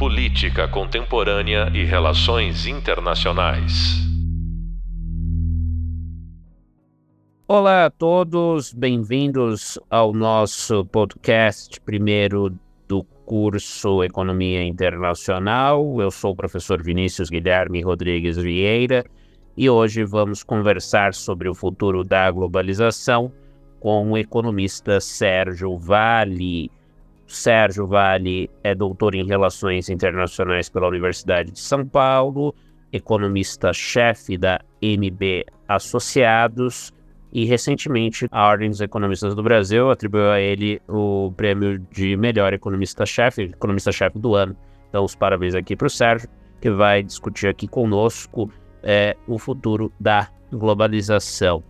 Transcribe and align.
Política 0.00 0.66
Contemporânea 0.66 1.70
e 1.74 1.84
Relações 1.84 2.66
Internacionais. 2.66 3.98
Olá 7.46 7.84
a 7.84 7.90
todos, 7.90 8.72
bem-vindos 8.72 9.78
ao 9.90 10.14
nosso 10.14 10.86
podcast 10.86 11.78
primeiro 11.82 12.58
do 12.88 13.04
curso 13.26 14.02
Economia 14.02 14.64
Internacional. 14.64 16.00
Eu 16.00 16.10
sou 16.10 16.32
o 16.32 16.36
professor 16.36 16.82
Vinícius 16.82 17.28
Guilherme 17.28 17.82
Rodrigues 17.82 18.38
Vieira 18.38 19.04
e 19.54 19.68
hoje 19.68 20.02
vamos 20.02 20.42
conversar 20.42 21.12
sobre 21.12 21.46
o 21.46 21.54
futuro 21.54 22.02
da 22.02 22.30
globalização 22.30 23.30
com 23.78 24.12
o 24.12 24.16
economista 24.16 24.98
Sérgio 24.98 25.76
Vale. 25.76 26.70
Sérgio 27.30 27.86
Vale 27.86 28.50
é 28.62 28.74
doutor 28.74 29.14
em 29.14 29.24
Relações 29.24 29.88
Internacionais 29.88 30.68
pela 30.68 30.88
Universidade 30.88 31.52
de 31.52 31.60
São 31.60 31.86
Paulo, 31.86 32.54
economista-chefe 32.92 34.36
da 34.36 34.60
MB 34.82 35.46
Associados 35.68 36.92
e 37.32 37.44
recentemente 37.44 38.26
a 38.32 38.48
Ordem 38.48 38.68
dos 38.68 38.80
Economistas 38.80 39.34
do 39.34 39.42
Brasil 39.42 39.90
atribuiu 39.90 40.32
a 40.32 40.40
ele 40.40 40.82
o 40.88 41.32
prêmio 41.36 41.78
de 41.92 42.16
melhor 42.16 42.52
economista-chefe, 42.52 43.42
economista-chefe 43.42 44.18
do 44.18 44.34
ano. 44.34 44.56
Então, 44.88 45.04
os 45.04 45.14
parabéns 45.14 45.54
aqui 45.54 45.76
para 45.76 45.86
o 45.86 45.90
Sérgio, 45.90 46.28
que 46.60 46.70
vai 46.70 47.02
discutir 47.02 47.46
aqui 47.46 47.68
conosco 47.68 48.50
é, 48.82 49.16
o 49.28 49.38
futuro 49.38 49.92
da 50.00 50.28
globalização. 50.50 51.62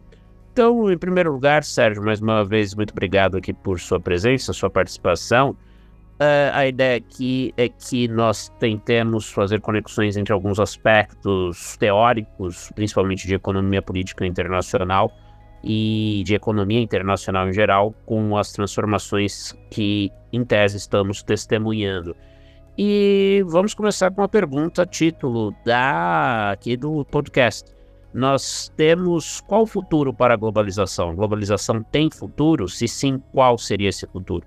Então, 0.53 0.91
em 0.91 0.99
primeiro 0.99 1.33
lugar, 1.33 1.63
Sérgio, 1.63 2.03
mais 2.03 2.21
uma 2.21 2.45
vez, 2.45 2.75
muito 2.75 2.91
obrigado 2.91 3.37
aqui 3.37 3.53
por 3.53 3.79
sua 3.79 4.01
presença, 4.01 4.53
sua 4.53 4.69
participação. 4.69 5.51
Uh, 6.21 6.53
a 6.53 6.67
ideia 6.67 6.99
aqui 6.99 7.55
é 7.57 7.69
que 7.69 8.09
nós 8.09 8.49
tentemos 8.59 9.31
fazer 9.31 9.61
conexões 9.61 10.17
entre 10.17 10.33
alguns 10.35 10.59
aspectos 10.59 11.77
teóricos, 11.79 12.71
principalmente 12.75 13.27
de 13.27 13.35
economia 13.35 13.81
política 13.81 14.27
internacional 14.27 15.11
e 15.63 16.23
de 16.27 16.35
economia 16.35 16.81
internacional 16.81 17.49
em 17.49 17.53
geral, 17.53 17.95
com 18.05 18.37
as 18.37 18.53
transformações 18.53 19.57
que, 19.71 20.11
em 20.33 20.45
tese, 20.45 20.77
estamos 20.77 21.23
testemunhando. 21.23 22.15
E 22.77 23.43
vamos 23.47 23.73
começar 23.73 24.11
com 24.11 24.21
uma 24.21 24.29
pergunta, 24.29 24.85
título 24.85 25.55
da 25.65 26.51
aqui 26.51 26.77
do 26.77 27.05
podcast 27.05 27.80
nós 28.13 28.73
temos 28.77 29.41
qual 29.41 29.67
futuro 29.67 30.13
para 30.13 30.35
a 30.35 30.37
globalização? 30.37 31.11
A 31.11 31.15
globalização 31.15 31.83
tem 31.83 32.11
futuro? 32.11 32.69
Se 32.69 32.89
sim, 32.89 33.23
qual 33.33 33.57
seria 33.57 33.89
esse 33.89 34.07
futuro? 34.07 34.47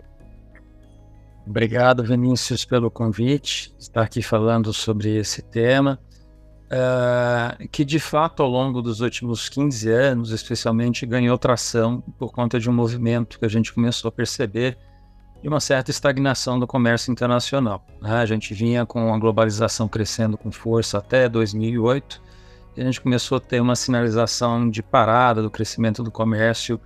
Obrigado, 1.45 2.03
Vinícius, 2.03 2.63
pelo 2.63 2.89
convite, 2.89 3.73
estar 3.77 4.01
aqui 4.01 4.21
falando 4.21 4.71
sobre 4.71 5.17
esse 5.17 5.41
tema, 5.41 5.99
uh, 6.67 7.67
que 7.69 7.83
de 7.83 7.99
fato 7.99 8.41
ao 8.41 8.49
longo 8.49 8.81
dos 8.81 9.01
últimos 9.01 9.49
15 9.49 9.89
anos, 9.89 10.31
especialmente, 10.31 11.05
ganhou 11.05 11.37
tração 11.37 12.01
por 12.17 12.31
conta 12.31 12.59
de 12.59 12.69
um 12.69 12.73
movimento 12.73 13.37
que 13.37 13.45
a 13.45 13.49
gente 13.49 13.73
começou 13.73 14.07
a 14.07 14.11
perceber 14.11 14.77
de 15.41 15.49
uma 15.49 15.59
certa 15.59 15.91
estagnação 15.91 16.57
do 16.57 16.65
comércio 16.65 17.11
internacional. 17.11 17.85
Né? 18.01 18.13
A 18.13 18.25
gente 18.25 18.53
vinha 18.53 18.85
com 18.85 19.13
a 19.13 19.19
globalização 19.19 19.89
crescendo 19.89 20.37
com 20.37 20.49
força 20.49 20.97
até 20.97 21.27
2008, 21.27 22.21
e 22.21 22.22
a 22.81 22.83
gente 22.83 23.01
começou 23.01 23.37
a 23.37 23.41
ter 23.41 23.61
uma 23.61 23.75
sinalização 23.75 24.69
de 24.69 24.81
parada 24.81 25.41
do 25.41 25.49
crescimento 25.49 26.03
do 26.03 26.11
comércio 26.11 26.79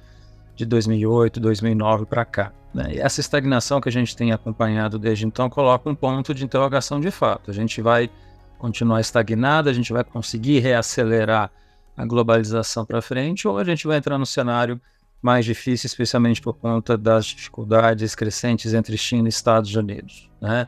de 0.55 0.65
2008, 0.65 1.39
2009 1.39 2.05
para 2.05 2.25
cá. 2.25 2.51
Né? 2.73 2.95
E 2.95 2.99
essa 2.99 3.21
estagnação 3.21 3.79
que 3.79 3.87
a 3.87 3.91
gente 3.91 4.15
tem 4.15 4.31
acompanhado 4.31 4.99
desde 4.99 5.25
então 5.25 5.49
coloca 5.49 5.89
um 5.89 5.95
ponto 5.95 6.33
de 6.33 6.43
interrogação 6.43 6.99
de 6.99 7.11
fato. 7.11 7.49
A 7.49 7.53
gente 7.53 7.81
vai 7.81 8.09
continuar 8.57 8.99
estagnado, 8.99 9.69
a 9.69 9.73
gente 9.73 9.93
vai 9.93 10.03
conseguir 10.03 10.59
reacelerar 10.59 11.51
a 11.95 12.05
globalização 12.05 12.85
para 12.85 13.01
frente 13.01 13.47
ou 13.47 13.57
a 13.57 13.63
gente 13.63 13.87
vai 13.87 13.97
entrar 13.97 14.17
no 14.17 14.25
cenário 14.25 14.79
mais 15.21 15.45
difícil, 15.45 15.87
especialmente 15.87 16.41
por 16.41 16.53
conta 16.53 16.97
das 16.97 17.25
dificuldades 17.25 18.13
crescentes 18.13 18.73
entre 18.73 18.97
China 18.97 19.27
e 19.27 19.29
Estados 19.29 19.73
Unidos. 19.75 20.29
Né? 20.39 20.67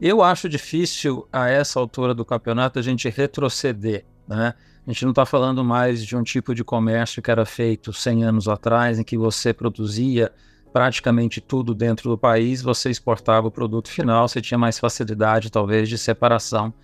Eu 0.00 0.22
acho 0.22 0.48
difícil, 0.48 1.28
a 1.32 1.48
essa 1.48 1.78
altura 1.78 2.14
do 2.14 2.24
campeonato, 2.24 2.78
a 2.78 2.82
gente 2.82 3.08
retroceder 3.08 4.04
né? 4.26 4.54
A 4.86 4.92
gente 4.92 5.04
não 5.04 5.10
está 5.10 5.24
falando 5.24 5.64
mais 5.64 6.04
de 6.04 6.14
um 6.14 6.22
tipo 6.22 6.54
de 6.54 6.62
comércio 6.62 7.22
que 7.22 7.30
era 7.30 7.46
feito 7.46 7.92
100 7.92 8.24
anos 8.24 8.48
atrás, 8.48 8.98
em 8.98 9.04
que 9.04 9.16
você 9.16 9.52
produzia 9.52 10.30
praticamente 10.74 11.40
tudo 11.40 11.74
dentro 11.74 12.10
do 12.10 12.18
país, 12.18 12.60
você 12.60 12.90
exportava 12.90 13.46
o 13.46 13.50
produto 13.50 13.88
final, 13.88 14.28
você 14.28 14.42
tinha 14.42 14.58
mais 14.58 14.78
facilidade, 14.78 15.50
talvez, 15.50 15.88
de 15.88 15.96
separação 15.96 16.74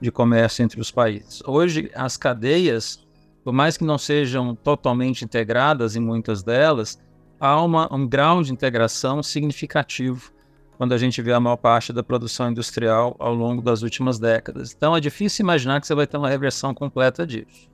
de 0.00 0.10
comércio 0.10 0.64
entre 0.64 0.80
os 0.80 0.90
países. 0.90 1.42
Hoje, 1.46 1.90
as 1.94 2.16
cadeias, 2.16 3.06
por 3.44 3.52
mais 3.52 3.76
que 3.76 3.84
não 3.84 3.98
sejam 3.98 4.54
totalmente 4.54 5.24
integradas 5.24 5.94
em 5.94 6.00
muitas 6.00 6.42
delas, 6.42 6.98
há 7.38 7.62
uma, 7.62 7.92
um 7.94 8.08
grau 8.08 8.42
de 8.42 8.52
integração 8.52 9.22
significativo 9.22 10.33
quando 10.76 10.92
a 10.92 10.98
gente 10.98 11.20
vê 11.22 11.32
a 11.32 11.40
maior 11.40 11.56
parte 11.56 11.92
da 11.92 12.02
produção 12.02 12.50
industrial 12.50 13.16
ao 13.18 13.34
longo 13.34 13.62
das 13.62 13.82
últimas 13.82 14.18
décadas. 14.18 14.72
Então 14.72 14.96
é 14.96 15.00
difícil 15.00 15.42
imaginar 15.42 15.80
que 15.80 15.86
você 15.86 15.94
vai 15.94 16.06
ter 16.06 16.16
uma 16.16 16.28
reversão 16.28 16.74
completa 16.74 17.26
disso. 17.26 17.68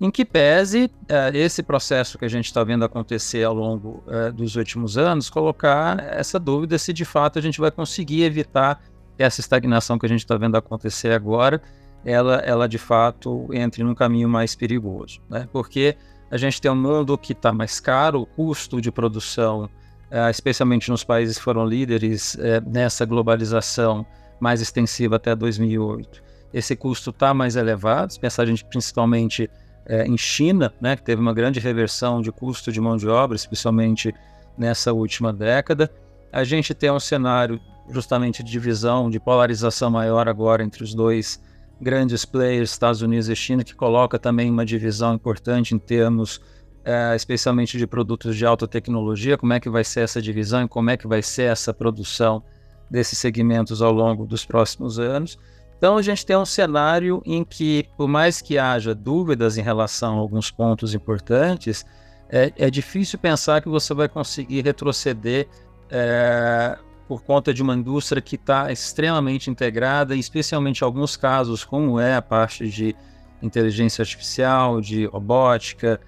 Em 0.00 0.10
que 0.10 0.24
pese 0.24 0.90
é, 1.08 1.30
esse 1.36 1.62
processo 1.62 2.18
que 2.18 2.24
a 2.24 2.28
gente 2.28 2.46
está 2.46 2.64
vendo 2.64 2.84
acontecer 2.84 3.44
ao 3.44 3.54
longo 3.54 4.02
é, 4.08 4.32
dos 4.32 4.56
últimos 4.56 4.98
anos, 4.98 5.30
colocar 5.30 6.00
essa 6.00 6.40
dúvida 6.40 6.76
se 6.78 6.92
de 6.92 7.04
fato 7.04 7.38
a 7.38 7.42
gente 7.42 7.60
vai 7.60 7.70
conseguir 7.70 8.24
evitar 8.24 8.82
essa 9.16 9.40
estagnação 9.40 9.98
que 9.98 10.06
a 10.06 10.08
gente 10.08 10.20
está 10.20 10.36
vendo 10.36 10.56
acontecer 10.56 11.12
agora, 11.12 11.62
ela, 12.04 12.36
ela 12.38 12.68
de 12.68 12.78
fato 12.78 13.48
entre 13.52 13.84
num 13.84 13.94
caminho 13.94 14.28
mais 14.28 14.56
perigoso. 14.56 15.20
Né? 15.30 15.48
Porque 15.52 15.96
a 16.30 16.36
gente 16.36 16.60
tem 16.60 16.70
um 16.70 16.74
mundo 16.74 17.16
que 17.16 17.32
está 17.32 17.52
mais 17.52 17.78
caro, 17.78 18.22
o 18.22 18.26
custo 18.26 18.80
de 18.80 18.90
produção 18.90 19.70
uh, 20.12 20.30
especialmente 20.30 20.90
nos 20.90 21.02
países 21.02 21.38
que 21.38 21.42
foram 21.42 21.64
líderes 21.64 22.34
uh, 22.34 22.38
nessa 22.70 23.06
globalização 23.06 24.06
mais 24.38 24.60
extensiva 24.60 25.16
até 25.16 25.34
2008. 25.34 26.22
Esse 26.52 26.76
custo 26.76 27.10
está 27.10 27.32
mais 27.32 27.56
elevado, 27.56 28.12
se 28.12 28.20
pensar 28.20 28.42
a 28.42 28.46
gente 28.46 28.64
principalmente 28.64 29.50
uh, 29.88 30.02
em 30.06 30.18
China, 30.18 30.72
né, 30.80 30.94
que 30.94 31.02
teve 31.02 31.20
uma 31.20 31.32
grande 31.32 31.58
reversão 31.58 32.20
de 32.20 32.30
custo 32.30 32.70
de 32.70 32.80
mão 32.80 32.96
de 32.96 33.08
obra, 33.08 33.34
especialmente 33.34 34.14
nessa 34.56 34.92
última 34.92 35.32
década. 35.32 35.90
A 36.30 36.44
gente 36.44 36.74
tem 36.74 36.90
um 36.90 37.00
cenário 37.00 37.58
justamente 37.90 38.42
de 38.42 38.50
divisão, 38.50 39.10
de 39.10 39.18
polarização 39.18 39.90
maior 39.90 40.28
agora 40.28 40.62
entre 40.62 40.84
os 40.84 40.94
dois 40.94 41.40
grandes 41.80 42.24
players, 42.24 42.70
Estados 42.70 43.02
Unidos 43.02 43.28
e 43.28 43.34
China, 43.34 43.64
que 43.64 43.74
coloca 43.74 44.18
também 44.18 44.48
uma 44.50 44.64
divisão 44.64 45.14
importante 45.14 45.74
em 45.74 45.78
termos 45.78 46.40
é, 46.84 47.14
especialmente 47.14 47.78
de 47.78 47.86
produtos 47.86 48.36
de 48.36 48.44
alta 48.44 48.66
tecnologia, 48.66 49.38
como 49.38 49.52
é 49.52 49.60
que 49.60 49.70
vai 49.70 49.84
ser 49.84 50.00
essa 50.00 50.20
divisão 50.20 50.64
e 50.64 50.68
como 50.68 50.90
é 50.90 50.96
que 50.96 51.06
vai 51.06 51.22
ser 51.22 51.44
essa 51.44 51.72
produção 51.72 52.42
desses 52.90 53.18
segmentos 53.18 53.80
ao 53.80 53.92
longo 53.92 54.26
dos 54.26 54.44
próximos 54.44 54.98
anos. 54.98 55.38
Então 55.78 55.96
a 55.96 56.02
gente 56.02 56.24
tem 56.24 56.36
um 56.36 56.44
cenário 56.44 57.22
em 57.24 57.44
que, 57.44 57.88
por 57.96 58.06
mais 58.06 58.40
que 58.40 58.58
haja 58.58 58.94
dúvidas 58.94 59.58
em 59.58 59.62
relação 59.62 60.16
a 60.16 60.20
alguns 60.20 60.50
pontos 60.50 60.94
importantes, 60.94 61.84
é, 62.28 62.52
é 62.56 62.70
difícil 62.70 63.18
pensar 63.18 63.60
que 63.60 63.68
você 63.68 63.92
vai 63.92 64.08
conseguir 64.08 64.62
retroceder 64.62 65.48
é, 65.90 66.78
por 67.08 67.22
conta 67.22 67.52
de 67.52 67.62
uma 67.62 67.74
indústria 67.74 68.22
que 68.22 68.36
está 68.36 68.72
extremamente 68.72 69.50
integrada, 69.50 70.14
especialmente 70.14 70.80
em 70.80 70.84
alguns 70.84 71.16
casos, 71.16 71.64
como 71.64 72.00
é 72.00 72.14
a 72.14 72.22
parte 72.22 72.68
de 72.68 72.94
inteligência 73.42 74.02
artificial, 74.02 74.80
de 74.80 75.04
robótica, 75.06 76.00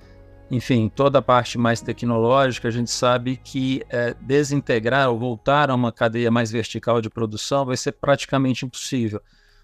enfim, 0.54 0.88
toda 0.88 1.19
a 1.19 1.22
parte 1.22 1.59
mais 1.59 1.81
tecnológica, 1.81 2.69
a 2.69 2.70
gente 2.70 2.91
sabe 2.91 3.41
que 3.42 3.82
é, 3.91 4.15
desintegrar 4.20 5.10
ou 5.10 5.19
voltar 5.19 5.69
a 5.69 5.75
uma 5.75 5.91
cadeia 5.91 6.31
mais 6.31 6.48
vertical 6.53 7.00
de 7.00 7.10
produção 7.10 7.66
vai 7.66 7.76
ser 7.76 7.92
praticamente 7.92 8.64
impossível. 8.64 9.20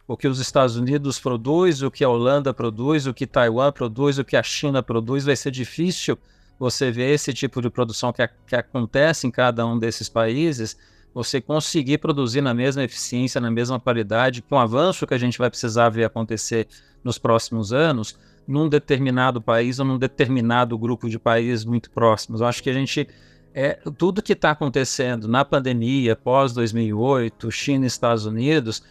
O 0.09 0.17
que 0.17 0.27
os 0.27 0.41
Estados 0.41 0.75
Unidos 0.77 1.21
produz, 1.21 1.81
o 1.81 1.93
que 1.93 2.03
a 2.03 2.09
Holanda 2.09 2.53
produz, 2.53 3.07
o 3.07 3.15
que 3.15 3.25
Taiwan 3.25 3.71
produz, 3.71 4.19
o 4.19 4.25
que 4.25 4.37
a 4.37 4.43
China 4.43 4.83
produz, 4.83 5.25
vai 5.25 5.37
ser 5.37 5.53
difícil 5.53 6.19
você 6.59 6.91
ver 6.91 7.15
esse 7.15 7.33
tipo 7.33 7.63
de 7.63 7.71
produção 7.71 8.13
que, 8.13 8.23
a, 8.23 8.29
que 8.29 8.57
acontece 8.57 9.29
em 9.29 9.31
cada 9.31 9.65
um 9.65 9.79
desses 9.79 10.09
países, 10.09 10.77
você 11.15 11.41
conseguir 11.41 11.99
produzir 11.99 12.41
na 12.41 12.53
mesma 12.53 12.83
eficiência, 12.83 13.41
na 13.41 13.51
mesma 13.51 13.79
qualidade, 13.79 14.43
com 14.43 14.57
o 14.57 14.59
avanço 14.59 15.07
que 15.07 15.15
a 15.15 15.19
gente 15.19 15.39
vai 15.39 15.49
precisar 15.49 15.89
ver 15.89 16.05
acontecer 16.05 16.67
nos 17.05 17.17
próximos 17.17 17.73
anos, 17.73 18.19
num 18.47 18.69
determinado 18.69 19.41
país 19.41 19.79
ou 19.79 19.85
num 19.85 19.99
determinado 19.99 20.77
grupo 20.77 21.09
de 21.09 21.19
países 21.19 21.65
muito 21.65 21.91
próximos. 21.91 22.41
Eu 22.41 22.47
acho 22.47 22.63
que 22.63 22.71
a 22.71 22.75
gente 22.75 23.09
é 23.55 23.79
tudo 23.99 24.23
que 24.23 24.33
está 24.33 24.53
acontecendo 24.53 25.27
na 25.27 25.45
pandemia 25.45 26.15
pós 26.15 26.53
2008, 26.53 27.51
China 27.51 27.85
e 27.85 27.89
Estados 27.89 28.25
Unidos, 28.25 28.83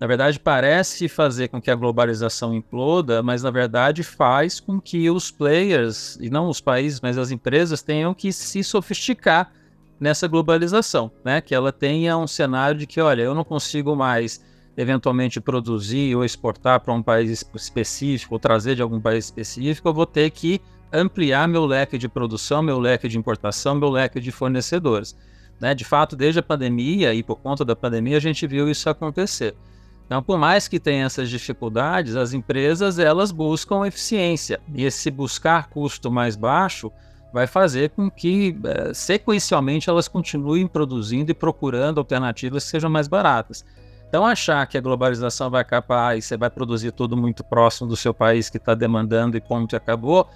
na 0.00 0.06
verdade 0.06 0.38
parece 0.40 1.08
fazer 1.08 1.48
com 1.48 1.60
que 1.60 1.70
a 1.70 1.74
globalização 1.74 2.54
imploda, 2.54 3.22
mas 3.22 3.42
na 3.42 3.50
verdade 3.50 4.02
faz 4.02 4.58
com 4.60 4.80
que 4.80 5.08
os 5.10 5.30
players 5.30 6.16
e 6.20 6.30
não 6.30 6.48
os 6.48 6.60
países, 6.60 7.00
mas 7.00 7.16
as 7.18 7.30
empresas 7.30 7.82
tenham 7.82 8.12
que 8.14 8.32
se 8.32 8.62
sofisticar 8.64 9.52
nessa 10.00 10.28
globalização, 10.28 11.10
né? 11.24 11.40
Que 11.40 11.54
ela 11.54 11.72
tenha 11.72 12.16
um 12.16 12.26
cenário 12.26 12.78
de 12.78 12.86
que, 12.86 13.00
olha, 13.00 13.22
eu 13.22 13.34
não 13.34 13.44
consigo 13.44 13.96
mais 13.96 14.40
eventualmente 14.78 15.40
produzir 15.40 16.14
ou 16.14 16.24
exportar 16.24 16.78
para 16.78 16.94
um 16.94 17.02
país 17.02 17.44
específico, 17.52 18.36
ou 18.36 18.38
trazer 18.38 18.76
de 18.76 18.82
algum 18.82 19.00
país 19.00 19.24
específico, 19.24 19.88
eu 19.88 19.92
vou 19.92 20.06
ter 20.06 20.30
que 20.30 20.60
ampliar 20.92 21.48
meu 21.48 21.66
leque 21.66 21.98
de 21.98 22.08
produção, 22.08 22.62
meu 22.62 22.78
leque 22.78 23.08
de 23.08 23.18
importação, 23.18 23.74
meu 23.74 23.90
leque 23.90 24.20
de 24.20 24.30
fornecedores. 24.30 25.16
Né? 25.60 25.74
De 25.74 25.84
fato, 25.84 26.14
desde 26.14 26.38
a 26.38 26.42
pandemia 26.44 27.12
e 27.12 27.24
por 27.24 27.40
conta 27.40 27.64
da 27.64 27.74
pandemia, 27.74 28.16
a 28.16 28.20
gente 28.20 28.46
viu 28.46 28.70
isso 28.70 28.88
acontecer. 28.88 29.56
Então, 30.06 30.22
por 30.22 30.38
mais 30.38 30.68
que 30.68 30.78
tenha 30.78 31.06
essas 31.06 31.28
dificuldades, 31.28 32.14
as 32.14 32.32
empresas 32.32 33.00
elas 33.00 33.32
buscam 33.32 33.84
eficiência 33.84 34.60
e 34.72 34.84
esse 34.84 35.10
buscar 35.10 35.68
custo 35.70 36.08
mais 36.08 36.36
baixo 36.36 36.92
vai 37.32 37.48
fazer 37.48 37.90
com 37.90 38.08
que 38.08 38.56
eh, 38.64 38.94
sequencialmente 38.94 39.90
elas 39.90 40.06
continuem 40.06 40.68
produzindo 40.68 41.32
e 41.32 41.34
procurando 41.34 41.98
alternativas 41.98 42.64
que 42.64 42.70
sejam 42.70 42.88
mais 42.88 43.08
baratas. 43.08 43.66
Então, 44.08 44.24
achar 44.24 44.66
que 44.66 44.78
a 44.78 44.80
globalização 44.80 45.50
vai 45.50 45.60
acabar 45.60 46.16
e 46.16 46.22
você 46.22 46.36
vai 46.36 46.48
produzir 46.48 46.92
tudo 46.92 47.16
muito 47.16 47.44
próximo 47.44 47.88
do 47.88 47.96
seu 47.96 48.14
país 48.14 48.48
que 48.48 48.56
está 48.56 48.74
demandando 48.74 49.36
e 49.36 49.40
ponto 49.40 49.76
acabou, 49.76 50.28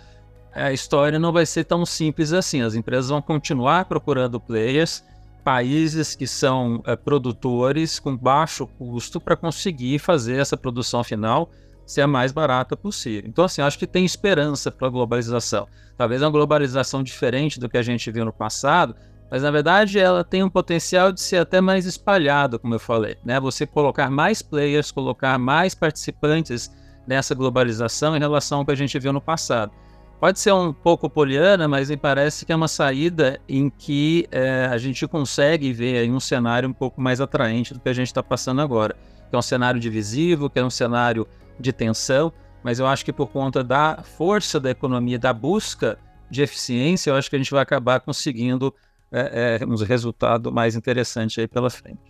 a 0.55 0.73
história 0.73 1.19
não 1.19 1.33
vai 1.33 1.47
ser 1.47 1.65
tão 1.65 1.87
simples 1.87 2.33
assim. 2.33 2.61
As 2.61 2.75
empresas 2.75 3.09
vão 3.09 3.23
continuar 3.23 3.87
procurando 3.87 4.39
players 4.39 5.03
países 5.43 6.15
que 6.15 6.27
são 6.27 6.83
é, 6.87 6.95
produtores 6.95 7.99
com 7.99 8.17
baixo 8.17 8.67
custo 8.79 9.21
para 9.21 9.37
conseguir 9.37 9.99
fazer 9.99 10.37
essa 10.37 10.57
produção 10.57 11.03
final 11.03 11.51
ser 11.85 12.03
a 12.03 12.07
mais 12.07 12.31
barata 12.31 12.77
possível. 12.77 13.29
Então, 13.29 13.45
assim, 13.45 13.61
acho 13.61 13.79
que 13.79 13.87
tem 13.87 14.05
esperança 14.05 14.71
para 14.71 14.87
a 14.87 14.91
globalização. 14.91 15.67
Talvez 15.97 16.23
uma 16.23 16.31
globalização 16.31 17.03
diferente 17.03 17.59
do 17.59 17.69
que 17.69 17.77
a 17.77 17.83
gente 17.83 18.11
viu 18.11 18.25
no 18.25 18.33
passado, 18.33 18.95
mas 19.33 19.43
na 19.43 19.51
verdade 19.51 19.99
ela 19.99 20.23
tem 20.23 20.45
um 20.45 20.51
potencial 20.51 21.11
de 21.11 21.19
ser 21.19 21.39
até 21.39 21.59
mais 21.59 21.87
espalhada, 21.87 22.59
como 22.59 22.75
eu 22.75 22.79
falei. 22.79 23.17
Né? 23.25 23.41
Você 23.41 23.67
colocar 23.67 24.11
mais 24.11 24.43
players, 24.43 24.91
colocar 24.91 25.39
mais 25.39 25.75
participantes 25.75 26.71
nessa 27.07 27.35
globalização 27.35 28.15
em 28.15 28.19
relação 28.19 28.59
ao 28.59 28.67
que 28.67 28.73
a 28.73 28.75
gente 28.75 28.99
viu 28.99 29.11
no 29.11 29.23
passado. 29.23 29.73
Pode 30.21 30.39
ser 30.39 30.53
um 30.53 30.71
pouco 30.71 31.09
poliana, 31.09 31.67
mas 31.67 31.89
me 31.89 31.97
parece 31.97 32.45
que 32.45 32.53
é 32.53 32.57
uma 32.57 32.69
saída 32.69 33.41
em 33.49 33.71
que 33.71 34.29
é, 34.31 34.69
a 34.71 34.77
gente 34.77 35.09
consegue 35.09 35.73
ver 35.73 36.11
um 36.11 36.21
cenário 36.21 36.69
um 36.69 36.75
pouco 36.75 37.01
mais 37.01 37.19
atraente 37.19 37.73
do 37.73 37.81
que 37.81 37.89
a 37.89 37.95
gente 37.95 38.09
está 38.09 38.23
passando 38.23 38.61
agora. 38.61 38.95
Que 39.31 39.35
é 39.35 39.39
um 39.39 39.43
cenário 39.43 39.81
divisivo, 39.81 40.51
que 40.51 40.59
é 40.59 40.65
um 40.65 40.69
cenário 40.69 41.27
de 41.59 41.73
tensão, 41.73 42.31
mas 42.63 42.79
eu 42.79 42.87
acho 42.87 43.03
que 43.03 43.15
por 43.15 43.29
conta 43.29 43.65
da 43.65 44.03
força 44.03 44.61
da 44.61 44.71
economia, 44.71 45.19
da 45.19 45.33
busca 45.33 45.99
de 46.31 46.43
eficiência, 46.43 47.11
eu 47.11 47.17
acho 47.17 47.31
que 47.31 47.37
a 47.37 47.39
gente 47.39 47.51
vai 47.51 47.63
acabar 47.63 47.99
conseguindo 47.99 48.75
é, 49.13 49.59
é, 49.61 49.67
um 49.67 49.77
resultado 49.77 50.51
mais 50.51 50.75
interessante 50.75 51.41
aí 51.41 51.47
pela 51.47 51.69
frente. 51.69 52.01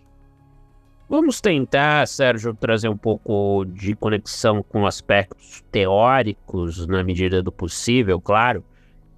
Vamos 1.09 1.41
tentar, 1.41 2.07
Sérgio, 2.07 2.55
trazer 2.55 2.87
um 2.87 2.97
pouco 2.97 3.65
de 3.65 3.93
conexão 3.93 4.63
com 4.63 4.87
aspectos 4.87 5.63
teóricos, 5.69 6.87
na 6.87 7.03
medida 7.03 7.43
do 7.43 7.51
possível, 7.51 8.19
claro. 8.19 8.63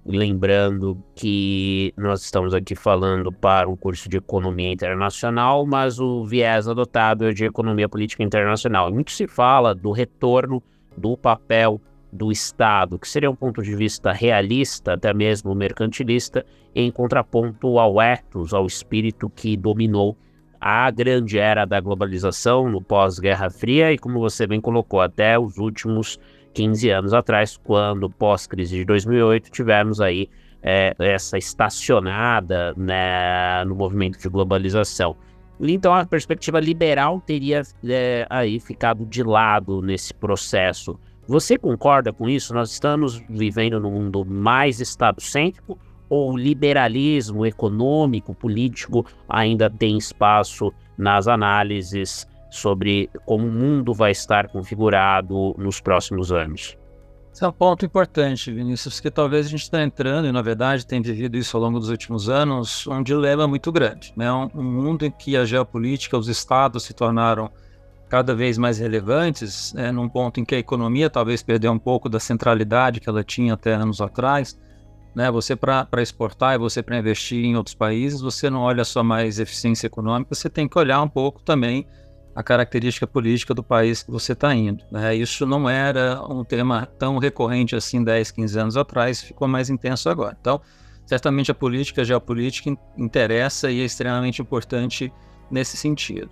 Lembrando 0.04 1.02
que 1.14 1.92
nós 1.96 2.22
estamos 2.22 2.54
aqui 2.54 2.76
falando 2.76 3.32
para 3.32 3.68
um 3.68 3.74
curso 3.74 4.08
de 4.08 4.18
economia 4.18 4.72
internacional, 4.72 5.64
mas 5.66 5.98
o 5.98 6.24
viés 6.24 6.68
adotado 6.68 7.26
é 7.26 7.32
de 7.32 7.44
economia 7.44 7.88
política 7.88 8.22
internacional. 8.22 8.92
Muito 8.92 9.10
se 9.10 9.26
fala 9.26 9.74
do 9.74 9.90
retorno 9.90 10.62
do 10.96 11.16
papel 11.16 11.80
do 12.16 12.32
Estado, 12.32 12.98
que 12.98 13.08
seria 13.08 13.30
um 13.30 13.36
ponto 13.36 13.62
de 13.62 13.76
vista 13.76 14.12
realista, 14.12 14.94
até 14.94 15.12
mesmo 15.14 15.54
mercantilista, 15.54 16.44
em 16.74 16.90
contraponto 16.90 17.78
ao 17.78 18.00
ethos, 18.00 18.52
ao 18.52 18.66
espírito 18.66 19.30
que 19.30 19.56
dominou 19.56 20.16
a 20.60 20.90
grande 20.90 21.38
era 21.38 21.64
da 21.64 21.80
globalização 21.80 22.68
no 22.68 22.82
pós-Guerra 22.82 23.50
Fria 23.50 23.92
e, 23.92 23.98
como 23.98 24.18
você 24.18 24.46
bem 24.46 24.60
colocou, 24.60 25.00
até 25.00 25.38
os 25.38 25.58
últimos 25.58 26.18
15 26.54 26.90
anos 26.90 27.14
atrás, 27.14 27.56
quando, 27.62 28.08
pós-crise 28.10 28.76
de 28.76 28.84
2008, 28.84 29.50
tivemos 29.50 30.00
aí 30.00 30.28
é, 30.62 30.94
essa 30.98 31.38
estacionada 31.38 32.74
né, 32.76 33.64
no 33.64 33.74
movimento 33.74 34.18
de 34.18 34.28
globalização. 34.28 35.16
Então, 35.60 35.94
a 35.94 36.04
perspectiva 36.04 36.60
liberal 36.60 37.22
teria 37.24 37.62
é, 37.84 38.26
aí 38.28 38.60
ficado 38.60 39.06
de 39.06 39.22
lado 39.22 39.80
nesse 39.80 40.12
processo. 40.12 40.98
Você 41.28 41.58
concorda 41.58 42.12
com 42.12 42.28
isso? 42.28 42.54
Nós 42.54 42.70
estamos 42.70 43.20
vivendo 43.28 43.80
num 43.80 43.90
mundo 43.90 44.24
mais 44.24 44.80
estado-cêntrico 44.80 45.78
ou 46.08 46.32
o 46.32 46.36
liberalismo 46.36 47.44
econômico, 47.44 48.32
político 48.32 49.04
ainda 49.28 49.68
tem 49.68 49.98
espaço 49.98 50.72
nas 50.96 51.26
análises 51.26 52.28
sobre 52.48 53.10
como 53.24 53.46
o 53.46 53.50
mundo 53.50 53.92
vai 53.92 54.12
estar 54.12 54.48
configurado 54.48 55.54
nos 55.58 55.80
próximos 55.80 56.30
anos? 56.30 56.78
Esse 57.32 57.44
é 57.44 57.48
um 57.48 57.52
ponto 57.52 57.84
importante, 57.84 58.50
Vinícius, 58.50 58.98
que 58.98 59.10
talvez 59.10 59.46
a 59.46 59.48
gente 59.50 59.62
está 59.62 59.82
entrando, 59.82 60.26
e 60.26 60.32
na 60.32 60.40
verdade 60.40 60.86
tem 60.86 61.02
vivido 61.02 61.36
isso 61.36 61.54
ao 61.54 61.62
longo 61.62 61.78
dos 61.78 61.90
últimos 61.90 62.30
anos, 62.30 62.86
um 62.86 63.02
dilema 63.02 63.46
muito 63.46 63.70
grande. 63.70 64.12
Né? 64.16 64.32
Um, 64.32 64.48
um 64.54 64.62
mundo 64.62 65.04
em 65.04 65.10
que 65.10 65.36
a 65.36 65.44
geopolítica, 65.44 66.16
os 66.16 66.28
estados 66.28 66.84
se 66.84 66.94
tornaram 66.94 67.50
cada 68.08 68.34
vez 68.34 68.56
mais 68.56 68.78
relevantes, 68.78 69.72
né? 69.72 69.90
num 69.90 70.08
ponto 70.08 70.40
em 70.40 70.44
que 70.44 70.54
a 70.54 70.58
economia 70.58 71.10
talvez 71.10 71.42
perdeu 71.42 71.72
um 71.72 71.78
pouco 71.78 72.08
da 72.08 72.20
centralidade 72.20 73.00
que 73.00 73.08
ela 73.08 73.24
tinha 73.24 73.54
até 73.54 73.74
anos 73.74 74.00
atrás, 74.00 74.58
né? 75.16 75.30
Você 75.30 75.56
para 75.56 75.88
exportar 75.96 76.54
e 76.54 76.58
você 76.58 76.82
para 76.82 76.98
investir 76.98 77.42
em 77.42 77.56
outros 77.56 77.74
países, 77.74 78.20
você 78.20 78.50
não 78.50 78.60
olha 78.60 78.84
só 78.84 79.02
mais 79.02 79.40
eficiência 79.40 79.86
econômica, 79.86 80.34
você 80.34 80.50
tem 80.50 80.68
que 80.68 80.78
olhar 80.78 81.00
um 81.00 81.08
pouco 81.08 81.42
também 81.42 81.86
a 82.34 82.42
característica 82.42 83.06
política 83.06 83.54
do 83.54 83.62
país 83.62 84.02
que 84.02 84.10
você 84.10 84.34
está 84.34 84.54
indo. 84.54 84.84
Né? 84.92 85.16
Isso 85.16 85.46
não 85.46 85.66
era 85.70 86.22
um 86.28 86.44
tema 86.44 86.84
tão 86.98 87.16
recorrente 87.16 87.74
assim 87.74 88.04
10, 88.04 88.30
15 88.30 88.58
anos 88.58 88.76
atrás, 88.76 89.22
ficou 89.22 89.48
mais 89.48 89.70
intenso 89.70 90.10
agora. 90.10 90.36
Então, 90.38 90.60
certamente 91.06 91.50
a 91.50 91.54
política, 91.54 92.02
a 92.02 92.04
geopolítica 92.04 92.76
interessa 92.98 93.70
e 93.70 93.80
é 93.80 93.84
extremamente 93.86 94.42
importante 94.42 95.10
nesse 95.50 95.78
sentido. 95.78 96.28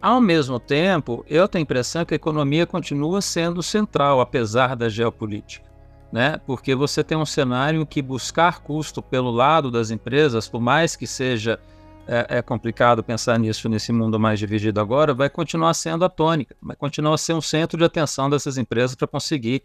Ao 0.00 0.20
mesmo 0.20 0.60
tempo, 0.60 1.24
eu 1.28 1.48
tenho 1.48 1.62
a 1.62 1.64
impressão 1.64 2.04
que 2.04 2.14
a 2.14 2.16
economia 2.16 2.66
continua 2.66 3.20
sendo 3.20 3.62
central, 3.62 4.20
apesar 4.20 4.76
da 4.76 4.88
geopolítica 4.88 5.66
né? 6.12 6.40
Porque 6.46 6.74
você 6.74 7.02
tem 7.02 7.16
um 7.18 7.26
cenário 7.26 7.84
que 7.84 8.00
buscar 8.00 8.60
custo 8.60 9.02
pelo 9.02 9.30
lado 9.30 9.70
das 9.70 9.90
empresas, 9.90 10.48
por 10.48 10.60
mais 10.60 10.96
que 10.96 11.06
seja 11.06 11.58
é, 12.06 12.38
é, 12.38 12.42
complicado 12.42 13.02
pensar 13.02 13.38
nisso 13.38 13.68
nesse 13.68 13.92
mundo 13.92 14.18
mais 14.18 14.38
dividido 14.38 14.80
agora, 14.80 15.12
vai 15.12 15.28
continuar 15.28 15.74
sendo 15.74 16.04
a 16.04 16.08
tônica, 16.08 16.54
vai 16.62 16.76
continuar 16.76 17.18
ser 17.18 17.34
um 17.34 17.40
centro 17.40 17.76
de 17.76 17.84
atenção 17.84 18.30
dessas 18.30 18.56
empresas 18.56 18.94
para 18.94 19.08
conseguir 19.08 19.62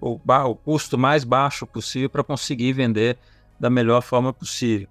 o, 0.00 0.20
o, 0.24 0.54
custo 0.54 0.98
mais 0.98 1.24
baixo 1.24 1.66
possível 1.66 2.10
para 2.10 2.22
conseguir 2.22 2.72
vender 2.74 3.18
da 3.58 3.70
melhor 3.70 4.02
forma 4.02 4.32
possível. 4.32 4.86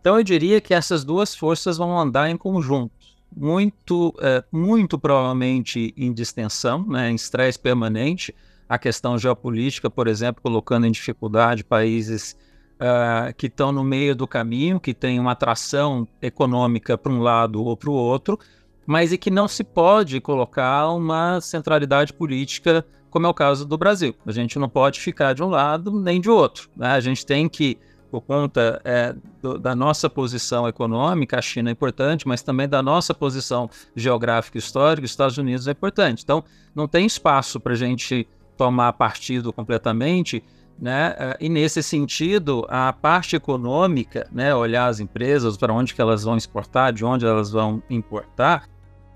Então 0.00 0.18
eu 0.18 0.24
diria 0.24 0.60
que 0.60 0.74
essas 0.74 1.04
duas 1.04 1.34
forças 1.34 1.78
vão 1.78 1.98
andar 1.98 2.28
em 2.28 2.36
conjunto, 2.36 2.92
muito, 3.36 4.14
é, 4.20 4.44
muito 4.50 4.98
provavelmente 4.98 5.92
em 5.96 6.12
distensão, 6.12 6.86
né, 6.86 7.10
em 7.10 7.14
estresse 7.14 7.58
permanente, 7.58 8.34
a 8.68 8.78
questão 8.78 9.18
geopolítica, 9.18 9.90
por 9.90 10.06
exemplo, 10.06 10.42
colocando 10.42 10.86
em 10.86 10.90
dificuldade 10.90 11.62
países 11.62 12.36
uh, 12.74 13.34
que 13.36 13.46
estão 13.46 13.72
no 13.72 13.84
meio 13.84 14.14
do 14.14 14.26
caminho, 14.26 14.80
que 14.80 14.94
têm 14.94 15.20
uma 15.20 15.32
atração 15.32 16.08
econômica 16.20 16.96
para 16.96 17.12
um 17.12 17.20
lado 17.20 17.62
ou 17.62 17.76
para 17.76 17.90
o 17.90 17.94
outro, 17.94 18.38
mas 18.86 19.12
e 19.12 19.18
que 19.18 19.30
não 19.30 19.48
se 19.48 19.64
pode 19.64 20.20
colocar 20.20 20.88
uma 20.90 21.40
centralidade 21.40 22.12
política, 22.12 22.84
como 23.10 23.26
é 23.26 23.28
o 23.28 23.34
caso 23.34 23.64
do 23.64 23.78
Brasil. 23.78 24.14
A 24.26 24.32
gente 24.32 24.58
não 24.58 24.68
pode 24.68 25.00
ficar 25.00 25.34
de 25.34 25.42
um 25.42 25.48
lado 25.48 25.90
nem 25.90 26.20
de 26.20 26.28
outro. 26.28 26.68
Né? 26.76 26.88
A 26.88 27.00
gente 27.00 27.24
tem 27.24 27.48
que, 27.48 27.78
por 28.14 28.20
conta 28.20 28.80
é, 28.84 29.12
do, 29.42 29.58
da 29.58 29.74
nossa 29.74 30.08
posição 30.08 30.68
econômica, 30.68 31.36
a 31.36 31.42
China 31.42 31.68
é 31.68 31.72
importante, 31.72 32.28
mas 32.28 32.42
também 32.42 32.68
da 32.68 32.80
nossa 32.80 33.12
posição 33.12 33.68
geográfica 33.96 34.56
e 34.56 34.60
histórica, 34.60 35.04
os 35.04 35.10
Estados 35.10 35.36
Unidos 35.36 35.66
é 35.66 35.72
importante. 35.72 36.22
Então, 36.22 36.44
não 36.72 36.86
tem 36.86 37.06
espaço 37.06 37.58
para 37.58 37.72
a 37.72 37.76
gente 37.76 38.24
tomar 38.56 38.92
partido 38.92 39.52
completamente, 39.52 40.44
né? 40.78 41.16
Eh, 41.18 41.38
e 41.40 41.48
nesse 41.48 41.82
sentido, 41.82 42.64
a 42.68 42.92
parte 42.92 43.34
econômica, 43.34 44.28
né, 44.30 44.54
olhar 44.54 44.86
as 44.86 45.00
empresas 45.00 45.56
para 45.56 45.74
onde 45.74 45.92
que 45.92 46.00
elas 46.00 46.22
vão 46.22 46.36
exportar, 46.36 46.92
de 46.92 47.04
onde 47.04 47.26
elas 47.26 47.50
vão 47.50 47.82
importar, 47.90 48.68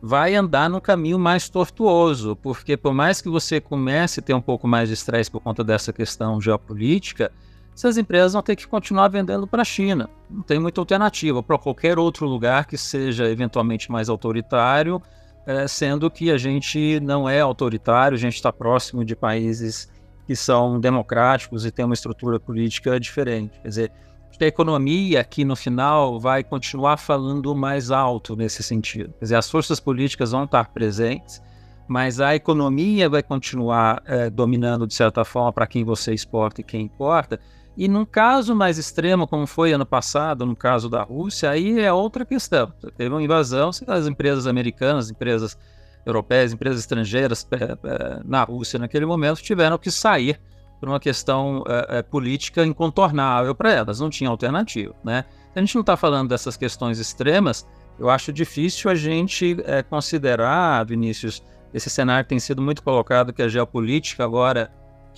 vai 0.02 0.34
andar 0.34 0.68
no 0.68 0.80
caminho 0.80 1.20
mais 1.20 1.48
tortuoso, 1.48 2.34
porque 2.34 2.76
por 2.76 2.92
mais 2.92 3.22
que 3.22 3.28
você 3.28 3.60
comece 3.60 4.18
a 4.18 4.22
ter 4.24 4.34
um 4.34 4.40
pouco 4.40 4.66
mais 4.66 4.88
de 4.88 4.94
estresse 4.94 5.30
por 5.30 5.40
conta 5.40 5.62
dessa 5.62 5.92
questão 5.92 6.40
geopolítica, 6.40 7.30
essas 7.78 7.96
empresas 7.96 8.32
vão 8.32 8.42
ter 8.42 8.56
que 8.56 8.66
continuar 8.66 9.06
vendendo 9.06 9.46
para 9.46 9.62
a 9.62 9.64
China. 9.64 10.10
Não 10.28 10.42
tem 10.42 10.58
muita 10.58 10.80
alternativa 10.80 11.40
para 11.44 11.56
qualquer 11.56 11.96
outro 11.96 12.26
lugar 12.26 12.66
que 12.66 12.76
seja 12.76 13.30
eventualmente 13.30 13.90
mais 13.90 14.08
autoritário 14.08 15.00
é, 15.46 15.66
sendo 15.66 16.10
que 16.10 16.30
a 16.30 16.36
gente 16.36 17.00
não 17.00 17.26
é 17.26 17.40
autoritário, 17.40 18.14
a 18.16 18.18
gente 18.18 18.34
está 18.34 18.52
próximo 18.52 19.02
de 19.02 19.16
países 19.16 19.88
que 20.26 20.36
são 20.36 20.78
democráticos 20.78 21.64
e 21.64 21.70
tem 21.70 21.84
uma 21.84 21.94
estrutura 21.94 22.38
política 22.38 22.98
diferente. 22.98 23.58
Quer 23.62 23.68
dizer, 23.68 23.92
a 24.40 24.44
economia 24.44 25.20
aqui 25.20 25.44
no 25.44 25.56
final 25.56 26.20
vai 26.20 26.44
continuar 26.44 26.96
falando 26.96 27.54
mais 27.54 27.90
alto 27.90 28.36
nesse 28.36 28.62
sentido. 28.62 29.14
Quer 29.20 29.24
dizer, 29.24 29.36
as 29.36 29.48
forças 29.48 29.80
políticas 29.80 30.32
vão 30.32 30.44
estar 30.44 30.68
presentes, 30.68 31.40
mas 31.88 32.20
a 32.20 32.34
economia 32.34 33.08
vai 33.08 33.22
continuar 33.22 34.02
é, 34.04 34.28
dominando 34.28 34.84
de 34.86 34.94
certa 34.94 35.24
forma 35.24 35.52
para 35.52 35.66
quem 35.66 35.82
você 35.82 36.12
exporta 36.12 36.60
e 36.60 36.64
quem 36.64 36.82
importa. 36.82 37.40
E 37.78 37.86
num 37.86 38.04
caso 38.04 38.56
mais 38.56 38.76
extremo, 38.76 39.24
como 39.24 39.46
foi 39.46 39.72
ano 39.72 39.86
passado, 39.86 40.44
no 40.44 40.56
caso 40.56 40.88
da 40.90 41.04
Rússia, 41.04 41.48
aí 41.48 41.78
é 41.78 41.92
outra 41.92 42.26
questão. 42.26 42.72
Teve 42.96 43.14
uma 43.14 43.22
invasão, 43.22 43.70
as 43.86 44.06
empresas 44.08 44.48
americanas, 44.48 45.12
empresas 45.12 45.56
europeias, 46.04 46.52
empresas 46.52 46.80
estrangeiras 46.80 47.46
é, 47.52 47.56
é, 47.56 48.20
na 48.24 48.42
Rússia 48.42 48.80
naquele 48.80 49.06
momento 49.06 49.40
tiveram 49.40 49.78
que 49.78 49.92
sair 49.92 50.40
por 50.80 50.88
uma 50.88 50.98
questão 50.98 51.62
é, 51.88 52.02
política 52.02 52.66
incontornável 52.66 53.54
para 53.54 53.72
elas, 53.72 54.00
não 54.00 54.10
tinha 54.10 54.28
alternativa. 54.28 54.92
Né? 55.04 55.24
A 55.54 55.60
gente 55.60 55.76
não 55.76 55.82
está 55.82 55.96
falando 55.96 56.30
dessas 56.30 56.56
questões 56.56 56.98
extremas, 56.98 57.64
eu 57.96 58.10
acho 58.10 58.32
difícil 58.32 58.90
a 58.90 58.94
gente 58.96 59.56
é, 59.64 59.84
considerar, 59.84 60.84
Vinícius, 60.84 61.44
esse 61.72 61.88
cenário 61.88 62.28
tem 62.28 62.40
sido 62.40 62.60
muito 62.60 62.82
colocado 62.82 63.32
que 63.32 63.42
a 63.42 63.48
geopolítica 63.48 64.24
agora 64.24 64.68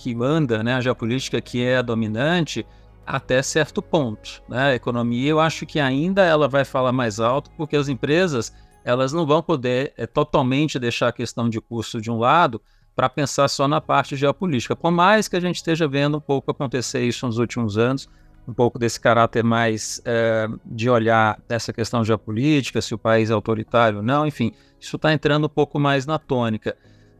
que 0.01 0.15
manda, 0.15 0.63
né, 0.63 0.73
a 0.73 0.81
geopolítica 0.81 1.39
que 1.39 1.63
é 1.63 1.83
dominante, 1.83 2.65
até 3.05 3.41
certo 3.43 3.81
ponto. 3.81 4.41
Né? 4.49 4.71
A 4.71 4.75
economia, 4.75 5.29
eu 5.29 5.39
acho 5.39 5.65
que 5.65 5.79
ainda 5.79 6.23
ela 6.23 6.47
vai 6.47 6.65
falar 6.65 6.91
mais 6.91 7.19
alto, 7.19 7.51
porque 7.55 7.75
as 7.75 7.87
empresas 7.87 8.51
elas 8.83 9.13
não 9.13 9.27
vão 9.27 9.43
poder 9.43 9.93
é, 9.95 10.07
totalmente 10.07 10.79
deixar 10.79 11.09
a 11.09 11.11
questão 11.11 11.47
de 11.47 11.61
custo 11.61 12.01
de 12.01 12.09
um 12.09 12.17
lado 12.17 12.59
para 12.95 13.07
pensar 13.07 13.47
só 13.47 13.67
na 13.67 13.79
parte 13.79 14.15
geopolítica. 14.15 14.75
Por 14.75 14.89
mais 14.91 15.27
que 15.27 15.35
a 15.35 15.39
gente 15.39 15.57
esteja 15.57 15.87
vendo 15.87 16.17
um 16.17 16.21
pouco 16.21 16.49
acontecer 16.49 17.03
isso 17.03 17.27
nos 17.27 17.37
últimos 17.37 17.77
anos, 17.77 18.09
um 18.47 18.53
pouco 18.53 18.79
desse 18.79 18.99
caráter 18.99 19.43
mais 19.43 20.01
é, 20.03 20.47
de 20.65 20.89
olhar 20.89 21.39
essa 21.47 21.71
questão 21.71 22.03
geopolítica, 22.03 22.81
se 22.81 22.95
o 22.95 22.97
país 22.97 23.29
é 23.29 23.33
autoritário 23.33 23.97
ou 23.99 24.03
não, 24.03 24.25
enfim, 24.25 24.51
isso 24.79 24.95
está 24.95 25.13
entrando 25.13 25.45
um 25.45 25.49
pouco 25.49 25.79
mais 25.79 26.07
na 26.07 26.17
tônica. 26.17 26.75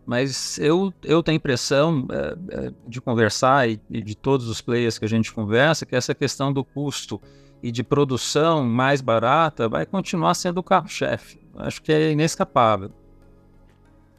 Mas 0.05 0.57
eu, 0.57 0.93
eu 1.03 1.21
tenho 1.21 1.35
a 1.35 1.37
impressão 1.37 2.07
é, 2.11 2.71
de 2.87 2.99
conversar 2.99 3.69
e, 3.69 3.79
e, 3.89 4.01
de 4.01 4.15
todos 4.15 4.47
os 4.47 4.59
players 4.59 4.97
que 4.97 5.05
a 5.05 5.07
gente 5.07 5.31
conversa 5.31 5.85
que 5.85 5.95
essa 5.95 6.13
questão 6.13 6.51
do 6.51 6.63
custo 6.63 7.21
e 7.61 7.71
de 7.71 7.83
produção 7.83 8.63
mais 8.63 8.99
barata 9.01 9.69
vai 9.69 9.85
continuar 9.85 10.33
sendo 10.33 10.57
o 10.57 10.63
carro-chefe. 10.63 11.39
Acho 11.55 11.81
que 11.81 11.91
é 11.91 12.11
inescapável. 12.11 12.91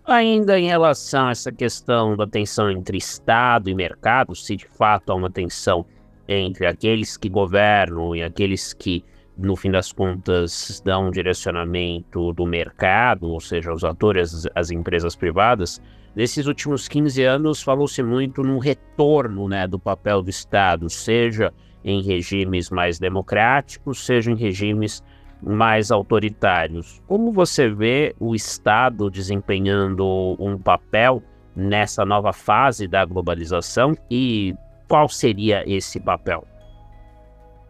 Ainda 0.05 0.59
em 0.59 0.67
relação 0.67 1.29
a 1.29 1.31
essa 1.31 1.53
questão 1.53 2.17
da 2.17 2.27
tensão 2.27 2.71
entre 2.71 2.99
Estado 2.99 3.71
e 3.71 3.75
mercado, 3.75 4.35
se 4.35 4.57
de 4.57 4.67
fato 4.67 5.11
há 5.11 5.15
uma 5.15 5.31
tensão 5.31 5.87
entre 6.27 6.67
aqueles 6.67 7.17
que 7.17 7.29
governam 7.29 8.15
e 8.15 8.23
aqueles 8.23 8.73
que, 8.73 9.05
no 9.37 9.57
fim 9.57 9.71
das 9.71 9.93
contas, 9.93 10.83
dão 10.85 11.09
um 11.09 11.11
direcionamento 11.11 12.33
do 12.33 12.47
mercado, 12.47 13.29
ou 13.29 13.41
seja, 13.41 13.73
os 13.73 13.85
atores, 13.85 14.47
as 14.55 14.71
empresas 14.71 15.17
privadas, 15.17 15.81
nesses 16.15 16.47
últimos 16.47 16.89
15 16.89 17.23
anos 17.25 17.63
falou-se 17.63 18.03
muito 18.03 18.43
no 18.43 18.59
retorno 18.59 19.49
né, 19.49 19.67
do 19.67 19.79
papel 19.79 20.23
do 20.23 20.31
Estado, 20.31 20.89
seja 20.91 21.53
em 21.85 22.03
regimes 22.03 22.71
mais 22.71 22.99
democráticos, 22.99 24.05
seja 24.05 24.31
em 24.31 24.37
regimes 24.37 25.03
mais 25.43 25.91
autoritários. 25.91 27.03
Como 27.07 27.33
você 27.33 27.69
vê 27.69 28.15
o 28.21 28.35
Estado 28.35 29.11
desempenhando 29.11 30.37
um 30.39 30.57
papel 30.57 31.23
nessa 31.57 32.05
nova 32.05 32.33
fase 32.33 32.87
da 32.87 33.05
globalização 33.05 33.97
e 34.11 34.55
qual 34.89 35.09
seria 35.09 35.65
esse 35.67 35.99
papel? 35.99 36.47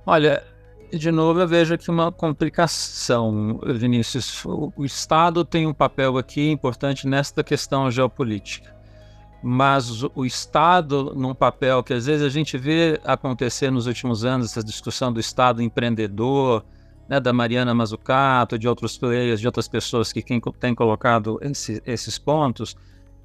Olha, 0.05 0.43
de 0.99 1.11
novo 1.11 1.41
eu 1.41 1.49
vejo 1.49 1.75
aqui 1.75 1.91
uma 1.91 2.13
complicação, 2.13 3.59
Vinícius. 3.65 4.45
O 4.45 4.85
Estado 4.85 5.45
tem 5.45 5.67
um 5.67 5.73
papel 5.73 6.19
aqui 6.19 6.51
importante 6.51 7.07
nesta 7.07 7.43
questão 7.43 7.91
geopolítica. 7.91 8.75
Mas 9.43 10.03
o 10.15 10.25
Estado, 10.25 11.15
num 11.17 11.35
papel 11.35 11.83
que 11.83 11.93
às 11.93 12.07
vezes 12.07 12.25
a 12.25 12.29
gente 12.29 12.57
vê 12.57 13.01
acontecer 13.05 13.71
nos 13.71 13.87
últimos 13.87 14.25
anos, 14.25 14.51
essa 14.51 14.63
discussão 14.63 15.13
do 15.13 15.19
Estado 15.19 15.63
empreendedor, 15.63 16.65
né, 17.09 17.19
da 17.19 17.33
Mariana 17.33 17.75
Mazzucato, 17.75 18.59
de 18.59 18.69
outros 18.69 18.97
players, 18.97 19.41
de 19.41 19.47
outras 19.47 19.67
pessoas 19.67 20.13
que 20.13 20.23
têm 20.23 20.75
colocado 20.75 21.39
esse, 21.43 21.83
esses 21.85 22.19
pontos, 22.19 22.77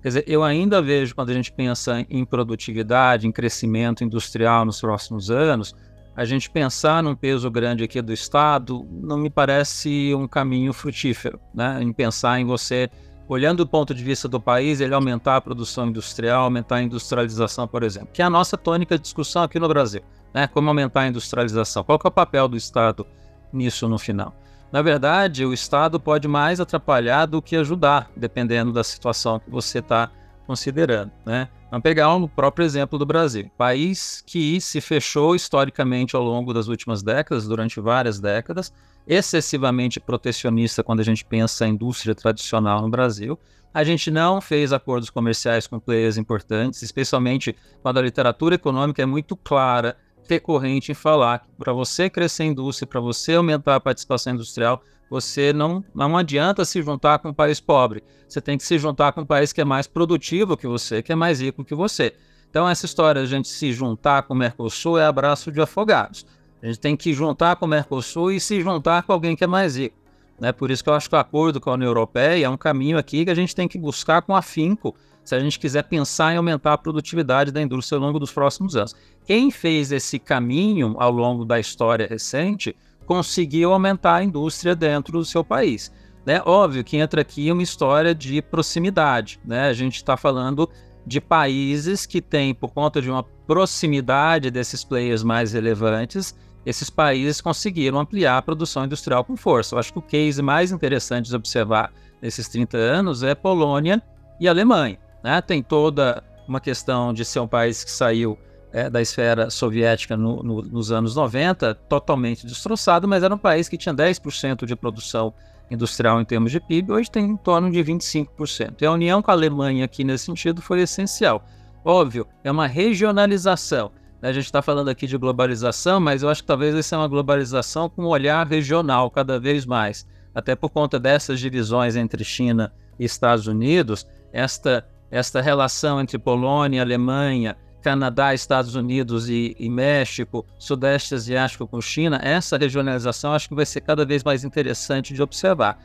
quer 0.01 0.07
dizer, 0.07 0.23
eu 0.25 0.43
ainda 0.43 0.81
vejo 0.81 1.13
quando 1.13 1.29
a 1.29 1.33
gente 1.33 1.51
pensa 1.51 2.05
em 2.09 2.25
produtividade, 2.25 3.27
em 3.27 3.31
crescimento 3.31 4.03
industrial 4.03 4.65
nos 4.65 4.81
próximos 4.81 5.29
anos, 5.29 5.75
a 6.17 6.25
gente 6.25 6.49
pensar 6.49 7.01
num 7.01 7.15
peso 7.15 7.49
grande 7.49 7.83
aqui 7.83 8.01
do 8.01 8.11
Estado 8.11 8.85
não 8.91 9.17
me 9.17 9.29
parece 9.29 10.13
um 10.15 10.27
caminho 10.27 10.73
frutífero, 10.73 11.39
né? 11.53 11.81
Em 11.81 11.93
pensar 11.93 12.39
em 12.39 12.45
você, 12.45 12.89
olhando 13.29 13.63
do 13.63 13.67
ponto 13.69 13.93
de 13.93 14.03
vista 14.03 14.27
do 14.27 14.41
país, 14.41 14.81
ele 14.81 14.93
aumentar 14.93 15.37
a 15.37 15.41
produção 15.41 15.87
industrial, 15.87 16.43
aumentar 16.43 16.77
a 16.77 16.81
industrialização, 16.81 17.67
por 17.67 17.83
exemplo, 17.83 18.09
que 18.11 18.21
é 18.21 18.25
a 18.25 18.29
nossa 18.29 18.57
tônica 18.57 18.97
de 18.97 19.03
discussão 19.03 19.43
aqui 19.43 19.59
no 19.59 19.67
Brasil, 19.67 20.01
né? 20.33 20.47
Como 20.47 20.67
aumentar 20.67 21.01
a 21.01 21.07
industrialização? 21.07 21.83
Qual 21.83 21.99
é 22.03 22.07
o 22.07 22.11
papel 22.11 22.47
do 22.47 22.57
Estado 22.57 23.05
nisso 23.51 23.87
no 23.87 23.97
final. 23.97 24.35
Na 24.71 24.81
verdade, 24.81 25.45
o 25.45 25.53
Estado 25.53 25.99
pode 25.99 26.27
mais 26.27 26.59
atrapalhar 26.59 27.25
do 27.25 27.41
que 27.41 27.55
ajudar, 27.55 28.11
dependendo 28.15 28.73
da 28.73 28.83
situação 28.83 29.39
que 29.39 29.49
você 29.49 29.79
está 29.79 30.11
considerando. 30.45 31.11
Né? 31.25 31.47
Vamos 31.69 31.83
pegar 31.83 32.15
o 32.15 32.29
próprio 32.29 32.65
exemplo 32.65 32.97
do 32.97 33.05
Brasil, 33.05 33.51
país 33.57 34.23
que 34.25 34.61
se 34.61 34.79
fechou 34.79 35.35
historicamente 35.35 36.15
ao 36.15 36.23
longo 36.23 36.53
das 36.53 36.69
últimas 36.69 37.03
décadas, 37.03 37.45
durante 37.45 37.81
várias 37.81 38.21
décadas, 38.21 38.71
excessivamente 39.05 39.99
protecionista 39.99 40.81
quando 40.81 41.01
a 41.01 41.03
gente 41.03 41.25
pensa 41.25 41.67
em 41.67 41.71
indústria 41.71 42.15
tradicional 42.15 42.81
no 42.81 42.89
Brasil. 42.89 43.37
A 43.73 43.83
gente 43.83 44.09
não 44.09 44.39
fez 44.39 44.71
acordos 44.71 45.09
comerciais 45.09 45.67
com 45.67 45.77
players 45.77 46.17
importantes, 46.17 46.81
especialmente 46.81 47.53
quando 47.81 47.97
a 47.97 48.01
literatura 48.01 48.55
econômica 48.55 49.01
é 49.01 49.05
muito 49.05 49.35
clara 49.35 49.97
ter 50.25 50.39
corrente 50.39 50.93
em 50.93 50.95
falar 50.95 51.39
que 51.39 51.49
para 51.57 51.73
você 51.73 52.09
crescer 52.09 52.43
a 52.43 52.47
indústria, 52.47 52.87
para 52.87 53.01
você 53.01 53.33
aumentar 53.33 53.75
a 53.75 53.79
participação 53.79 54.33
industrial, 54.33 54.81
você 55.09 55.53
não, 55.53 55.83
não 55.93 56.17
adianta 56.17 56.65
se 56.65 56.81
juntar 56.81 57.19
com 57.19 57.29
um 57.29 57.33
país 57.33 57.59
pobre. 57.59 58.03
Você 58.27 58.41
tem 58.41 58.57
que 58.57 58.63
se 58.63 58.77
juntar 58.77 59.13
com 59.13 59.21
um 59.21 59.25
país 59.25 59.53
que 59.53 59.61
é 59.61 59.65
mais 59.65 59.87
produtivo 59.87 60.57
que 60.57 60.67
você, 60.67 61.01
que 61.01 61.11
é 61.11 61.15
mais 61.15 61.41
rico 61.41 61.63
que 61.63 61.75
você. 61.75 62.13
Então, 62.49 62.67
essa 62.67 62.85
história 62.85 63.21
de 63.21 63.27
a 63.27 63.37
gente 63.37 63.47
se 63.47 63.71
juntar 63.71 64.23
com 64.23 64.33
o 64.33 64.37
Mercosul 64.37 64.97
é 64.97 65.05
abraço 65.05 65.51
de 65.51 65.61
afogados. 65.61 66.25
A 66.61 66.65
gente 66.65 66.79
tem 66.79 66.95
que 66.95 67.13
juntar 67.13 67.55
com 67.55 67.65
o 67.65 67.69
Mercosul 67.69 68.31
e 68.31 68.39
se 68.39 68.61
juntar 68.61 69.03
com 69.03 69.13
alguém 69.13 69.35
que 69.35 69.43
é 69.43 69.47
mais 69.47 69.77
rico. 69.77 69.95
Né? 70.39 70.51
Por 70.51 70.71
isso 70.71 70.83
que 70.83 70.89
eu 70.89 70.93
acho 70.93 71.09
que 71.09 71.15
o 71.15 71.19
acordo 71.19 71.59
com 71.59 71.69
a 71.69 71.73
União 71.73 71.89
Europeia 71.89 72.45
é 72.45 72.49
um 72.49 72.57
caminho 72.57 72.97
aqui 72.97 73.25
que 73.25 73.31
a 73.31 73.35
gente 73.35 73.55
tem 73.55 73.67
que 73.67 73.77
buscar 73.77 74.21
com 74.21 74.35
afinco 74.35 74.95
se 75.23 75.35
a 75.35 75.39
gente 75.39 75.59
quiser 75.59 75.83
pensar 75.83 76.33
em 76.33 76.37
aumentar 76.37 76.73
a 76.73 76.77
produtividade 76.77 77.51
da 77.51 77.61
indústria 77.61 77.97
ao 77.97 78.05
longo 78.05 78.17
dos 78.17 78.31
próximos 78.31 78.75
anos. 78.75 78.95
Quem 79.25 79.51
fez 79.51 79.91
esse 79.91 80.17
caminho 80.19 80.95
ao 80.97 81.11
longo 81.11 81.43
da 81.43 81.59
história 81.59 82.07
recente 82.07 82.75
conseguiu 83.07 83.71
aumentar 83.71 84.17
a 84.17 84.23
indústria 84.23 84.75
dentro 84.75 85.17
do 85.17 85.25
seu 85.25 85.43
país. 85.43 85.91
Né? 86.25 86.41
Óbvio 86.45 86.83
que 86.83 86.97
entra 86.97 87.21
aqui 87.21 87.49
uma 87.49 87.63
história 87.63 88.13
de 88.13 88.41
proximidade. 88.41 89.39
Né? 89.45 89.69
A 89.69 89.73
gente 89.73 89.95
está 89.95 90.17
falando 90.17 90.69
de 91.05 91.21
países 91.21 92.05
que 92.05 92.21
têm, 92.21 92.53
por 92.53 92.73
conta 92.73 93.01
de 93.01 93.09
uma 93.09 93.23
proximidade 93.23 94.51
desses 94.51 94.83
players 94.83 95.23
mais 95.23 95.53
relevantes, 95.53 96.35
esses 96.65 96.89
países 96.89 97.39
conseguiram 97.39 97.97
ampliar 97.97 98.37
a 98.37 98.41
produção 98.41 98.83
industrial 98.83 99.23
com 99.23 99.37
força. 99.37 99.73
Eu 99.73 99.79
acho 99.79 99.93
que 99.93 99.99
o 99.99 100.01
case 100.01 100.41
mais 100.41 100.73
interessante 100.73 101.29
de 101.29 101.35
observar 101.35 101.93
nesses 102.21 102.49
30 102.49 102.77
anos 102.77 103.23
é 103.23 103.33
Polônia 103.33 104.03
e 104.37 104.49
Alemanha. 104.49 104.99
Né? 105.23 105.41
Tem 105.41 105.63
toda 105.63 106.21
uma 106.45 106.59
questão 106.59 107.13
de 107.13 107.23
ser 107.23 107.39
um 107.39 107.47
país 107.47 107.85
que 107.85 107.91
saiu 107.91 108.37
é, 108.71 108.89
da 108.89 109.01
esfera 109.01 109.49
soviética 109.49 110.17
no, 110.17 110.43
no, 110.43 110.61
nos 110.61 110.91
anos 110.91 111.15
90, 111.15 111.75
totalmente 111.89 112.45
destroçado, 112.45 113.07
mas 113.07 113.23
era 113.23 113.33
um 113.33 113.37
país 113.37 113.69
que 113.69 113.77
tinha 113.77 113.93
10% 113.93 114.65
de 114.65 114.75
produção 114.75 115.33
industrial 115.69 116.21
em 116.21 116.25
termos 116.25 116.51
de 116.51 116.59
PIB, 116.59 116.91
hoje 116.91 117.11
tem 117.11 117.25
em 117.25 117.37
torno 117.37 117.69
de 117.69 117.83
25%. 117.83 118.81
E 118.81 118.85
a 118.85 118.91
união 118.91 119.21
com 119.21 119.31
a 119.31 119.33
Alemanha 119.33 119.85
aqui 119.85 120.03
nesse 120.03 120.25
sentido 120.25 120.61
foi 120.61 120.81
essencial. 120.81 121.43
Óbvio, 121.83 122.27
é 122.43 122.51
uma 122.51 122.67
regionalização. 122.67 123.91
Né? 124.21 124.29
A 124.29 124.33
gente 124.33 124.45
está 124.45 124.61
falando 124.61 124.89
aqui 124.89 125.07
de 125.07 125.17
globalização, 125.17 125.99
mas 125.99 126.23
eu 126.23 126.29
acho 126.29 126.41
que 126.41 126.47
talvez 126.47 126.73
essa 126.75 126.95
é 126.95 126.99
uma 126.99 127.07
globalização 127.07 127.89
com 127.89 128.03
um 128.03 128.07
olhar 128.07 128.45
regional 128.47 129.09
cada 129.11 129.39
vez 129.39 129.65
mais. 129.65 130.07
Até 130.33 130.55
por 130.55 130.69
conta 130.69 130.99
dessas 130.99 131.39
divisões 131.39 131.95
entre 131.95 132.23
China 132.23 132.71
e 132.99 133.05
Estados 133.05 133.47
Unidos, 133.47 134.05
esta 134.31 134.85
esta 135.09 135.41
relação 135.41 136.01
entre 136.01 136.17
Polônia, 136.17 136.81
Alemanha, 136.81 137.55
Canadá, 137.87 138.33
Estados 138.33 138.75
Unidos 138.75 139.29
e, 139.29 139.55
e, 139.57 139.69
México, 139.69 140.45
Sudeste 140.59 141.15
Asiático 141.15 141.65
com 141.65 141.79
China, 141.79 142.19
essa 142.21 142.57
regionalização 142.57 143.31
acho 143.31 143.47
que 143.47 143.55
vai 143.55 143.65
ser 143.65 143.79
cada 143.79 144.03
vez 144.03 144.25
mais 144.25 144.43
interessante 144.43 145.13
de 145.13 145.23
observar. 145.23 145.81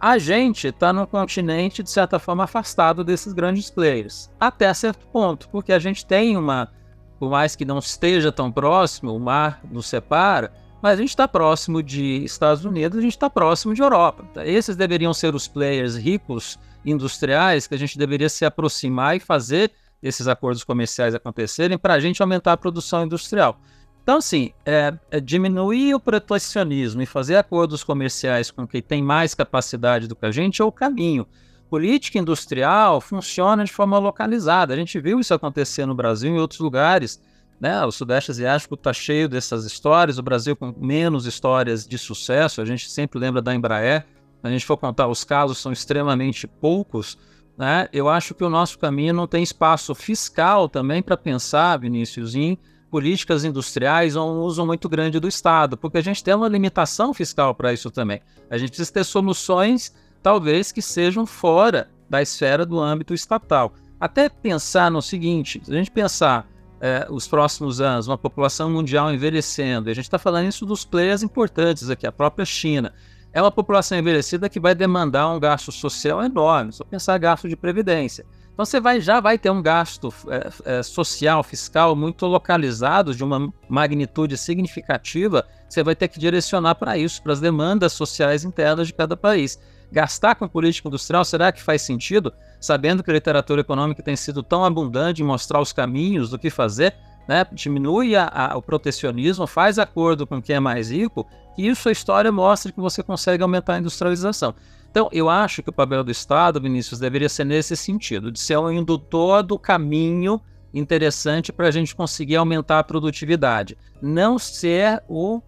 A 0.00 0.16
gente 0.16 0.68
está 0.68 0.94
num 0.94 1.04
continente, 1.04 1.82
de 1.82 1.90
certa 1.90 2.18
forma, 2.18 2.44
afastado 2.44 3.04
desses 3.04 3.34
grandes 3.34 3.68
players, 3.68 4.30
até 4.40 4.72
certo 4.72 5.06
ponto, 5.08 5.46
porque 5.50 5.74
a 5.74 5.78
gente 5.78 6.06
tem 6.06 6.38
uma, 6.38 6.72
por 7.20 7.28
mais 7.28 7.54
que 7.54 7.66
não 7.66 7.80
esteja 7.80 8.32
tão 8.32 8.50
próximo, 8.50 9.14
o 9.14 9.20
mar 9.20 9.60
nos 9.70 9.84
separa, 9.84 10.50
mas 10.80 10.94
a 10.94 11.02
gente 11.02 11.10
está 11.10 11.28
próximo 11.28 11.82
de 11.82 12.24
Estados 12.24 12.64
Unidos, 12.64 12.98
a 12.98 13.02
gente 13.02 13.12
está 13.12 13.28
próximo 13.28 13.74
de 13.74 13.82
Europa. 13.82 14.24
Esses 14.42 14.74
deveriam 14.74 15.12
ser 15.12 15.34
os 15.34 15.46
players 15.46 15.96
ricos 15.96 16.58
industriais 16.82 17.66
que 17.66 17.74
a 17.74 17.78
gente 17.78 17.98
deveria 17.98 18.30
se 18.30 18.42
aproximar 18.46 19.16
e 19.16 19.20
fazer 19.20 19.70
esses 20.02 20.26
acordos 20.28 20.64
comerciais 20.64 21.14
acontecerem 21.14 21.78
para 21.78 21.94
a 21.94 22.00
gente 22.00 22.20
aumentar 22.20 22.52
a 22.52 22.56
produção 22.56 23.04
industrial. 23.04 23.60
Então, 24.02 24.16
assim, 24.16 24.50
é, 24.66 24.92
é 25.10 25.20
diminuir 25.20 25.94
o 25.94 26.00
protecionismo 26.00 27.02
e 27.02 27.06
fazer 27.06 27.36
acordos 27.36 27.84
comerciais 27.84 28.50
com 28.50 28.66
quem 28.66 28.82
tem 28.82 29.00
mais 29.00 29.32
capacidade 29.32 30.08
do 30.08 30.16
que 30.16 30.26
a 30.26 30.32
gente 30.32 30.60
é 30.60 30.64
o 30.64 30.72
caminho. 30.72 31.26
Política 31.70 32.18
industrial 32.18 33.00
funciona 33.00 33.64
de 33.64 33.72
forma 33.72 33.98
localizada. 33.98 34.74
A 34.74 34.76
gente 34.76 34.98
viu 34.98 35.20
isso 35.20 35.32
acontecer 35.32 35.86
no 35.86 35.94
Brasil 35.94 36.32
e 36.32 36.36
em 36.36 36.38
outros 36.38 36.60
lugares. 36.60 37.22
Né? 37.60 37.82
O 37.84 37.92
Sudeste 37.92 38.32
Asiático 38.32 38.74
está 38.74 38.92
cheio 38.92 39.28
dessas 39.28 39.64
histórias, 39.64 40.18
o 40.18 40.22
Brasil 40.22 40.56
com 40.56 40.74
menos 40.76 41.24
histórias 41.24 41.86
de 41.86 41.96
sucesso. 41.96 42.60
A 42.60 42.64
gente 42.64 42.90
sempre 42.90 43.20
lembra 43.20 43.40
da 43.40 43.54
Embraer. 43.54 44.04
Se 44.40 44.48
a 44.48 44.50
gente 44.50 44.66
for 44.66 44.76
contar, 44.76 45.06
os 45.06 45.22
casos 45.22 45.58
são 45.58 45.70
extremamente 45.70 46.48
poucos. 46.48 47.16
Né? 47.62 47.88
Eu 47.92 48.08
acho 48.08 48.34
que 48.34 48.42
o 48.42 48.50
nosso 48.50 48.76
caminho 48.76 49.14
não 49.14 49.24
tem 49.24 49.40
espaço 49.40 49.94
fiscal 49.94 50.68
também 50.68 51.00
para 51.00 51.16
pensar, 51.16 51.78
Vinícius, 51.78 52.34
em 52.34 52.58
políticas 52.90 53.44
industriais 53.44 54.16
ou 54.16 54.34
um 54.34 54.40
uso 54.40 54.66
muito 54.66 54.88
grande 54.88 55.20
do 55.20 55.28
Estado, 55.28 55.76
porque 55.76 55.98
a 55.98 56.02
gente 56.02 56.24
tem 56.24 56.34
uma 56.34 56.48
limitação 56.48 57.14
fiscal 57.14 57.54
para 57.54 57.72
isso 57.72 57.88
também. 57.88 58.20
A 58.50 58.58
gente 58.58 58.70
precisa 58.70 58.92
ter 58.92 59.04
soluções, 59.04 59.94
talvez, 60.20 60.72
que 60.72 60.82
sejam 60.82 61.24
fora 61.24 61.88
da 62.10 62.20
esfera 62.20 62.66
do 62.66 62.80
âmbito 62.80 63.14
estatal. 63.14 63.74
Até 64.00 64.28
pensar 64.28 64.90
no 64.90 65.00
seguinte: 65.00 65.62
se 65.62 65.70
a 65.70 65.76
gente 65.76 65.92
pensar 65.92 66.48
é, 66.80 67.06
os 67.08 67.28
próximos 67.28 67.80
anos, 67.80 68.08
uma 68.08 68.18
população 68.18 68.70
mundial 68.70 69.14
envelhecendo, 69.14 69.88
e 69.88 69.92
a 69.92 69.94
gente 69.94 70.06
está 70.06 70.18
falando 70.18 70.48
isso 70.48 70.66
dos 70.66 70.84
players 70.84 71.22
importantes 71.22 71.88
aqui, 71.88 72.08
a 72.08 72.12
própria 72.12 72.44
China. 72.44 72.92
É 73.32 73.40
uma 73.40 73.50
população 73.50 73.98
envelhecida 73.98 74.48
que 74.48 74.60
vai 74.60 74.74
demandar 74.74 75.28
um 75.30 75.40
gasto 75.40 75.72
social 75.72 76.22
enorme, 76.22 76.72
só 76.72 76.84
pensar 76.84 77.16
gasto 77.18 77.48
de 77.48 77.56
previdência. 77.56 78.26
Então 78.52 78.66
você 78.66 78.78
vai, 78.78 79.00
já 79.00 79.18
vai 79.18 79.38
ter 79.38 79.48
um 79.50 79.62
gasto 79.62 80.12
é, 80.28 80.78
é, 80.78 80.82
social, 80.82 81.42
fiscal 81.42 81.96
muito 81.96 82.26
localizado, 82.26 83.14
de 83.14 83.24
uma 83.24 83.50
magnitude 83.68 84.36
significativa, 84.36 85.46
você 85.66 85.82
vai 85.82 85.96
ter 85.96 86.08
que 86.08 86.18
direcionar 86.18 86.74
para 86.74 86.98
isso, 86.98 87.22
para 87.22 87.32
as 87.32 87.40
demandas 87.40 87.94
sociais 87.94 88.44
internas 88.44 88.88
de 88.88 88.92
cada 88.92 89.16
país. 89.16 89.58
Gastar 89.90 90.34
com 90.34 90.46
política 90.46 90.88
industrial, 90.88 91.24
será 91.24 91.50
que 91.50 91.62
faz 91.62 91.80
sentido? 91.80 92.32
Sabendo 92.60 93.02
que 93.02 93.10
a 93.10 93.14
literatura 93.14 93.62
econômica 93.62 94.02
tem 94.02 94.16
sido 94.16 94.42
tão 94.42 94.64
abundante 94.64 95.22
em 95.22 95.24
mostrar 95.24 95.60
os 95.60 95.72
caminhos 95.72 96.28
do 96.28 96.38
que 96.38 96.50
fazer, 96.50 96.94
né? 97.26 97.46
diminui 97.52 98.14
a, 98.14 98.26
a, 98.26 98.56
o 98.56 98.62
protecionismo, 98.62 99.46
faz 99.46 99.78
acordo 99.78 100.26
com 100.26 100.42
quem 100.42 100.56
é 100.56 100.60
mais 100.60 100.90
rico, 100.90 101.26
e 101.56 101.68
isso 101.68 101.88
a 101.88 101.92
história 101.92 102.32
mostra 102.32 102.72
que 102.72 102.80
você 102.80 103.02
consegue 103.02 103.42
aumentar 103.42 103.74
a 103.74 103.78
industrialização. 103.78 104.54
Então, 104.90 105.08
eu 105.10 105.30
acho 105.30 105.62
que 105.62 105.70
o 105.70 105.72
papel 105.72 106.04
do 106.04 106.10
Estado, 106.10 106.60
Vinícius, 106.60 107.00
deveria 107.00 107.28
ser 107.28 107.44
nesse 107.44 107.76
sentido, 107.76 108.30
de 108.30 108.38
ser 108.38 108.58
um 108.58 108.70
indutor 108.70 109.42
do 109.42 109.58
caminho 109.58 110.40
interessante 110.74 111.52
para 111.52 111.68
a 111.68 111.70
gente 111.70 111.94
conseguir 111.94 112.36
aumentar 112.36 112.78
a 112.78 112.84
produtividade, 112.84 113.76
não 114.00 114.38
ser 114.38 115.02
o 115.08 115.38
uh, 115.38 115.42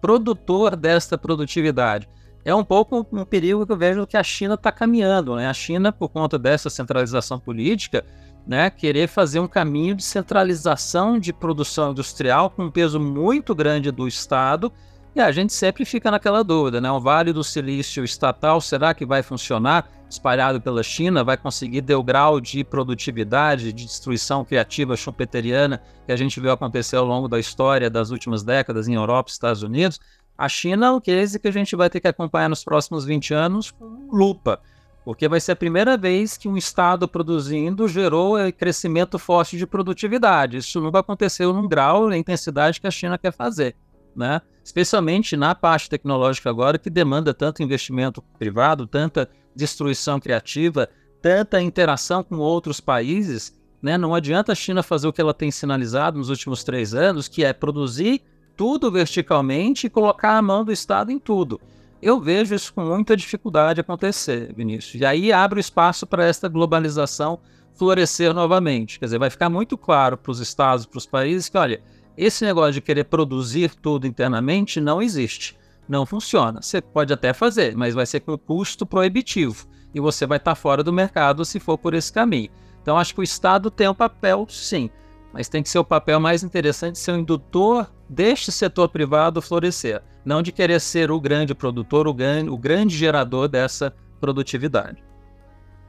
produtor 0.00 0.76
desta 0.76 1.18
produtividade. 1.18 2.08
É 2.42 2.54
um 2.54 2.64
pouco 2.64 3.06
um 3.12 3.24
perigo 3.24 3.66
que 3.66 3.72
eu 3.72 3.76
vejo 3.76 4.06
que 4.06 4.16
a 4.16 4.22
China 4.22 4.54
está 4.54 4.72
caminhando. 4.72 5.36
Né? 5.36 5.46
A 5.46 5.52
China, 5.52 5.92
por 5.92 6.08
conta 6.08 6.38
dessa 6.38 6.70
centralização 6.70 7.38
política, 7.38 8.04
né, 8.46 8.70
querer 8.70 9.08
fazer 9.08 9.40
um 9.40 9.46
caminho 9.46 9.94
de 9.94 10.02
centralização 10.02 11.18
de 11.18 11.32
produção 11.32 11.90
industrial 11.90 12.48
com 12.48 12.64
um 12.64 12.70
peso 12.70 12.98
muito 12.98 13.54
grande 13.54 13.90
do 13.90 14.08
Estado 14.08 14.72
e 15.14 15.20
a 15.20 15.32
gente 15.32 15.52
sempre 15.52 15.84
fica 15.84 16.10
naquela 16.10 16.44
dúvida, 16.44 16.80
né? 16.80 16.90
O 16.90 17.00
Vale 17.00 17.32
do 17.32 17.42
Silício 17.42 18.04
estatal, 18.04 18.60
será 18.60 18.94
que 18.94 19.04
vai 19.04 19.22
funcionar? 19.22 19.90
Espalhado 20.08 20.60
pela 20.60 20.82
China, 20.82 21.24
vai 21.24 21.36
conseguir 21.36 21.82
ter 21.82 21.94
o 21.94 22.02
grau 22.02 22.40
de 22.40 22.64
produtividade, 22.64 23.72
de 23.72 23.84
destruição 23.84 24.44
criativa 24.44 24.96
schumpeteriana 24.96 25.80
que 26.06 26.12
a 26.12 26.16
gente 26.16 26.40
viu 26.40 26.50
acontecer 26.50 26.96
ao 26.96 27.04
longo 27.04 27.28
da 27.28 27.38
história 27.38 27.88
das 27.90 28.10
últimas 28.10 28.42
décadas 28.42 28.88
em 28.88 28.94
Europa 28.94 29.30
e 29.30 29.32
Estados 29.32 29.62
Unidos? 29.62 30.00
A 30.38 30.48
China 30.48 30.86
é 30.86 30.90
um 30.90 31.00
case 31.00 31.38
que 31.38 31.48
a 31.48 31.52
gente 31.52 31.76
vai 31.76 31.90
ter 31.90 32.00
que 32.00 32.08
acompanhar 32.08 32.48
nos 32.48 32.64
próximos 32.64 33.04
20 33.04 33.34
anos 33.34 33.70
com 33.70 34.08
lupa, 34.10 34.60
porque 35.04 35.28
vai 35.28 35.40
ser 35.40 35.52
a 35.52 35.56
primeira 35.56 35.96
vez 35.96 36.36
que 36.36 36.48
um 36.48 36.56
Estado 36.56 37.06
produzindo 37.06 37.86
gerou 37.86 38.36
crescimento 38.52 39.18
forte 39.18 39.56
de 39.56 39.66
produtividade. 39.66 40.56
Isso 40.56 40.80
nunca 40.80 41.00
aconteceu 41.00 41.52
num 41.52 41.68
grau, 41.68 42.08
na 42.08 42.16
intensidade 42.16 42.80
que 42.80 42.86
a 42.86 42.90
China 42.90 43.18
quer 43.18 43.32
fazer 43.32 43.76
né? 44.14 44.40
especialmente 44.62 45.36
na 45.36 45.54
parte 45.54 45.88
tecnológica 45.88 46.48
agora, 46.48 46.78
que 46.78 46.90
demanda 46.90 47.34
tanto 47.34 47.62
investimento 47.62 48.22
privado, 48.38 48.86
tanta 48.86 49.28
destruição 49.54 50.20
criativa, 50.20 50.88
tanta 51.20 51.60
interação 51.60 52.22
com 52.22 52.36
outros 52.36 52.80
países. 52.80 53.58
Né? 53.82 53.98
Não 53.98 54.14
adianta 54.14 54.52
a 54.52 54.54
China 54.54 54.82
fazer 54.82 55.08
o 55.08 55.12
que 55.12 55.20
ela 55.20 55.34
tem 55.34 55.50
sinalizado 55.50 56.18
nos 56.18 56.30
últimos 56.30 56.62
três 56.62 56.94
anos, 56.94 57.28
que 57.28 57.44
é 57.44 57.52
produzir 57.52 58.22
tudo 58.56 58.90
verticalmente 58.90 59.86
e 59.86 59.90
colocar 59.90 60.36
a 60.36 60.42
mão 60.42 60.64
do 60.64 60.72
Estado 60.72 61.10
em 61.10 61.18
tudo. 61.18 61.60
Eu 62.02 62.20
vejo 62.20 62.54
isso 62.54 62.72
com 62.72 62.82
muita 62.82 63.16
dificuldade 63.16 63.80
acontecer, 63.80 64.54
Vinícius. 64.54 65.00
E 65.00 65.04
aí 65.04 65.32
abre 65.32 65.58
o 65.58 65.60
espaço 65.60 66.06
para 66.06 66.24
esta 66.24 66.48
globalização 66.48 67.40
florescer 67.74 68.32
novamente. 68.32 68.98
Quer 68.98 69.06
dizer, 69.06 69.18
vai 69.18 69.30
ficar 69.30 69.50
muito 69.50 69.76
claro 69.76 70.16
para 70.16 70.30
os 70.30 70.40
estados, 70.40 70.86
para 70.86 70.98
os 70.98 71.06
países, 71.06 71.48
que, 71.48 71.58
olha, 71.58 71.82
esse 72.22 72.44
negócio 72.44 72.74
de 72.74 72.80
querer 72.82 73.04
produzir 73.04 73.74
tudo 73.74 74.06
internamente 74.06 74.78
não 74.78 75.00
existe. 75.00 75.56
Não 75.88 76.04
funciona. 76.04 76.60
Você 76.60 76.80
pode 76.80 77.12
até 77.12 77.32
fazer, 77.32 77.74
mas 77.74 77.94
vai 77.94 78.04
ser 78.04 78.20
com 78.20 78.36
custo 78.36 78.84
proibitivo. 78.84 79.66
E 79.94 80.00
você 80.00 80.26
vai 80.26 80.36
estar 80.36 80.54
fora 80.54 80.84
do 80.84 80.92
mercado 80.92 81.46
se 81.46 81.58
for 81.58 81.78
por 81.78 81.94
esse 81.94 82.12
caminho. 82.12 82.50
Então, 82.82 82.98
acho 82.98 83.14
que 83.14 83.20
o 83.20 83.24
Estado 83.24 83.70
tem 83.70 83.88
um 83.88 83.94
papel, 83.94 84.46
sim, 84.50 84.90
mas 85.32 85.48
tem 85.48 85.62
que 85.62 85.70
ser 85.70 85.78
o 85.78 85.84
papel 85.84 86.20
mais 86.20 86.42
interessante, 86.42 86.98
ser 86.98 87.12
o 87.12 87.18
indutor 87.18 87.90
deste 88.08 88.52
setor 88.52 88.90
privado 88.90 89.40
florescer, 89.40 90.02
não 90.24 90.42
de 90.42 90.52
querer 90.52 90.80
ser 90.80 91.10
o 91.10 91.20
grande 91.20 91.54
produtor, 91.54 92.06
o 92.06 92.12
grande, 92.12 92.50
o 92.50 92.58
grande 92.58 92.96
gerador 92.96 93.48
dessa 93.48 93.94
produtividade. 94.20 95.02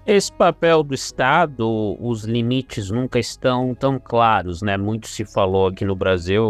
Esse 0.06 0.34
papel 0.34 0.82
do 0.82 0.96
Estado, 0.96 1.96
os 2.00 2.24
limites 2.24 2.90
nunca 2.90 3.20
estão 3.20 3.76
tão 3.76 4.00
claros, 4.00 4.64
né? 4.64 4.76
Muito 4.76 5.08
se 5.08 5.24
falou 5.24 5.68
aqui 5.68 5.86
no 5.86 5.96
Brasil, 5.96 6.44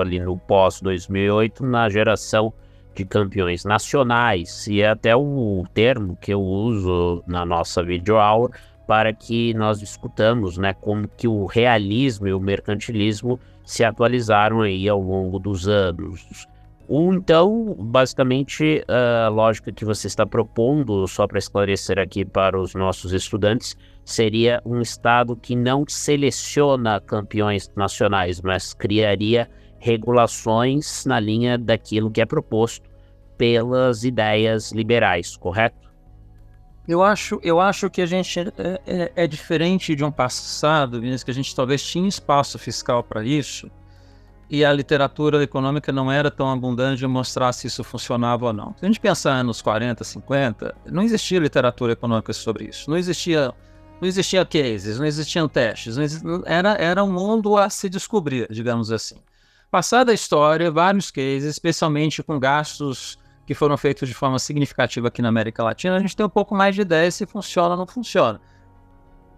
ali 0.00 0.18
no 0.18 0.36
pós-2008, 0.36 1.60
na 1.60 1.88
geração 1.88 2.52
de 2.96 3.04
campeões 3.04 3.64
nacionais, 3.64 4.66
e 4.66 4.80
é 4.80 4.88
até 4.88 5.14
o 5.14 5.64
termo 5.72 6.18
que 6.20 6.34
eu 6.34 6.42
uso 6.42 7.22
na 7.28 7.46
nossa 7.46 7.84
videoaula 7.84 8.50
para 8.84 9.12
que 9.12 9.54
nós 9.54 9.78
discutamos, 9.78 10.58
né, 10.58 10.72
como 10.72 11.06
que 11.06 11.28
o 11.28 11.46
realismo 11.46 12.26
e 12.26 12.32
o 12.32 12.40
mercantilismo 12.40 13.38
se 13.64 13.84
atualizaram 13.84 14.62
aí 14.62 14.88
ao 14.88 15.00
longo 15.00 15.38
dos 15.38 15.68
anos. 15.68 16.48
Então, 16.90 17.76
basicamente, 17.78 18.82
a 18.88 19.28
lógica 19.28 19.70
que 19.70 19.84
você 19.84 20.06
está 20.06 20.24
propondo, 20.24 21.06
só 21.06 21.26
para 21.26 21.38
esclarecer 21.38 21.98
aqui 21.98 22.24
para 22.24 22.58
os 22.58 22.74
nossos 22.74 23.12
estudantes, 23.12 23.76
seria 24.04 24.62
um 24.64 24.80
Estado 24.80 25.36
que 25.36 25.54
não 25.54 25.84
seleciona 25.86 26.98
campeões 26.98 27.70
nacionais, 27.76 28.40
mas 28.40 28.72
criaria 28.72 29.50
regulações 29.78 31.04
na 31.04 31.20
linha 31.20 31.58
daquilo 31.58 32.10
que 32.10 32.22
é 32.22 32.26
proposto 32.26 32.88
pelas 33.36 34.02
ideias 34.02 34.72
liberais, 34.72 35.36
correto? 35.36 35.88
Eu 36.88 37.02
acho, 37.02 37.38
eu 37.42 37.60
acho 37.60 37.90
que 37.90 38.00
a 38.00 38.06
gente 38.06 38.40
é, 38.40 38.80
é, 38.86 39.12
é 39.14 39.26
diferente 39.26 39.94
de 39.94 40.02
um 40.02 40.10
passado, 40.10 40.98
Vinícius, 40.98 41.22
que 41.22 41.30
a 41.30 41.34
gente 41.34 41.54
talvez 41.54 41.82
tinha 41.82 42.08
espaço 42.08 42.58
fiscal 42.58 43.04
para 43.04 43.22
isso, 43.22 43.70
e 44.50 44.64
a 44.64 44.72
literatura 44.72 45.42
econômica 45.42 45.92
não 45.92 46.10
era 46.10 46.30
tão 46.30 46.50
abundante 46.50 47.00
de 47.00 47.06
mostrar 47.06 47.52
se 47.52 47.66
isso 47.66 47.84
funcionava 47.84 48.46
ou 48.46 48.52
não. 48.52 48.74
Se 48.78 48.84
a 48.84 48.86
gente 48.86 48.98
pensar 48.98 49.32
anos 49.32 49.60
40, 49.60 50.02
50, 50.02 50.74
não 50.86 51.02
existia 51.02 51.38
literatura 51.38 51.92
econômica 51.92 52.32
sobre 52.32 52.64
isso. 52.64 52.88
Não 52.88 52.96
existia, 52.96 53.52
não 54.00 54.08
existia 54.08 54.44
cases, 54.46 54.98
não 54.98 55.04
existiam 55.04 55.48
testes, 55.48 55.98
existia, 55.98 56.42
era, 56.46 56.72
era 56.74 57.04
um 57.04 57.12
mundo 57.12 57.56
a 57.58 57.68
se 57.68 57.90
descobrir, 57.90 58.48
digamos 58.50 58.90
assim. 58.90 59.16
Passada 59.70 60.12
a 60.12 60.14
história, 60.14 60.70
vários 60.70 61.10
cases, 61.10 61.44
especialmente 61.44 62.22
com 62.22 62.38
gastos 62.38 63.18
que 63.46 63.54
foram 63.54 63.76
feitos 63.76 64.08
de 64.08 64.14
forma 64.14 64.38
significativa 64.38 65.08
aqui 65.08 65.20
na 65.20 65.28
América 65.28 65.62
Latina, 65.62 65.96
a 65.96 66.00
gente 66.00 66.16
tem 66.16 66.24
um 66.24 66.30
pouco 66.30 66.54
mais 66.54 66.74
de 66.74 66.82
ideia 66.82 67.10
se 67.10 67.26
funciona 67.26 67.70
ou 67.70 67.76
não 67.76 67.86
funciona. 67.86 68.40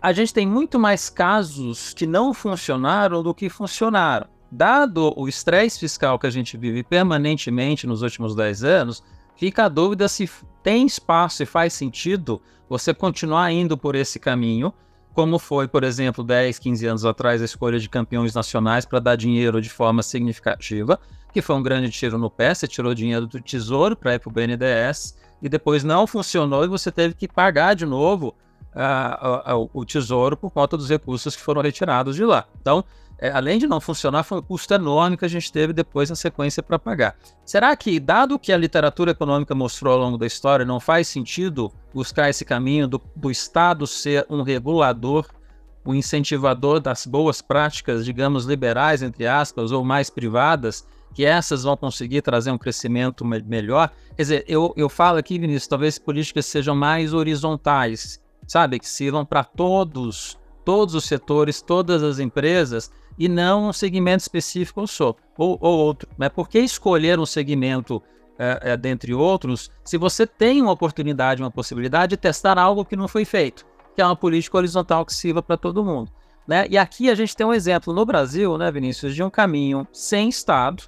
A 0.00 0.12
gente 0.12 0.32
tem 0.32 0.46
muito 0.46 0.78
mais 0.78 1.10
casos 1.10 1.92
que 1.92 2.06
não 2.06 2.32
funcionaram 2.32 3.22
do 3.22 3.34
que 3.34 3.48
funcionaram. 3.48 4.28
Dado 4.50 5.12
o 5.16 5.28
estresse 5.28 5.78
fiscal 5.78 6.18
que 6.18 6.26
a 6.26 6.30
gente 6.30 6.56
vive 6.56 6.82
permanentemente 6.82 7.86
nos 7.86 8.02
últimos 8.02 8.34
10 8.34 8.64
anos, 8.64 9.02
fica 9.36 9.64
a 9.64 9.68
dúvida 9.68 10.08
se 10.08 10.28
tem 10.62 10.84
espaço 10.86 11.42
e 11.42 11.46
faz 11.46 11.72
sentido 11.72 12.42
você 12.68 12.92
continuar 12.92 13.50
indo 13.52 13.76
por 13.76 13.94
esse 13.94 14.18
caminho, 14.18 14.72
como 15.12 15.38
foi, 15.38 15.66
por 15.66 15.84
exemplo, 15.84 16.22
10, 16.22 16.58
15 16.58 16.86
anos 16.86 17.04
atrás, 17.04 17.42
a 17.42 17.44
escolha 17.44 17.78
de 17.78 17.88
campeões 17.88 18.34
nacionais 18.34 18.84
para 18.84 19.00
dar 19.00 19.16
dinheiro 19.16 19.60
de 19.60 19.68
forma 19.68 20.02
significativa, 20.02 20.98
que 21.32 21.42
foi 21.42 21.56
um 21.56 21.62
grande 21.62 21.90
tiro 21.90 22.18
no 22.18 22.30
pé, 22.30 22.54
você 22.54 22.66
tirou 22.66 22.94
dinheiro 22.94 23.26
do 23.26 23.40
Tesouro 23.40 23.96
para 23.96 24.14
ir 24.14 24.18
para 24.18 24.28
o 24.28 24.32
BNDES, 24.32 25.16
e 25.42 25.48
depois 25.48 25.82
não 25.82 26.06
funcionou 26.06 26.64
e 26.64 26.68
você 26.68 26.92
teve 26.92 27.14
que 27.14 27.26
pagar 27.26 27.74
de 27.74 27.86
novo 27.86 28.34
uh, 28.74 29.54
uh, 29.54 29.62
uh, 29.62 29.70
o 29.72 29.84
Tesouro 29.84 30.36
por 30.36 30.50
conta 30.50 30.76
dos 30.76 30.88
recursos 30.88 31.34
que 31.34 31.42
foram 31.42 31.62
retirados 31.62 32.14
de 32.14 32.24
lá. 32.24 32.46
Então, 32.60 32.84
é, 33.20 33.30
além 33.30 33.58
de 33.58 33.66
não 33.66 33.80
funcionar, 33.82 34.22
foi 34.22 34.38
um 34.38 34.42
custo 34.42 34.72
enorme 34.72 35.14
que 35.14 35.26
a 35.26 35.28
gente 35.28 35.52
teve 35.52 35.74
depois 35.74 36.08
na 36.08 36.16
sequência 36.16 36.62
para 36.62 36.78
pagar. 36.78 37.14
Será 37.44 37.76
que, 37.76 38.00
dado 38.00 38.38
que 38.38 38.50
a 38.50 38.56
literatura 38.56 39.10
econômica 39.10 39.54
mostrou 39.54 39.92
ao 39.92 40.00
longo 40.00 40.16
da 40.16 40.26
história, 40.26 40.64
não 40.64 40.80
faz 40.80 41.06
sentido 41.06 41.70
buscar 41.92 42.30
esse 42.30 42.46
caminho 42.46 42.88
do, 42.88 43.00
do 43.14 43.30
Estado 43.30 43.86
ser 43.86 44.24
um 44.30 44.40
regulador, 44.40 45.26
um 45.84 45.94
incentivador 45.94 46.80
das 46.80 47.04
boas 47.04 47.42
práticas, 47.42 48.06
digamos, 48.06 48.46
liberais, 48.46 49.02
entre 49.02 49.26
aspas, 49.26 49.70
ou 49.70 49.84
mais 49.84 50.08
privadas, 50.08 50.86
que 51.14 51.26
essas 51.26 51.64
vão 51.64 51.76
conseguir 51.76 52.22
trazer 52.22 52.50
um 52.50 52.58
crescimento 52.58 53.22
me 53.22 53.42
melhor? 53.42 53.90
Quer 54.16 54.22
dizer, 54.22 54.44
eu, 54.48 54.72
eu 54.78 54.88
falo 54.88 55.18
aqui, 55.18 55.38
Vinícius, 55.38 55.66
talvez 55.66 55.98
políticas 55.98 56.46
sejam 56.46 56.74
mais 56.74 57.12
horizontais, 57.12 58.18
sabe? 58.46 58.78
Que 58.78 58.88
sirvam 58.88 59.26
para 59.26 59.44
todos, 59.44 60.38
todos 60.64 60.94
os 60.94 61.04
setores, 61.04 61.60
todas 61.60 62.02
as 62.02 62.18
empresas, 62.18 62.90
e 63.20 63.28
não 63.28 63.68
um 63.68 63.72
segmento 63.72 64.22
específico 64.22 64.80
ou 64.80 64.86
só, 64.86 65.14
ou, 65.36 65.58
ou 65.60 65.78
outro. 65.78 66.08
Né? 66.16 66.30
Por 66.30 66.48
que 66.48 66.58
escolher 66.58 67.20
um 67.20 67.26
segmento 67.26 68.02
é, 68.38 68.72
é, 68.72 68.76
dentre 68.78 69.12
outros 69.12 69.70
se 69.84 69.98
você 69.98 70.26
tem 70.26 70.62
uma 70.62 70.72
oportunidade, 70.72 71.42
uma 71.42 71.50
possibilidade 71.50 72.10
de 72.10 72.16
testar 72.16 72.58
algo 72.58 72.82
que 72.82 72.96
não 72.96 73.06
foi 73.06 73.26
feito, 73.26 73.66
que 73.94 74.00
é 74.00 74.06
uma 74.06 74.16
política 74.16 74.56
horizontal 74.56 75.04
que 75.04 75.12
sirva 75.12 75.42
para 75.42 75.58
todo 75.58 75.84
mundo? 75.84 76.10
Né? 76.48 76.66
E 76.70 76.78
aqui 76.78 77.10
a 77.10 77.14
gente 77.14 77.36
tem 77.36 77.46
um 77.46 77.52
exemplo 77.52 77.92
no 77.92 78.06
Brasil, 78.06 78.56
né, 78.56 78.72
Vinícius, 78.72 79.14
de 79.14 79.22
um 79.22 79.28
caminho 79.28 79.86
sem 79.92 80.30
Estado, 80.30 80.84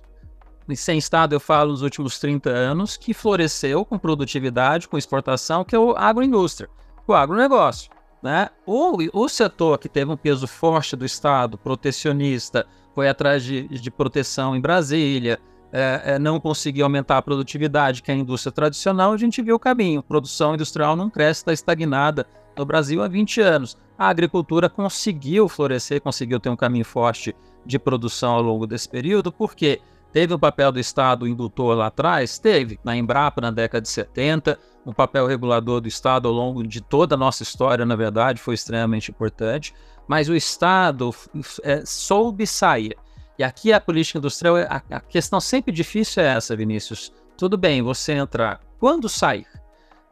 e 0.67 0.75
sem 0.75 0.97
Estado 0.97 1.35
eu 1.35 1.41
falo 1.41 1.73
nos 1.73 1.83
últimos 1.83 2.19
30 2.19 2.49
anos, 2.49 2.97
que 2.97 3.13
floresceu 3.13 3.85
com 3.85 3.99
produtividade, 3.99 4.89
com 4.89 4.97
exportação, 4.97 5.65
que 5.65 5.77
é 5.77 5.79
o 5.79 5.95
agroindústria, 5.95 6.71
o 7.07 7.13
agronegócio. 7.13 7.91
Né? 8.23 8.49
O, 8.65 8.97
o 9.13 9.29
setor 9.29 9.79
que 9.79 9.89
teve 9.89 10.11
um 10.11 10.17
peso 10.17 10.47
forte 10.47 10.95
do 10.95 11.05
Estado, 11.05 11.59
protecionista, 11.59 12.67
foi 12.95 13.09
atrás 13.09 13.43
de, 13.43 13.67
de 13.67 13.91
proteção 13.91 14.55
em 14.55 14.61
Brasília, 14.61 15.41
é, 15.73 16.03
é, 16.05 16.19
não 16.19 16.39
conseguiu 16.39 16.85
aumentar 16.85 17.17
a 17.19 17.23
produtividade, 17.23 18.03
que 18.03 18.11
é 18.11 18.15
a 18.15 18.17
indústria 18.17 18.53
tradicional, 18.53 19.13
a 19.13 19.17
gente 19.17 19.41
viu 19.41 19.57
o 19.57 19.59
caminho. 19.59 20.03
Produção 20.03 20.55
industrial 20.55 20.95
não 20.95 21.09
cresce, 21.09 21.41
está 21.41 21.53
estagnada 21.53 22.27
no 22.57 22.67
Brasil 22.67 23.03
há 23.03 23.09
20 23.09 23.41
anos. 23.41 23.79
A 23.99 24.09
agricultura 24.09 24.69
conseguiu 24.69 25.49
florescer, 25.49 26.01
conseguiu 26.01 26.39
ter 26.39 26.51
um 26.51 26.57
caminho 26.57 26.85
forte 26.85 27.35
de 27.65 27.79
produção 27.79 28.35
ao 28.35 28.43
longo 28.43 28.67
desse 28.67 28.89
período, 28.89 29.33
porque 29.33 29.81
teve 30.13 30.35
o 30.35 30.39
papel 30.39 30.71
do 30.71 30.79
Estado 30.79 31.27
indutor 31.27 31.77
lá 31.77 31.87
atrás? 31.87 32.39
Teve, 32.39 32.79
na 32.85 32.97
Embrapa 32.97 33.41
na 33.41 33.51
década 33.51 33.81
de 33.81 33.89
70, 33.89 34.59
o 34.85 34.93
papel 34.93 35.27
regulador 35.27 35.81
do 35.81 35.89
Estado 35.89 36.29
ao 36.29 36.35
longo 36.35 36.67
de 36.67 36.81
toda 36.81 37.15
a 37.15 37.19
nossa 37.19 37.43
história, 37.43 37.87
na 37.87 37.97
verdade, 37.97 38.41
foi 38.41 38.55
extremamente 38.55 39.11
importante, 39.11 39.75
mas 40.07 40.29
o 40.29 40.35
Estado 40.35 41.15
é, 41.63 41.85
soube 41.87 42.47
sair. 42.47 42.97
E 43.39 43.45
aqui 43.45 43.73
a 43.73 43.81
política 43.81 44.19
industrial, 44.19 44.57
a, 44.57 44.83
a 44.91 45.01
questão 45.01 45.41
sempre 45.41 45.73
difícil 45.73 46.23
é 46.23 46.35
essa, 46.35 46.55
Vinícius. 46.55 47.13
Tudo 47.37 47.57
bem, 47.57 47.83
você 47.83 48.13
entrar. 48.13 48.61
Quando 48.79 49.09
sair? 49.09 49.47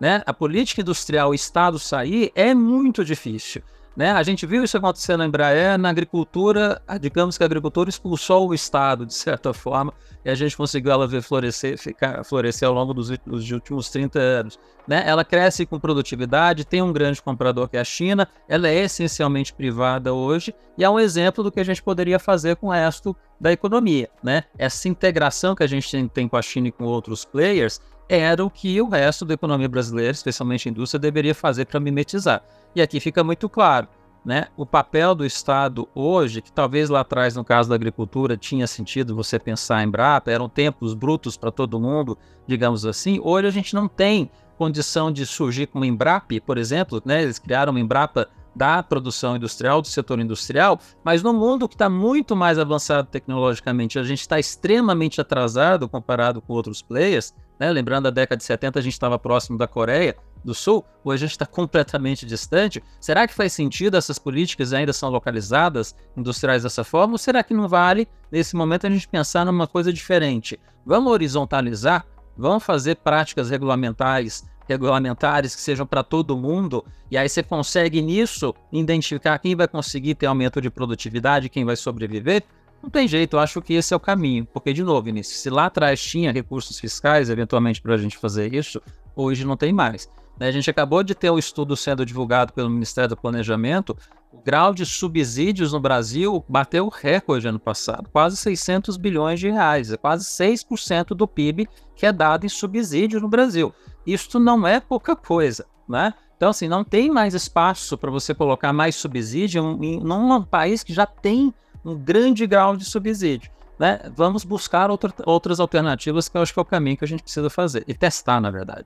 Né? 0.00 0.22
A 0.24 0.32
política 0.32 0.80
industrial, 0.80 1.30
o 1.30 1.34
Estado 1.34 1.78
sair, 1.78 2.32
é 2.34 2.54
muito 2.54 3.04
difícil. 3.04 3.62
Né? 4.00 4.12
A 4.12 4.22
gente 4.22 4.46
viu 4.46 4.64
isso 4.64 4.78
acontecer 4.78 5.14
na 5.18 5.26
Embraer, 5.26 5.76
na 5.76 5.90
agricultura, 5.90 6.80
digamos 6.98 7.36
que 7.36 7.44
a 7.44 7.46
agricultura 7.46 7.90
expulsou 7.90 8.48
o 8.48 8.54
Estado, 8.54 9.04
de 9.04 9.12
certa 9.12 9.52
forma, 9.52 9.92
e 10.24 10.30
a 10.30 10.34
gente 10.34 10.56
conseguiu 10.56 10.90
ela 10.90 11.06
ver 11.06 11.20
florescer, 11.20 11.76
ficar, 11.76 12.24
florescer 12.24 12.66
ao 12.66 12.72
longo 12.72 12.94
dos, 12.94 13.10
dos 13.26 13.50
últimos 13.50 13.90
30 13.90 14.18
anos. 14.18 14.58
Né? 14.88 15.02
Ela 15.06 15.22
cresce 15.22 15.66
com 15.66 15.78
produtividade, 15.78 16.64
tem 16.64 16.80
um 16.80 16.94
grande 16.94 17.20
comprador 17.20 17.68
que 17.68 17.76
é 17.76 17.80
a 17.80 17.84
China, 17.84 18.26
ela 18.48 18.68
é 18.68 18.84
essencialmente 18.84 19.52
privada 19.52 20.14
hoje, 20.14 20.54
e 20.78 20.82
é 20.82 20.88
um 20.88 20.98
exemplo 20.98 21.44
do 21.44 21.52
que 21.52 21.60
a 21.60 21.64
gente 21.64 21.82
poderia 21.82 22.18
fazer 22.18 22.56
com 22.56 22.68
o 22.68 22.72
resto 22.72 23.14
da 23.38 23.52
economia. 23.52 24.08
Né? 24.22 24.44
Essa 24.56 24.88
integração 24.88 25.54
que 25.54 25.62
a 25.62 25.66
gente 25.66 26.08
tem 26.08 26.26
com 26.26 26.38
a 26.38 26.42
China 26.42 26.68
e 26.68 26.72
com 26.72 26.84
outros 26.84 27.26
players 27.26 27.82
era 28.10 28.44
o 28.44 28.50
que 28.50 28.80
o 28.82 28.88
resto 28.88 29.24
da 29.24 29.34
economia 29.34 29.68
brasileira, 29.68 30.10
especialmente 30.10 30.68
a 30.68 30.72
indústria, 30.72 30.98
deveria 30.98 31.32
fazer 31.32 31.66
para 31.66 31.78
mimetizar. 31.78 32.42
E 32.74 32.82
aqui 32.82 32.98
fica 32.98 33.22
muito 33.22 33.48
claro, 33.48 33.86
né? 34.24 34.48
O 34.56 34.66
papel 34.66 35.14
do 35.14 35.24
Estado 35.24 35.88
hoje, 35.94 36.42
que 36.42 36.50
talvez 36.50 36.90
lá 36.90 37.00
atrás, 37.00 37.36
no 37.36 37.44
caso 37.44 37.68
da 37.68 37.76
agricultura, 37.76 38.36
tinha 38.36 38.66
sentido 38.66 39.14
você 39.14 39.38
pensar 39.38 39.80
em 39.82 39.86
Embrapa, 39.86 40.28
eram 40.28 40.48
tempos 40.48 40.92
brutos 40.92 41.36
para 41.36 41.52
todo 41.52 41.78
mundo, 41.78 42.18
digamos 42.48 42.84
assim. 42.84 43.20
Hoje 43.22 43.46
a 43.46 43.50
gente 43.52 43.76
não 43.76 43.86
tem 43.86 44.28
condição 44.58 45.12
de 45.12 45.24
surgir 45.24 45.68
com 45.68 45.78
uma 45.78 45.86
Embrapa, 45.86 46.34
por 46.44 46.58
exemplo, 46.58 47.00
né? 47.04 47.22
Eles 47.22 47.38
criaram 47.38 47.70
uma 47.70 47.80
Embrapa 47.80 48.28
da 48.56 48.82
produção 48.82 49.36
industrial, 49.36 49.80
do 49.80 49.86
setor 49.86 50.18
industrial, 50.18 50.80
mas 51.04 51.22
no 51.22 51.32
mundo 51.32 51.68
que 51.68 51.76
está 51.76 51.88
muito 51.88 52.34
mais 52.34 52.58
avançado 52.58 53.06
tecnologicamente, 53.06 54.00
a 54.00 54.02
gente 54.02 54.20
está 54.20 54.40
extremamente 54.40 55.20
atrasado 55.20 55.88
comparado 55.88 56.42
com 56.42 56.52
outros 56.52 56.82
players, 56.82 57.32
né? 57.60 57.70
Lembrando, 57.70 58.08
a 58.08 58.10
década 58.10 58.38
de 58.38 58.44
70 58.44 58.78
a 58.78 58.82
gente 58.82 58.94
estava 58.94 59.18
próximo 59.18 59.58
da 59.58 59.68
Coreia 59.68 60.16
do 60.42 60.54
Sul, 60.54 60.82
hoje 61.04 61.24
a 61.24 61.26
gente 61.26 61.34
está 61.34 61.44
completamente 61.44 62.24
distante. 62.24 62.82
Será 62.98 63.28
que 63.28 63.34
faz 63.34 63.52
sentido 63.52 63.98
essas 63.98 64.18
políticas 64.18 64.72
ainda 64.72 64.94
são 64.94 65.10
localizadas, 65.10 65.94
industriais 66.16 66.62
dessa 66.62 66.82
forma? 66.82 67.12
Ou 67.12 67.18
será 67.18 67.44
que 67.44 67.52
não 67.52 67.68
vale, 67.68 68.08
nesse 68.32 68.56
momento, 68.56 68.86
a 68.86 68.90
gente 68.90 69.06
pensar 69.06 69.44
numa 69.44 69.66
coisa 69.66 69.92
diferente? 69.92 70.58
Vamos 70.86 71.12
horizontalizar? 71.12 72.06
Vamos 72.34 72.64
fazer 72.64 72.96
práticas 72.96 73.50
regulamentares 73.50 74.48
regulamentares 74.70 75.56
que 75.56 75.60
sejam 75.60 75.84
para 75.84 76.04
todo 76.04 76.36
mundo, 76.36 76.84
e 77.10 77.18
aí 77.18 77.28
você 77.28 77.42
consegue 77.42 78.00
nisso 78.00 78.54
identificar 78.70 79.36
quem 79.40 79.56
vai 79.56 79.66
conseguir 79.66 80.14
ter 80.14 80.26
aumento 80.26 80.60
de 80.60 80.70
produtividade, 80.70 81.48
quem 81.48 81.64
vai 81.64 81.74
sobreviver, 81.74 82.44
não 82.82 82.88
tem 82.90 83.06
jeito, 83.06 83.36
eu 83.36 83.40
acho 83.40 83.60
que 83.60 83.74
esse 83.74 83.92
é 83.92 83.96
o 83.96 84.00
caminho. 84.00 84.46
Porque, 84.46 84.72
de 84.72 84.82
novo, 84.82 85.02
Vinícius, 85.02 85.40
se 85.40 85.50
lá 85.50 85.66
atrás 85.66 86.02
tinha 86.02 86.32
recursos 86.32 86.78
fiscais, 86.78 87.28
eventualmente, 87.28 87.80
para 87.80 87.94
a 87.94 87.98
gente 87.98 88.16
fazer 88.16 88.54
isso, 88.54 88.80
hoje 89.14 89.44
não 89.44 89.56
tem 89.56 89.72
mais. 89.72 90.08
Né, 90.38 90.48
a 90.48 90.52
gente 90.52 90.70
acabou 90.70 91.02
de 91.02 91.14
ter 91.14 91.30
um 91.30 91.38
estudo 91.38 91.76
sendo 91.76 92.06
divulgado 92.06 92.52
pelo 92.54 92.70
Ministério 92.70 93.10
do 93.10 93.16
Planejamento. 93.16 93.94
O 94.32 94.40
grau 94.40 94.72
de 94.72 94.86
subsídios 94.86 95.72
no 95.72 95.80
Brasil 95.80 96.42
bateu 96.48 96.88
recorde 96.88 97.46
ano 97.46 97.60
passado, 97.60 98.08
quase 98.10 98.38
600 98.38 98.96
bilhões 98.96 99.38
de 99.38 99.50
reais, 99.50 99.92
é 99.92 99.98
quase 99.98 100.24
6% 100.24 101.08
do 101.08 101.28
PIB 101.28 101.68
que 101.94 102.06
é 102.06 102.12
dado 102.12 102.46
em 102.46 102.48
subsídio 102.48 103.20
no 103.20 103.28
Brasil. 103.28 103.74
Isto 104.06 104.38
não 104.38 104.66
é 104.66 104.80
pouca 104.80 105.14
coisa, 105.14 105.66
né? 105.86 106.14
Então, 106.36 106.48
assim, 106.48 106.68
não 106.68 106.82
tem 106.82 107.10
mais 107.10 107.34
espaço 107.34 107.98
para 107.98 108.10
você 108.10 108.32
colocar 108.32 108.72
mais 108.72 108.94
subsídio 108.96 109.78
em, 109.82 109.96
em 109.96 110.10
um 110.10 110.42
país 110.42 110.82
que 110.82 110.94
já 110.94 111.04
tem 111.04 111.52
um 111.84 111.96
grande 111.96 112.46
grau 112.46 112.76
de 112.76 112.84
subsídio. 112.84 113.50
Né? 113.78 114.00
Vamos 114.14 114.44
buscar 114.44 114.90
outra, 114.90 115.12
outras 115.24 115.58
alternativas, 115.58 116.28
que 116.28 116.36
eu 116.36 116.42
acho 116.42 116.52
que 116.52 116.58
é 116.58 116.62
o 116.62 116.66
caminho 116.66 116.96
que 116.96 117.04
a 117.04 117.08
gente 117.08 117.22
precisa 117.22 117.48
fazer, 117.48 117.84
e 117.88 117.94
testar, 117.94 118.40
na 118.40 118.50
verdade. 118.50 118.84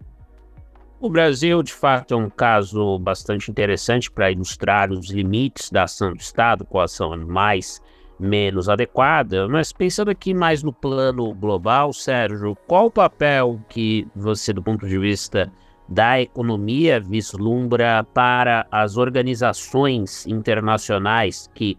O 1.01 1.11
Brasil, 1.11 1.63
de 1.63 1.73
fato, 1.73 2.15
é 2.15 2.17
um 2.17 2.31
caso 2.31 2.99
bastante 2.99 3.51
interessante 3.51 4.11
para 4.11 4.31
ilustrar 4.31 4.91
os 4.93 5.11
limites 5.11 5.71
da 5.71 5.83
ação 5.83 6.15
do 6.15 6.21
Estado, 6.21 6.65
qual 6.65 6.85
ação 6.85 7.17
mais 7.27 7.83
menos 8.19 8.69
adequada, 8.69 9.49
mas 9.49 9.73
pensando 9.73 10.11
aqui 10.11 10.33
mais 10.33 10.63
no 10.63 10.73
plano 10.73 11.35
global, 11.35 11.93
Sérgio, 11.93 12.57
qual 12.67 12.87
o 12.87 12.91
papel 12.91 13.61
que 13.69 14.07
você, 14.15 14.53
do 14.53 14.63
ponto 14.63 14.87
de 14.87 14.99
vista 14.99 15.53
da 15.89 16.21
economia, 16.21 17.01
vislumbra 17.01 18.07
para 18.15 18.67
as 18.71 18.97
organizações 18.97 20.27
internacionais 20.27 21.51
que 21.55 21.77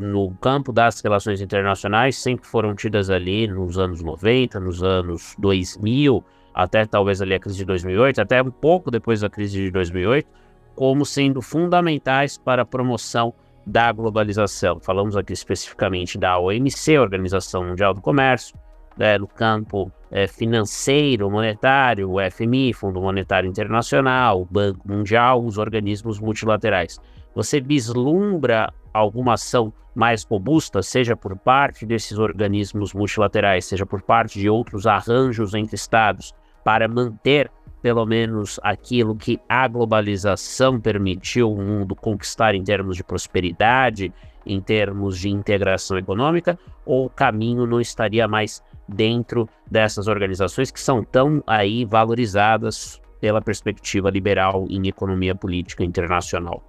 no 0.00 0.30
campo 0.40 0.72
das 0.72 1.00
relações 1.00 1.40
internacionais 1.42 2.16
sempre 2.16 2.46
foram 2.46 2.74
tidas 2.74 3.10
ali 3.10 3.46
nos 3.46 3.78
anos 3.78 4.02
90, 4.02 4.58
nos 4.58 4.82
anos 4.82 5.36
2000, 5.38 6.24
até 6.54 6.86
talvez 6.86 7.20
ali 7.20 7.34
a 7.34 7.38
crise 7.38 7.58
de 7.58 7.64
2008, 7.66 8.20
até 8.22 8.42
um 8.42 8.50
pouco 8.50 8.90
depois 8.90 9.20
da 9.20 9.28
crise 9.28 9.64
de 9.64 9.70
2008, 9.70 10.26
como 10.74 11.04
sendo 11.04 11.42
fundamentais 11.42 12.38
para 12.38 12.62
a 12.62 12.64
promoção 12.64 13.34
da 13.66 13.92
globalização. 13.92 14.80
Falamos 14.80 15.16
aqui 15.16 15.34
especificamente 15.34 16.16
da 16.16 16.38
OMC, 16.38 16.98
Organização 16.98 17.62
Mundial 17.64 17.92
do 17.92 18.00
Comércio, 18.00 18.56
né, 18.96 19.18
no 19.18 19.28
campo 19.28 19.92
é, 20.10 20.26
financeiro, 20.26 21.30
monetário, 21.30 22.10
o 22.10 22.16
FMI, 22.30 22.72
Fundo 22.72 23.02
Monetário 23.02 23.48
Internacional, 23.48 24.40
o 24.40 24.46
Banco 24.46 24.80
Mundial, 24.88 25.44
os 25.44 25.58
organismos 25.58 26.18
multilaterais. 26.18 26.98
Você 27.34 27.60
vislumbra 27.60 28.72
alguma 28.92 29.34
ação 29.34 29.72
mais 29.94 30.24
robusta, 30.24 30.82
seja 30.82 31.16
por 31.16 31.36
parte 31.36 31.84
desses 31.84 32.18
organismos 32.18 32.94
multilaterais, 32.94 33.64
seja 33.64 33.84
por 33.84 34.02
parte 34.02 34.38
de 34.38 34.48
outros 34.48 34.86
arranjos 34.86 35.54
entre 35.54 35.74
Estados, 35.74 36.32
para 36.64 36.86
manter 36.86 37.50
pelo 37.82 38.04
menos 38.04 38.60
aquilo 38.62 39.16
que 39.16 39.40
a 39.48 39.66
globalização 39.66 40.78
permitiu 40.78 41.52
o 41.52 41.62
mundo 41.62 41.96
conquistar 41.96 42.54
em 42.54 42.62
termos 42.62 42.96
de 42.96 43.02
prosperidade, 43.02 44.12
em 44.44 44.60
termos 44.60 45.18
de 45.18 45.30
integração 45.30 45.98
econômica, 45.98 46.58
ou 46.84 47.06
o 47.06 47.10
caminho 47.10 47.66
não 47.66 47.80
estaria 47.80 48.28
mais 48.28 48.62
dentro 48.86 49.48
dessas 49.70 50.08
organizações 50.08 50.70
que 50.70 50.80
são 50.80 51.02
tão 51.02 51.42
aí 51.46 51.84
valorizadas 51.84 53.00
pela 53.20 53.40
perspectiva 53.40 54.10
liberal 54.10 54.66
em 54.68 54.88
economia 54.88 55.34
política 55.34 55.84
internacional? 55.84 56.62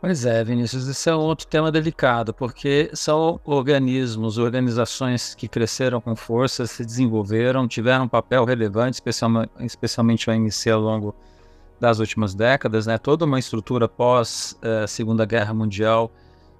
Pois 0.00 0.24
é, 0.24 0.42
Vinícius, 0.42 0.88
esse 0.88 1.10
é 1.10 1.14
outro 1.14 1.46
tema 1.46 1.70
delicado, 1.70 2.32
porque 2.32 2.90
são 2.94 3.38
organismos, 3.44 4.38
organizações 4.38 5.34
que 5.34 5.46
cresceram 5.46 6.00
com 6.00 6.16
força, 6.16 6.66
se 6.66 6.86
desenvolveram, 6.86 7.68
tiveram 7.68 8.04
um 8.04 8.08
papel 8.08 8.46
relevante, 8.46 8.98
especialmente, 9.60 10.30
o 10.30 10.32
OMC 10.32 10.70
ao 10.70 10.80
longo 10.80 11.14
das 11.78 11.98
últimas 11.98 12.34
décadas, 12.34 12.86
né? 12.86 12.96
Toda 12.96 13.26
uma 13.26 13.38
estrutura 13.38 13.86
pós 13.86 14.58
uh, 14.62 14.88
Segunda 14.88 15.26
Guerra 15.26 15.52
Mundial 15.52 16.10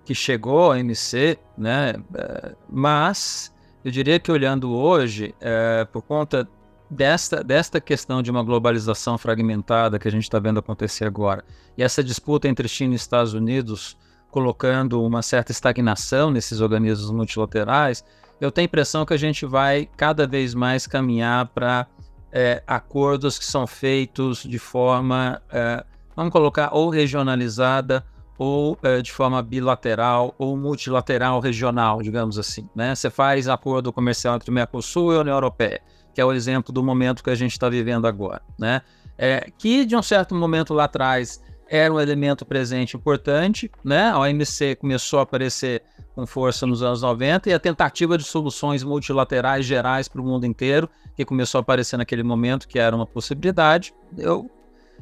que 0.04 0.14
chegou 0.14 0.58
ao 0.58 0.70
OMC, 0.72 1.38
né? 1.56 1.94
Uh, 2.10 2.54
mas 2.68 3.50
eu 3.82 3.90
diria 3.90 4.20
que 4.20 4.30
olhando 4.30 4.70
hoje, 4.70 5.34
uh, 5.40 5.86
por 5.90 6.02
conta 6.02 6.46
desta, 6.90 7.44
desta 7.44 7.80
questão 7.80 8.20
de 8.20 8.30
uma 8.30 8.42
globalização 8.42 9.16
fragmentada 9.16 9.98
que 9.98 10.08
a 10.08 10.10
gente 10.10 10.24
está 10.24 10.38
vendo 10.38 10.58
acontecer 10.58 11.04
agora, 11.04 11.44
e 11.78 11.82
essa 11.82 12.02
disputa 12.02 12.48
entre 12.48 12.66
China 12.66 12.94
e 12.94 12.96
Estados 12.96 13.32
Unidos 13.32 13.96
colocando 14.30 15.02
uma 15.02 15.22
certa 15.22 15.52
estagnação 15.52 16.30
nesses 16.30 16.60
organismos 16.60 17.10
multilaterais, 17.10 18.04
eu 18.40 18.50
tenho 18.50 18.64
a 18.64 18.66
impressão 18.66 19.04
que 19.04 19.14
a 19.14 19.18
gente 19.18 19.44
vai 19.46 19.88
cada 19.96 20.26
vez 20.26 20.54
mais 20.54 20.86
caminhar 20.86 21.46
para 21.48 21.86
é, 22.32 22.62
acordos 22.66 23.38
que 23.38 23.44
são 23.44 23.66
feitos 23.66 24.42
de 24.42 24.58
forma, 24.58 25.42
é, 25.50 25.84
vamos 26.16 26.32
colocar, 26.32 26.70
ou 26.72 26.88
regionalizada 26.88 28.04
ou 28.38 28.78
é, 28.82 29.02
de 29.02 29.12
forma 29.12 29.42
bilateral 29.42 30.34
ou 30.38 30.56
multilateral 30.56 31.40
regional, 31.40 32.00
digamos 32.00 32.38
assim. 32.38 32.66
Né? 32.74 32.94
Você 32.94 33.10
faz 33.10 33.48
acordo 33.48 33.92
comercial 33.92 34.36
entre 34.36 34.50
o 34.50 34.52
Mercosul 34.52 35.12
e 35.12 35.16
a 35.16 35.20
União 35.20 35.34
Europeia 35.34 35.82
que 36.20 36.22
é 36.22 36.24
o 36.26 36.34
exemplo 36.34 36.70
do 36.70 36.82
momento 36.82 37.24
que 37.24 37.30
a 37.30 37.34
gente 37.34 37.52
está 37.52 37.66
vivendo 37.70 38.06
agora, 38.06 38.42
né? 38.58 38.82
É, 39.16 39.50
que 39.56 39.86
de 39.86 39.96
um 39.96 40.02
certo 40.02 40.34
momento 40.34 40.74
lá 40.74 40.84
atrás 40.84 41.42
era 41.66 41.90
um 41.92 41.98
elemento 41.98 42.44
presente 42.44 42.94
importante, 42.94 43.70
né? 43.82 44.10
A 44.10 44.18
OMC 44.18 44.76
começou 44.76 45.20
a 45.20 45.22
aparecer 45.22 45.82
com 46.14 46.26
força 46.26 46.66
nos 46.66 46.82
anos 46.82 47.00
90 47.00 47.48
e 47.48 47.54
a 47.54 47.58
tentativa 47.58 48.18
de 48.18 48.24
soluções 48.24 48.84
multilaterais 48.84 49.64
gerais 49.64 50.08
para 50.08 50.20
o 50.20 50.24
mundo 50.24 50.44
inteiro, 50.44 50.90
que 51.16 51.24
começou 51.24 51.58
a 51.58 51.62
aparecer 51.62 51.96
naquele 51.96 52.22
momento, 52.22 52.68
que 52.68 52.78
era 52.78 52.94
uma 52.94 53.06
possibilidade, 53.06 53.94
eu 54.18 54.50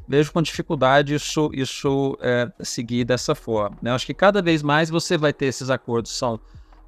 vejo 0.07 0.31
com 0.31 0.41
dificuldade 0.41 1.15
isso, 1.15 1.49
isso 1.53 2.17
é, 2.21 2.49
seguir 2.61 3.03
dessa 3.03 3.35
forma. 3.35 3.77
Né? 3.81 3.91
Acho 3.91 4.05
que 4.05 4.13
cada 4.13 4.41
vez 4.41 4.63
mais 4.63 4.89
você 4.89 5.17
vai 5.17 5.33
ter 5.33 5.47
esses 5.47 5.69
acordos 5.69 6.17
são 6.17 6.39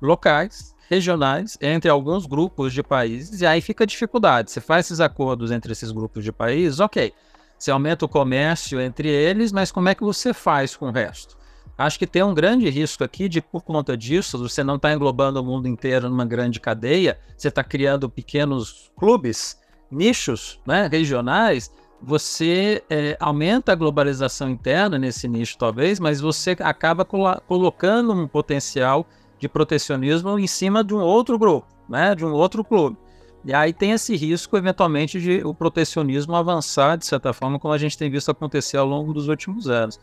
locais, 0.02 0.76
regionais 0.90 1.58
entre 1.62 1.90
alguns 1.90 2.26
grupos 2.26 2.74
de 2.74 2.84
países, 2.84 3.42
e 3.42 3.46
aí 3.46 3.62
fica 3.62 3.84
a 3.84 3.88
dificuldade. 3.88 4.52
Você 4.52 4.60
faz 4.60 4.88
esses 4.88 5.00
acordos 5.00 5.52
entre 5.52 5.72
esses 5.72 5.92
grupos 5.92 6.24
de 6.24 6.32
países, 6.32 6.80
ok. 6.80 7.14
Você 7.58 7.72
aumenta 7.72 8.06
o 8.06 8.10
comércio 8.10 8.82
entre 8.82 9.08
eles, 9.08 9.52
mas 9.52 9.72
como 9.72 9.88
é 9.88 9.96
que 9.96 10.04
você 10.04 10.34
faz 10.34 10.76
com 10.76 10.88
o 10.88 10.92
resto? 10.92 11.38
Acho 11.78 11.98
que 11.98 12.06
tem 12.06 12.22
um 12.22 12.34
grande 12.34 12.70
risco 12.70 13.04
aqui 13.04 13.30
de, 13.30 13.42
por 13.42 13.64
conta 13.64 13.96
disso, 13.96 14.38
você 14.38 14.64
não 14.64 14.76
está 14.76 14.94
englobando 14.94 15.40
o 15.40 15.44
mundo 15.44 15.68
inteiro 15.68 16.10
numa 16.10 16.26
grande 16.26 16.60
cadeia, 16.60 17.20
você 17.38 17.48
está 17.48 17.64
criando 17.64 18.10
pequenos 18.10 18.92
clubes, 18.98 19.60
nichos 19.90 20.60
né, 20.66 20.88
regionais, 20.92 21.72
você 22.02 22.84
é, 22.90 23.16
aumenta 23.20 23.72
a 23.72 23.76
globalização 23.76 24.50
interna 24.50 24.98
nesse 24.98 25.28
nicho, 25.28 25.58
talvez, 25.58 26.00
mas 26.00 26.20
você 26.20 26.56
acaba 26.60 27.06
colo 27.06 27.40
colocando 27.48 28.12
um 28.12 28.28
potencial 28.28 29.08
de 29.42 29.50
protecionismo 29.50 30.38
em 30.38 30.46
cima 30.46 30.84
de 30.84 30.94
um 30.94 31.00
outro 31.00 31.38
grupo, 31.38 31.68
né, 31.90 32.14
de 32.14 32.24
um 32.24 32.32
outro 32.32 32.64
clube. 32.64 32.96
E 33.44 33.52
aí 33.56 33.74
tem 33.74 33.92
esse 33.92 34.16
risco, 34.16 34.56
eventualmente, 34.56 35.20
de 35.20 35.42
o 35.44 35.52
protecionismo 35.52 36.36
avançar, 36.36 36.96
de 36.96 37.08
certa 37.08 37.34
forma, 37.34 37.58
como 37.58 37.74
a 37.74 37.78
gente 37.78 37.98
tem 37.98 38.10
visto 38.10 38.30
acontecer 38.30 38.78
ao 38.78 38.86
longo 38.86 39.12
dos 39.12 39.28
últimos 39.28 39.68
anos. 39.68 40.00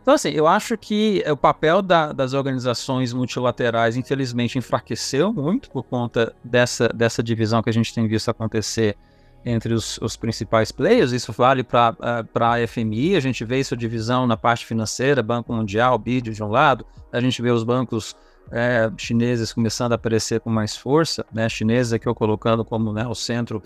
Então, 0.00 0.14
assim, 0.14 0.30
eu 0.30 0.46
acho 0.46 0.78
que 0.78 1.24
o 1.28 1.36
papel 1.36 1.82
da, 1.82 2.12
das 2.12 2.34
organizações 2.34 3.12
multilaterais, 3.12 3.96
infelizmente, 3.96 4.56
enfraqueceu 4.56 5.32
muito 5.32 5.68
por 5.70 5.82
conta 5.82 6.32
dessa, 6.42 6.88
dessa 6.88 7.20
divisão 7.20 7.60
que 7.60 7.68
a 7.68 7.72
gente 7.72 7.92
tem 7.92 8.06
visto 8.06 8.30
acontecer 8.30 8.96
entre 9.44 9.74
os, 9.74 9.98
os 10.00 10.16
principais 10.16 10.70
players. 10.70 11.10
Isso 11.10 11.32
vale 11.32 11.64
para 11.64 11.96
a 11.98 12.66
FMI, 12.68 13.16
a 13.16 13.20
gente 13.20 13.44
vê 13.44 13.58
essa 13.58 13.76
divisão 13.76 14.24
na 14.24 14.36
parte 14.36 14.64
financeira, 14.64 15.20
Banco 15.20 15.52
Mundial, 15.52 15.98
BID 15.98 16.30
de 16.30 16.44
um 16.44 16.48
lado, 16.48 16.86
a 17.12 17.20
gente 17.20 17.42
vê 17.42 17.50
os 17.50 17.64
bancos 17.64 18.16
é, 18.50 18.90
chineses 18.96 19.52
começando 19.52 19.92
a 19.92 19.94
aparecer 19.94 20.40
com 20.40 20.50
mais 20.50 20.76
força, 20.76 21.24
né? 21.32 21.48
Chineses 21.48 21.92
aqui 21.92 22.06
eu 22.06 22.14
colocando 22.14 22.64
como 22.64 22.92
né, 22.92 23.06
o 23.06 23.14
centro 23.14 23.62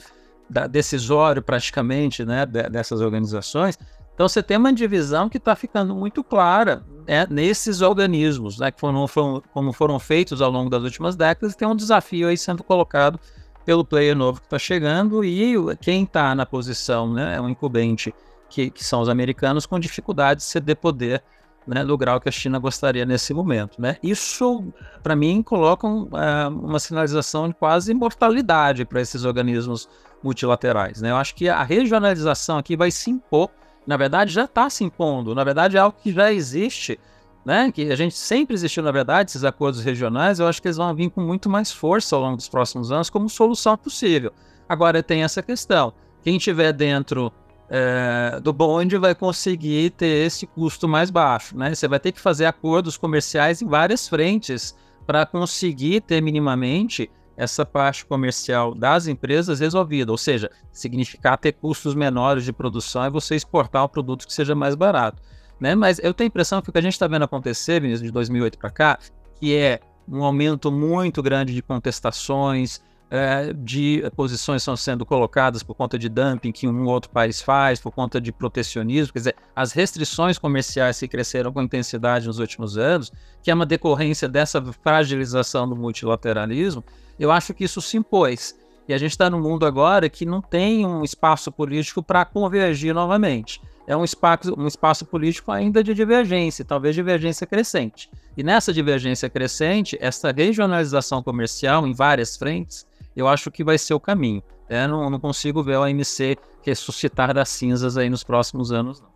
da, 0.49 0.67
decisório 0.67 1.43
praticamente 1.43 2.25
né, 2.25 2.45
dessas 2.47 3.01
organizações. 3.01 3.79
Então 4.15 4.29
você 4.29 4.43
tem 4.43 4.57
uma 4.57 4.73
divisão 4.73 5.29
que 5.29 5.39
está 5.39 5.57
ficando 5.57 5.95
muito 5.95 6.23
clara 6.23 6.85
né, 7.09 7.27
nesses 7.31 7.81
organismos, 7.81 8.59
né, 8.59 8.71
que 8.71 8.79
foram, 8.79 9.07
foram, 9.09 9.43
como 9.53 9.73
foram 9.73 9.99
feitos 9.99 10.43
ao 10.43 10.51
longo 10.51 10.69
das 10.69 10.83
últimas 10.83 11.17
décadas, 11.17 11.57
tem 11.57 11.67
um 11.67 11.75
desafio 11.75 12.29
aí 12.29 12.37
sendo 12.37 12.63
colocado 12.63 13.19
pelo 13.65 13.85
player 13.85 14.15
novo 14.15 14.41
que 14.41 14.47
está 14.47 14.59
chegando 14.59 15.25
e 15.25 15.55
quem 15.81 16.03
está 16.05 16.35
na 16.35 16.45
posição, 16.45 17.11
né, 17.11 17.37
é 17.37 17.41
um 17.41 17.49
incumbente 17.49 18.15
que, 18.51 18.71
que 18.71 18.85
são 18.85 19.01
os 19.01 19.09
americanos 19.09 19.65
com 19.65 19.79
dificuldade 19.79 20.45
de 20.63 20.75
poder 20.75 21.23
né, 21.67 21.85
do 21.85 21.97
grau 21.97 22.21
que 22.21 22.29
a 22.29 22.33
China 22.33 22.59
gostaria 22.59 23.05
nesse 23.05 23.33
momento. 23.33 23.81
Né? 23.81 23.97
Isso, 24.03 24.65
para 25.03 25.15
mim, 25.15 25.43
coloca 25.43 25.87
um, 25.87 26.05
uh, 26.05 26.49
uma 26.51 26.79
sinalização 26.79 27.49
de 27.49 27.55
quase 27.55 27.93
imortalidade 27.93 28.85
para 28.85 29.01
esses 29.01 29.25
organismos 29.25 29.89
multilaterais. 30.23 31.01
Né? 31.01 31.11
Eu 31.11 31.17
acho 31.17 31.35
que 31.35 31.49
a 31.49 31.63
regionalização 31.63 32.59
aqui 32.59 32.77
vai 32.77 32.91
se 32.91 33.11
impor, 33.11 33.51
na 33.87 33.97
verdade 33.97 34.33
já 34.33 34.45
está 34.45 34.71
se 34.71 34.85
impondo, 34.85 35.35
na 35.35 35.43
verdade 35.43 35.77
é 35.77 35.81
algo 35.81 35.97
que 36.01 36.13
já 36.13 36.33
existe, 36.33 36.99
né? 37.45 37.73
que 37.73 37.91
a 37.91 37.97
gente 37.97 38.15
sempre 38.15 38.55
existiu, 38.55 38.83
na 38.83 38.93
verdade, 38.93 39.31
esses 39.31 39.45
acordos 39.45 39.83
regionais, 39.83 40.39
eu 40.39 40.47
acho 40.47 40.63
que 40.63 40.69
eles 40.69 40.77
vão 40.77 40.95
vir 40.95 41.11
com 41.11 41.21
muito 41.21 41.51
mais 41.51 41.73
força 41.73 42.15
ao 42.15 42.23
longo 42.23 42.37
dos 42.37 42.49
próximos 42.49 42.93
anos 42.93 43.11
como 43.11 43.29
solução 43.29 43.77
possível. 43.77 44.33
Agora 44.69 45.03
tem 45.03 45.25
essa 45.25 45.43
questão, 45.43 45.93
quem 46.23 46.39
tiver 46.39 46.73
dentro 46.73 47.33
é, 47.75 48.39
do 48.39 48.53
bonde 48.53 48.99
vai 48.99 49.15
conseguir 49.15 49.91
ter 49.93 50.27
esse 50.27 50.47
custo 50.47 50.87
mais 50.87 51.11
baixo. 51.11 51.57
Né? 51.57 51.75
Você 51.75 51.89
vai 51.89 51.99
ter 51.99 52.13
que 52.13 52.21
fazer 52.21 52.45
acordos 52.45 52.99
comerciais 52.99 53.63
em 53.63 53.67
várias 53.67 54.07
frentes 54.07 54.77
para 55.07 55.25
conseguir 55.25 56.03
ter 56.03 56.21
minimamente 56.21 57.11
essa 57.35 57.65
parte 57.65 58.05
comercial 58.05 58.75
das 58.75 59.07
empresas 59.07 59.61
resolvida, 59.61 60.13
ou 60.13 60.19
seja, 60.19 60.51
significar 60.71 61.39
ter 61.39 61.53
custos 61.53 61.95
menores 61.95 62.45
de 62.45 62.53
produção 62.53 63.07
e 63.07 63.11
você 63.11 63.37
exportar 63.37 63.87
um 63.87 63.89
produto 63.89 64.27
que 64.27 64.35
seja 64.35 64.55
mais 64.55 64.75
barato. 64.75 65.23
Né? 65.59 65.75
Mas 65.75 65.99
eu 65.99 66.13
tenho 66.13 66.27
a 66.27 66.29
impressão 66.29 66.61
que 66.61 66.69
o 66.69 66.73
que 66.73 66.79
a 66.79 66.83
gente 66.83 66.93
está 66.93 67.07
vendo 67.07 67.25
acontecer, 67.25 67.81
de 67.81 68.11
2008 68.11 68.59
para 68.59 68.69
cá, 68.69 68.99
que 69.41 69.57
é 69.57 69.81
um 70.07 70.23
aumento 70.23 70.71
muito 70.71 71.23
grande 71.23 71.55
de 71.55 71.63
contestações, 71.63 72.83
é, 73.15 73.53
de 73.53 74.03
posições 74.17 74.63
estão 74.63 74.75
sendo 74.75 75.05
colocadas 75.05 75.63
por 75.63 75.75
conta 75.75 75.99
de 75.99 76.09
dumping 76.09 76.51
que 76.51 76.67
um 76.67 76.87
outro 76.87 77.11
país 77.11 77.43
faz, 77.43 77.79
por 77.79 77.93
conta 77.93 78.19
de 78.19 78.33
protecionismo, 78.33 79.13
quer 79.13 79.19
dizer, 79.19 79.37
as 79.55 79.73
restrições 79.73 80.39
comerciais 80.39 80.99
que 80.99 81.07
cresceram 81.07 81.53
com 81.53 81.61
intensidade 81.61 82.27
nos 82.27 82.39
últimos 82.39 82.79
anos, 82.79 83.13
que 83.43 83.51
é 83.51 83.55
uma 83.55 83.67
decorrência 83.67 84.27
dessa 84.27 84.63
fragilização 84.83 85.69
do 85.69 85.77
multilateralismo, 85.77 86.83
eu 87.21 87.31
acho 87.31 87.53
que 87.53 87.65
isso 87.65 87.83
se 87.83 87.99
impôs. 87.99 88.59
E 88.89 88.95
a 88.95 88.99
gente 88.99 89.11
está 89.11 89.29
num 89.29 89.43
mundo 89.43 89.67
agora 89.67 90.09
que 90.09 90.25
não 90.25 90.41
tem 90.41 90.87
um 90.87 91.05
espaço 91.05 91.53
político 91.53 92.03
para 92.03 92.25
convergir 92.25 92.95
novamente. 92.95 93.61
É 93.87 93.95
um 93.95 94.05
espaço, 94.05 94.55
um 94.59 94.67
espaço 94.67 95.05
político 95.05 95.53
ainda 95.53 95.85
de 95.85 95.93
divergência, 95.93 96.65
talvez 96.65 96.95
divergência 96.95 97.47
crescente. 97.47 98.09
E 98.39 98.43
nessa 98.43 98.73
divergência 98.73 99.29
crescente, 99.29 99.99
essa 100.01 100.33
regionalização 100.33 101.23
comercial 101.23 101.87
em 101.87 101.93
várias 101.93 102.39
frentes, 102.39 102.87
eu 103.15 103.29
acho 103.29 103.51
que 103.51 103.65
vai 103.65 103.79
ser 103.79 103.95
o 103.95 104.01
caminho. 104.01 104.43
É, 104.69 104.87
não, 104.87 105.11
não 105.11 105.21
consigo 105.21 105.63
ver 105.63 105.77
o 105.77 105.83
AMC 105.83 106.37
ressuscitar 106.65 107.35
das 107.35 107.49
cinzas 107.51 107.97
aí 107.97 108.09
nos 108.09 108.25
próximos 108.25 108.73
anos, 108.73 109.01
não. 109.01 109.13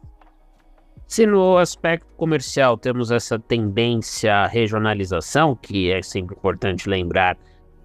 Se 1.06 1.24
no 1.24 1.56
aspecto 1.56 2.12
comercial 2.16 2.76
temos 2.76 3.12
essa 3.12 3.38
tendência 3.38 4.34
à 4.34 4.46
regionalização, 4.46 5.54
que 5.54 5.90
é 5.90 6.02
sempre 6.02 6.34
importante 6.36 6.88
lembrar, 6.88 7.38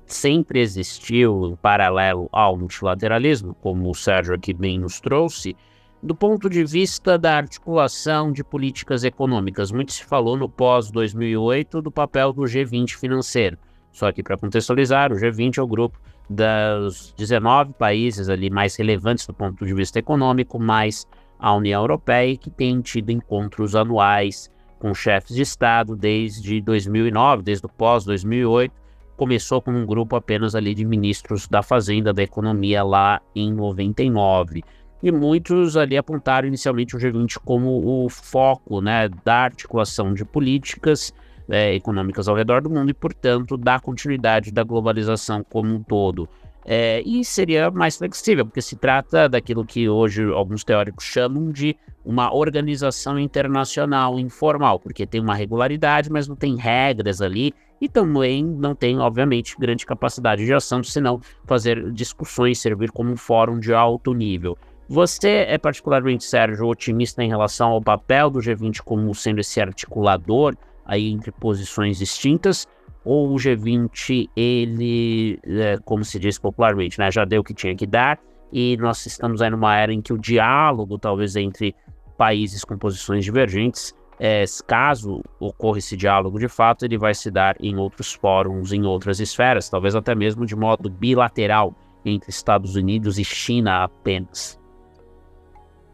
sempre 0.08 0.60
existiu 0.60 1.48
em 1.48 1.56
paralelo 1.56 2.28
ao 2.32 2.58
multilateralismo, 2.58 3.54
como 3.62 3.90
o 3.90 3.96
Sérgio 3.96 4.34
aqui 4.34 4.54
bem 4.54 4.80
nos 4.80 5.00
trouxe, 5.00 5.56
do 6.02 6.16
ponto 6.16 6.50
de 6.50 6.64
vista 6.64 7.16
da 7.16 7.38
articulação 7.38 8.32
de 8.32 8.44
políticas 8.44 9.04
econômicas, 9.04 9.72
muito 9.72 9.92
se 9.92 10.04
falou 10.04 10.36
no 10.36 10.50
pós-2008 10.50 11.80
do 11.80 11.92
papel 11.92 12.34
do 12.34 12.42
G20 12.42 12.96
financeiro. 12.98 13.56
Só 13.92 14.12
que, 14.12 14.24
para 14.24 14.38
contextualizar, 14.38 15.12
o 15.12 15.16
G20 15.16 15.58
é 15.58 15.62
o 15.62 15.68
grupo 15.68 16.00
dos 16.30 17.14
19 17.18 17.74
países 17.74 18.30
ali 18.30 18.50
mais 18.50 18.76
relevantes 18.76 19.28
do 19.28 19.34
ponto 19.34 19.66
de 19.66 19.74
vista 19.74 20.00
econômico, 20.00 20.58
mais 20.58 21.06
a 21.38 21.54
União 21.54 21.82
Europeia, 21.82 22.38
que 22.38 22.50
tem 22.50 22.80
tido 22.82 23.10
encontros 23.10 23.76
anuais 23.76 24.50
com 24.80 24.94
chefes 24.94 25.36
de 25.36 25.42
Estado 25.42 25.96
desde 25.96 26.62
2009, 26.62 27.44
desde 27.44 27.66
o 27.66 27.70
pós-2008. 27.70 28.72
Começou 29.18 29.62
com 29.62 29.72
um 29.72 29.86
grupo 29.86 30.16
apenas 30.16 30.56
ali 30.56 30.74
de 30.74 30.86
ministros 30.86 31.48
da 31.48 31.62
Fazenda, 31.62 32.14
da 32.14 32.24
Economia 32.24 32.84
lá 32.84 33.22
em 33.36 33.54
99. 33.54 34.64
E 35.04 35.12
muitos 35.12 35.76
ali 35.76 35.98
apontaram 35.98 36.48
inicialmente 36.48 36.96
o 36.96 37.00
G20 37.00 37.40
como 37.44 38.06
o 38.06 38.10
foco 38.10 38.82
né, 38.82 39.10
da 39.24 39.38
articulação 39.38 40.14
de 40.14 40.24
políticas 40.24 41.14
é, 41.52 41.76
econômicas 41.76 42.28
ao 42.28 42.36
redor 42.36 42.62
do 42.62 42.70
mundo 42.70 42.90
e, 42.90 42.94
portanto, 42.94 43.58
da 43.58 43.80
continuidade 43.80 44.52
da 44.52 44.64
globalização 44.64 45.44
como 45.44 45.76
um 45.76 45.84
todo. 45.84 46.28
É, 46.64 47.02
e 47.06 47.26
seria 47.26 47.70
mais 47.70 47.98
flexível, 47.98 48.46
porque 48.46 48.62
se 48.62 48.76
trata 48.76 49.28
daquilo 49.28 49.66
que 49.66 49.90
hoje 49.90 50.24
alguns 50.32 50.64
teóricos 50.64 51.04
chamam 51.04 51.52
de 51.52 51.76
uma 52.06 52.34
organização 52.34 53.20
internacional 53.20 54.20
informal, 54.20 54.80
porque 54.80 55.06
tem 55.06 55.20
uma 55.20 55.36
regularidade, 55.36 56.12
mas 56.12 56.28
não 56.28 56.36
tem 56.36 56.56
regras 56.56 57.22
ali, 57.22 57.54
e 57.82 57.90
também 57.90 58.44
não 58.44 58.76
tem, 58.76 59.00
obviamente, 59.00 59.56
grande 59.60 59.86
capacidade 59.86 60.46
de 60.46 60.54
ação, 60.54 60.84
senão 60.84 61.20
fazer 61.46 61.92
discussões, 61.92 62.60
servir 62.60 62.92
como 62.92 63.12
um 63.12 63.18
fórum 63.18 63.60
de 63.60 63.74
alto 63.74 64.14
nível. 64.14 64.58
Você 64.88 65.46
é 65.48 65.58
particularmente, 65.58 66.24
Sérgio, 66.24 66.68
otimista 66.68 67.24
em 67.24 67.30
relação 67.30 67.72
ao 67.72 67.82
papel 67.82 68.30
do 68.30 68.40
G20 68.40 68.82
como 68.84 69.16
sendo 69.16 69.40
esse 69.40 69.60
articulador 69.60 70.56
aí 70.86 71.10
entre 71.10 71.32
posições 71.32 71.98
distintas, 71.98 72.68
ou 73.04 73.32
o 73.32 73.36
G20, 73.36 74.30
ele, 74.36 75.40
é, 75.44 75.78
como 75.84 76.04
se 76.06 76.20
diz 76.20 76.38
popularmente, 76.38 77.00
né, 77.00 77.12
já 77.12 77.26
deu 77.26 77.42
o 77.42 77.44
que 77.44 77.54
tinha 77.54 77.76
que 77.76 77.88
dar, 77.88 78.20
e 78.52 78.78
nós 78.78 79.06
estamos 79.06 79.42
aí 79.42 79.50
numa 79.50 79.76
era 79.76 79.94
em 79.94 80.02
que 80.02 80.14
o 80.14 80.18
diálogo, 80.18 81.00
talvez 81.00 81.36
entre 81.36 81.74
países 82.18 82.64
com 82.64 82.78
posições 82.78 83.24
divergentes, 83.24 83.96
é, 84.20 84.44
caso 84.68 85.24
ocorra 85.40 85.80
esse 85.80 85.98
diálogo 85.98 86.38
de 86.38 86.48
fato, 86.48 86.86
ele 86.86 86.96
vai 86.96 87.16
se 87.16 87.32
dar 87.32 87.56
em 87.60 87.76
outros 87.78 88.14
fóruns, 88.14 88.72
em 88.72 88.86
outras 88.86 89.20
esferas, 89.20 89.68
talvez 89.68 89.96
até 89.96 90.14
mesmo 90.14 90.46
de 90.46 90.56
modo 90.56 90.92
bilateral 90.92 91.74
entre 92.06 92.30
Estados 92.30 92.76
Unidos 92.76 93.18
e 93.18 93.24
China 93.24 93.84
apenas. 93.84 94.61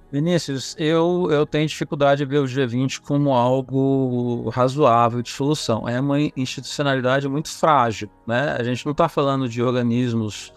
Vinícius, 0.10 0.74
eu, 0.80 1.28
eu 1.30 1.46
tenho 1.46 1.68
dificuldade 1.68 2.24
de 2.24 2.26
ver 2.26 2.40
o 2.40 2.46
G20 2.46 3.02
como 3.02 3.34
algo 3.34 4.50
razoável 4.50 5.22
de 5.22 5.30
solução. 5.30 5.88
É 5.88 6.00
uma 6.00 6.18
institucionalidade 6.38 7.28
muito 7.28 7.50
frágil. 7.50 8.10
Né? 8.26 8.56
A 8.58 8.64
gente 8.64 8.86
não 8.86 8.94
está 8.94 9.10
falando 9.10 9.50
de 9.50 9.62
organismos 9.62 10.54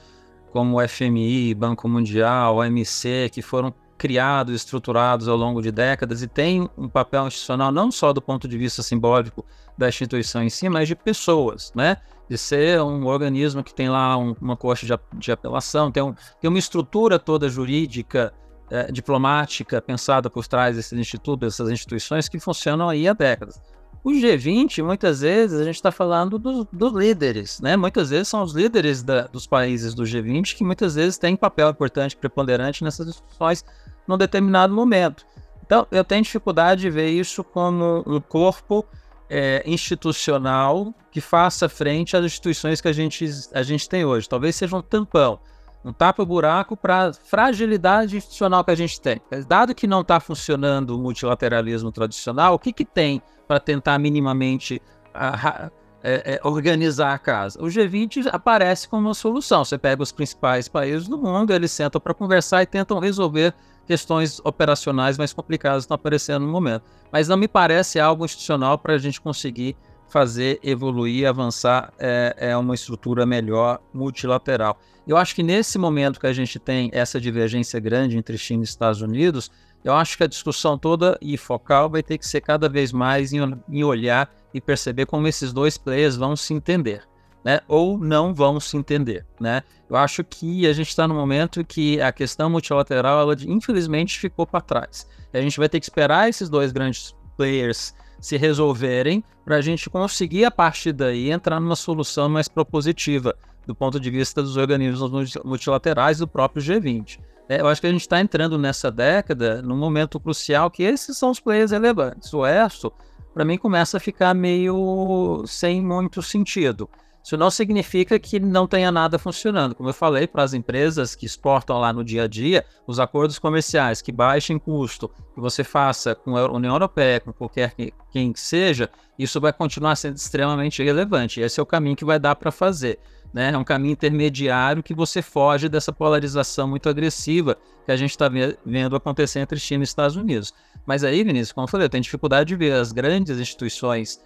como 0.52 0.80
o 0.80 0.88
FMI, 0.88 1.54
Banco 1.54 1.88
Mundial, 1.88 2.56
OMC, 2.56 3.28
que 3.32 3.42
foram 3.42 3.74
criados, 3.98 4.54
estruturados 4.54 5.28
ao 5.28 5.36
longo 5.36 5.60
de 5.60 5.70
décadas 5.70 6.22
e 6.22 6.28
têm 6.28 6.68
um 6.78 6.88
papel 6.88 7.26
institucional 7.26 7.70
não 7.70 7.90
só 7.90 8.12
do 8.12 8.22
ponto 8.22 8.48
de 8.48 8.56
vista 8.56 8.82
simbólico 8.82 9.44
da 9.76 9.88
instituição 9.88 10.42
em 10.42 10.48
si, 10.48 10.68
mas 10.68 10.88
de 10.88 10.96
pessoas, 10.96 11.72
né? 11.74 11.96
De 12.28 12.38
ser 12.38 12.80
um 12.80 13.06
organismo 13.06 13.62
que 13.62 13.74
tem 13.74 13.90
lá 13.90 14.16
um, 14.16 14.34
uma 14.40 14.56
corte 14.56 14.86
de, 14.86 14.98
de 15.18 15.32
apelação, 15.32 15.90
tem, 15.90 16.02
um, 16.02 16.14
tem 16.40 16.48
uma 16.48 16.58
estrutura 16.58 17.18
toda 17.18 17.48
jurídica 17.48 18.32
é, 18.70 18.90
diplomática 18.90 19.80
pensada 19.82 20.30
por 20.30 20.46
trás 20.46 20.76
desses 20.76 20.98
institutos, 20.98 21.56
dessas 21.56 21.70
instituições 21.70 22.28
que 22.28 22.38
funcionam 22.38 22.88
aí 22.88 23.08
há 23.08 23.12
décadas. 23.12 23.60
O 24.02 24.10
G20, 24.12 24.82
muitas 24.82 25.20
vezes, 25.20 25.60
a 25.60 25.64
gente 25.64 25.74
está 25.74 25.92
falando 25.92 26.38
dos, 26.38 26.92
líderes, 26.94 27.60
né? 27.60 27.76
Muitas 27.76 28.08
vezes 28.08 28.28
são 28.28 28.42
os 28.42 28.54
líderes 28.54 29.02
da, 29.02 29.26
dos 29.26 29.46
países 29.46 29.92
do 29.92 30.04
G20 30.04 30.56
que 30.56 30.64
muitas 30.64 30.94
vezes 30.94 31.18
têm 31.18 31.36
papel 31.36 31.68
importante, 31.68 32.16
preponderante 32.16 32.82
nessas 32.82 33.06
discussões 33.06 33.62
num 34.06 34.16
determinado 34.16 34.72
momento. 34.72 35.26
Então, 35.66 35.86
eu 35.90 36.02
tenho 36.02 36.22
dificuldade 36.22 36.80
de 36.80 36.90
ver 36.90 37.10
isso 37.10 37.44
como 37.44 38.02
um 38.06 38.20
corpo 38.20 38.86
é, 39.28 39.62
institucional 39.66 40.94
que 41.12 41.20
faça 41.20 41.68
frente 41.68 42.16
às 42.16 42.24
instituições 42.24 42.80
que 42.80 42.88
a 42.88 42.92
gente, 42.92 43.28
a 43.52 43.62
gente 43.62 43.88
tem 43.88 44.04
hoje. 44.04 44.28
Talvez 44.28 44.56
seja 44.56 44.76
um 44.76 44.82
tampão 44.82 45.38
um 45.84 45.92
tapa-buraco 45.92 46.76
para 46.76 47.08
a 47.08 47.12
fragilidade 47.12 48.16
institucional 48.16 48.64
que 48.64 48.70
a 48.70 48.74
gente 48.74 49.00
tem. 49.00 49.20
Dado 49.46 49.74
que 49.74 49.86
não 49.86 50.02
está 50.02 50.20
funcionando 50.20 50.90
o 50.90 50.98
multilateralismo 50.98 51.90
tradicional, 51.90 52.54
o 52.54 52.58
que, 52.58 52.72
que 52.72 52.84
tem 52.84 53.22
para 53.48 53.58
tentar 53.58 53.98
minimamente 53.98 54.80
a, 55.14 55.70
é, 56.02 56.34
é, 56.34 56.40
organizar 56.46 57.14
a 57.14 57.18
casa? 57.18 57.60
O 57.62 57.66
G20 57.66 58.28
aparece 58.30 58.88
como 58.88 59.08
uma 59.08 59.14
solução. 59.14 59.64
Você 59.64 59.78
pega 59.78 60.02
os 60.02 60.12
principais 60.12 60.68
países 60.68 61.08
do 61.08 61.16
mundo, 61.16 61.52
eles 61.52 61.72
sentam 61.72 62.00
para 62.00 62.12
conversar 62.12 62.62
e 62.62 62.66
tentam 62.66 62.98
resolver 62.98 63.54
questões 63.86 64.40
operacionais 64.44 65.18
mais 65.18 65.32
complicadas 65.32 65.78
que 65.78 65.86
estão 65.86 65.96
aparecendo 65.96 66.44
no 66.44 66.52
momento. 66.52 66.84
Mas 67.10 67.26
não 67.26 67.36
me 67.36 67.48
parece 67.48 67.98
algo 67.98 68.24
institucional 68.24 68.78
para 68.78 68.94
a 68.94 68.98
gente 68.98 69.20
conseguir 69.20 69.76
fazer 70.10 70.58
evoluir, 70.62 71.26
avançar 71.26 71.92
é, 71.98 72.34
é, 72.36 72.56
uma 72.56 72.74
estrutura 72.74 73.24
melhor 73.24 73.80
multilateral. 73.94 74.78
Eu 75.10 75.16
acho 75.16 75.34
que 75.34 75.42
nesse 75.42 75.76
momento 75.76 76.20
que 76.20 76.26
a 76.28 76.32
gente 76.32 76.56
tem 76.60 76.88
essa 76.92 77.20
divergência 77.20 77.80
grande 77.80 78.16
entre 78.16 78.38
China 78.38 78.62
e 78.62 78.64
Estados 78.64 79.02
Unidos, 79.02 79.50
eu 79.82 79.92
acho 79.92 80.16
que 80.16 80.22
a 80.22 80.26
discussão 80.28 80.78
toda 80.78 81.18
e 81.20 81.36
focal 81.36 81.90
vai 81.90 82.00
ter 82.00 82.16
que 82.16 82.24
ser 82.24 82.40
cada 82.40 82.68
vez 82.68 82.92
mais 82.92 83.32
em, 83.32 83.40
em 83.68 83.82
olhar 83.82 84.32
e 84.54 84.60
perceber 84.60 85.06
como 85.06 85.26
esses 85.26 85.52
dois 85.52 85.76
players 85.76 86.14
vão 86.14 86.36
se 86.36 86.54
entender. 86.54 87.02
Né, 87.42 87.58
ou 87.66 87.98
não 87.98 88.34
vão 88.34 88.60
se 88.60 88.76
entender. 88.76 89.26
Né? 89.40 89.62
Eu 89.88 89.96
acho 89.96 90.22
que 90.22 90.66
a 90.66 90.72
gente 90.74 90.90
está 90.90 91.08
no 91.08 91.14
momento 91.14 91.64
que 91.64 92.00
a 92.00 92.12
questão 92.12 92.48
multilateral, 92.48 93.18
ela, 93.18 93.34
infelizmente, 93.48 94.20
ficou 94.20 94.46
para 94.46 94.60
trás. 94.60 95.08
A 95.32 95.40
gente 95.40 95.58
vai 95.58 95.68
ter 95.68 95.80
que 95.80 95.86
esperar 95.86 96.28
esses 96.28 96.48
dois 96.50 96.70
grandes 96.70 97.16
players 97.38 97.94
se 98.20 98.36
resolverem 98.36 99.24
para 99.42 99.56
a 99.56 99.60
gente 99.62 99.88
conseguir, 99.88 100.44
a 100.44 100.50
partir 100.50 100.92
daí, 100.92 101.30
entrar 101.30 101.58
numa 101.58 101.74
solução 101.74 102.28
mais 102.28 102.46
propositiva 102.46 103.34
do 103.66 103.74
ponto 103.74 104.00
de 104.00 104.10
vista 104.10 104.42
dos 104.42 104.56
organismos 104.56 105.36
multilaterais 105.44 106.18
do 106.18 106.28
próprio 106.28 106.62
G20. 106.62 107.18
É, 107.48 107.60
eu 107.60 107.66
acho 107.66 107.80
que 107.80 107.86
a 107.86 107.90
gente 107.90 108.02
está 108.02 108.20
entrando 108.20 108.56
nessa 108.56 108.90
década 108.90 109.60
num 109.60 109.76
momento 109.76 110.20
crucial 110.20 110.70
que 110.70 110.84
esses 110.84 111.18
são 111.18 111.30
os 111.30 111.40
players 111.40 111.72
relevantes. 111.72 112.32
O 112.32 112.42
resto, 112.42 112.92
para 113.34 113.44
mim, 113.44 113.58
começa 113.58 113.96
a 113.96 114.00
ficar 114.00 114.32
meio 114.34 115.42
sem 115.46 115.82
muito 115.82 116.22
sentido. 116.22 116.88
Isso 117.22 117.36
não 117.36 117.50
significa 117.50 118.18
que 118.18 118.40
não 118.40 118.66
tenha 118.66 118.90
nada 118.90 119.18
funcionando. 119.18 119.74
Como 119.74 119.88
eu 119.88 119.94
falei, 119.94 120.26
para 120.26 120.42
as 120.42 120.54
empresas 120.54 121.14
que 121.14 121.26
exportam 121.26 121.78
lá 121.78 121.92
no 121.92 122.02
dia 122.02 122.24
a 122.24 122.26
dia, 122.26 122.64
os 122.86 122.98
acordos 122.98 123.38
comerciais 123.38 124.00
que 124.00 124.10
baixem 124.10 124.58
custo, 124.58 125.08
que 125.34 125.40
você 125.40 125.62
faça 125.62 126.14
com 126.14 126.36
a 126.36 126.50
União 126.50 126.74
Europeia, 126.74 127.20
com 127.20 127.32
qualquer 127.32 127.74
quem 128.10 128.32
seja, 128.34 128.88
isso 129.18 129.40
vai 129.40 129.52
continuar 129.52 129.96
sendo 129.96 130.16
extremamente 130.16 130.82
relevante. 130.82 131.40
Esse 131.40 131.60
é 131.60 131.62
o 131.62 131.66
caminho 131.66 131.96
que 131.96 132.04
vai 132.04 132.18
dar 132.18 132.36
para 132.36 132.50
fazer. 132.50 132.98
Né? 133.32 133.52
É 133.52 133.58
um 133.58 133.64
caminho 133.64 133.92
intermediário 133.92 134.82
que 134.82 134.94
você 134.94 135.22
foge 135.22 135.68
dessa 135.68 135.92
polarização 135.92 136.66
muito 136.66 136.88
agressiva 136.88 137.56
que 137.84 137.92
a 137.92 137.96
gente 137.96 138.10
está 138.10 138.28
vendo 138.64 138.96
acontecer 138.96 139.40
entre 139.40 139.58
China 139.58 139.82
e 139.82 139.84
Estados 139.84 140.16
Unidos. 140.16 140.52
Mas 140.84 141.04
aí, 141.04 141.22
Vinícius, 141.22 141.52
como 141.52 141.64
eu 141.64 141.70
falei, 141.70 141.86
eu 141.86 141.90
tenho 141.90 142.02
dificuldade 142.02 142.48
de 142.48 142.56
ver 142.56 142.72
as 142.72 142.92
grandes 142.92 143.38
instituições 143.38 144.20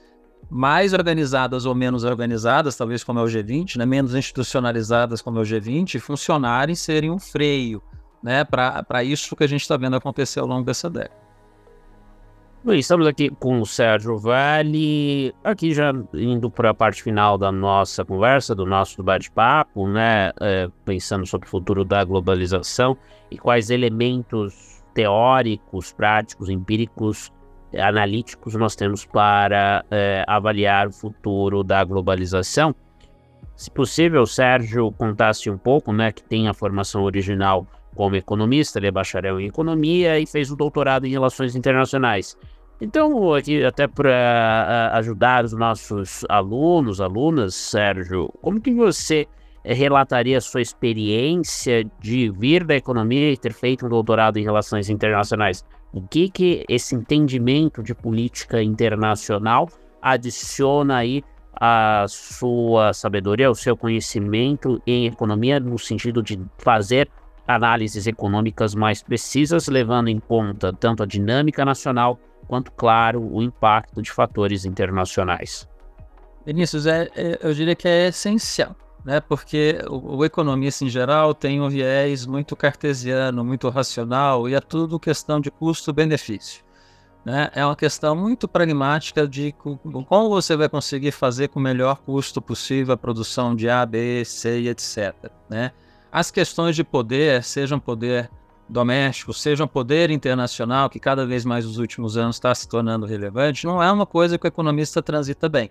mais 0.50 0.92
organizadas 0.92 1.64
ou 1.64 1.74
menos 1.74 2.04
organizadas, 2.04 2.76
talvez 2.76 3.02
como 3.02 3.18
é 3.18 3.22
o 3.22 3.26
G20, 3.26 3.76
né, 3.76 3.86
menos 3.86 4.14
institucionalizadas 4.14 5.22
como 5.22 5.38
é 5.38 5.42
o 5.42 5.44
G20, 5.44 5.98
funcionarem 6.00 6.74
serem 6.74 7.10
um 7.10 7.18
freio 7.18 7.82
né, 8.22 8.44
para 8.44 9.04
isso 9.04 9.36
que 9.36 9.44
a 9.44 9.46
gente 9.46 9.62
está 9.62 9.76
vendo 9.76 9.96
acontecer 9.96 10.40
ao 10.40 10.46
longo 10.46 10.64
dessa 10.64 10.88
década. 10.88 11.23
Estamos 12.66 13.06
aqui 13.06 13.28
com 13.28 13.60
o 13.60 13.66
Sérgio 13.66 14.16
Vale, 14.16 15.34
aqui 15.44 15.74
já 15.74 15.92
indo 16.14 16.50
para 16.50 16.70
a 16.70 16.74
parte 16.74 17.02
final 17.02 17.36
da 17.36 17.52
nossa 17.52 18.06
conversa, 18.06 18.54
do 18.54 18.64
nosso 18.64 19.02
bate-papo, 19.02 19.86
né, 19.86 20.32
é, 20.40 20.70
pensando 20.82 21.26
sobre 21.26 21.46
o 21.46 21.50
futuro 21.50 21.84
da 21.84 22.02
globalização 22.02 22.96
e 23.30 23.36
quais 23.36 23.68
elementos 23.68 24.82
teóricos, 24.94 25.92
práticos, 25.92 26.48
empíricos 26.48 27.30
analíticos 27.78 28.54
nós 28.54 28.74
temos 28.74 29.04
para 29.04 29.84
é, 29.90 30.24
avaliar 30.26 30.88
o 30.88 30.92
futuro 30.92 31.62
da 31.62 31.84
globalização. 31.84 32.74
Se 33.54 33.70
possível, 33.70 34.24
Sérgio 34.24 34.90
contasse 34.92 35.50
um 35.50 35.58
pouco, 35.58 35.92
né, 35.92 36.10
que 36.12 36.22
tem 36.22 36.48
a 36.48 36.54
formação 36.54 37.02
original 37.02 37.66
como 37.94 38.16
economista, 38.16 38.78
ele 38.78 38.88
é 38.88 38.90
bacharel 38.90 39.38
em 39.38 39.46
economia 39.46 40.18
e 40.18 40.26
fez 40.26 40.50
o 40.50 40.56
doutorado 40.56 41.06
em 41.06 41.10
relações 41.10 41.54
internacionais. 41.54 42.36
Então, 42.80 43.32
aqui 43.32 43.64
até 43.64 43.86
para 43.86 44.90
ajudar 44.94 45.44
os 45.44 45.52
nossos 45.52 46.24
alunos, 46.28 47.00
alunas, 47.00 47.54
Sérgio, 47.54 48.28
como 48.42 48.60
que 48.60 48.74
você 48.74 49.26
é, 49.62 49.72
relataria 49.72 50.38
a 50.38 50.40
sua 50.40 50.60
experiência 50.60 51.84
de 52.00 52.30
vir 52.30 52.64
da 52.64 52.74
economia 52.74 53.30
e 53.30 53.36
ter 53.36 53.52
feito 53.52 53.86
um 53.86 53.88
doutorado 53.88 54.38
em 54.38 54.42
relações 54.42 54.90
internacionais? 54.90 55.64
O 55.92 56.02
que 56.02 56.28
que 56.28 56.64
esse 56.68 56.96
entendimento 56.96 57.82
de 57.82 57.94
política 57.94 58.60
internacional 58.60 59.68
adiciona 60.02 60.96
aí 60.96 61.22
a 61.54 62.04
sua 62.08 62.92
sabedoria, 62.92 63.48
o 63.48 63.54
seu 63.54 63.76
conhecimento 63.76 64.82
em 64.84 65.06
economia, 65.06 65.60
no 65.60 65.78
sentido 65.78 66.20
de 66.20 66.40
fazer 66.58 67.08
análises 67.46 68.08
econômicas 68.08 68.74
mais 68.74 69.02
precisas, 69.02 69.68
levando 69.68 70.08
em 70.08 70.18
conta 70.18 70.72
tanto 70.72 71.04
a 71.04 71.06
dinâmica 71.06 71.64
nacional 71.64 72.18
quanto, 72.44 72.70
claro, 72.72 73.20
o 73.20 73.42
impacto 73.42 74.00
de 74.00 74.10
fatores 74.10 74.64
internacionais. 74.64 75.68
Vinícius, 76.46 76.86
é, 76.86 77.08
é, 77.16 77.38
eu 77.42 77.54
diria 77.54 77.74
que 77.74 77.88
é 77.88 78.08
essencial, 78.08 78.76
né? 79.04 79.20
porque 79.20 79.78
o, 79.88 80.18
o 80.18 80.24
economista 80.24 80.84
em 80.84 80.88
geral 80.88 81.34
tem 81.34 81.60
um 81.60 81.68
viés 81.68 82.26
muito 82.26 82.54
cartesiano, 82.54 83.44
muito 83.44 83.68
racional, 83.68 84.48
e 84.48 84.54
é 84.54 84.60
tudo 84.60 85.00
questão 85.00 85.40
de 85.40 85.50
custo-benefício. 85.50 86.62
Né? 87.24 87.50
É 87.54 87.64
uma 87.64 87.74
questão 87.74 88.14
muito 88.14 88.46
pragmática 88.46 89.26
de 89.26 89.52
como 89.52 90.28
você 90.28 90.54
vai 90.56 90.68
conseguir 90.68 91.10
fazer 91.10 91.48
com 91.48 91.58
o 91.58 91.62
melhor 91.62 91.96
custo 92.02 92.42
possível 92.42 92.92
a 92.92 92.98
produção 92.98 93.56
de 93.56 93.68
A, 93.70 93.86
B, 93.86 94.22
C 94.26 94.60
e 94.60 94.68
etc. 94.68 95.14
Né? 95.48 95.72
As 96.12 96.30
questões 96.30 96.76
de 96.76 96.84
poder, 96.84 97.42
sejam 97.42 97.80
poder 97.80 98.30
doméstico, 98.68 99.32
sejam 99.32 99.66
poder 99.68 100.10
internacional, 100.10 100.88
que 100.88 100.98
cada 100.98 101.26
vez 101.26 101.44
mais 101.44 101.64
nos 101.64 101.78
últimos 101.78 102.16
anos 102.16 102.36
está 102.36 102.54
se 102.54 102.68
tornando 102.68 103.06
relevante, 103.06 103.66
não 103.66 103.82
é 103.82 103.90
uma 103.90 104.06
coisa 104.06 104.38
que 104.38 104.46
o 104.46 104.48
economista 104.48 105.02
transita 105.02 105.48
bem. 105.48 105.70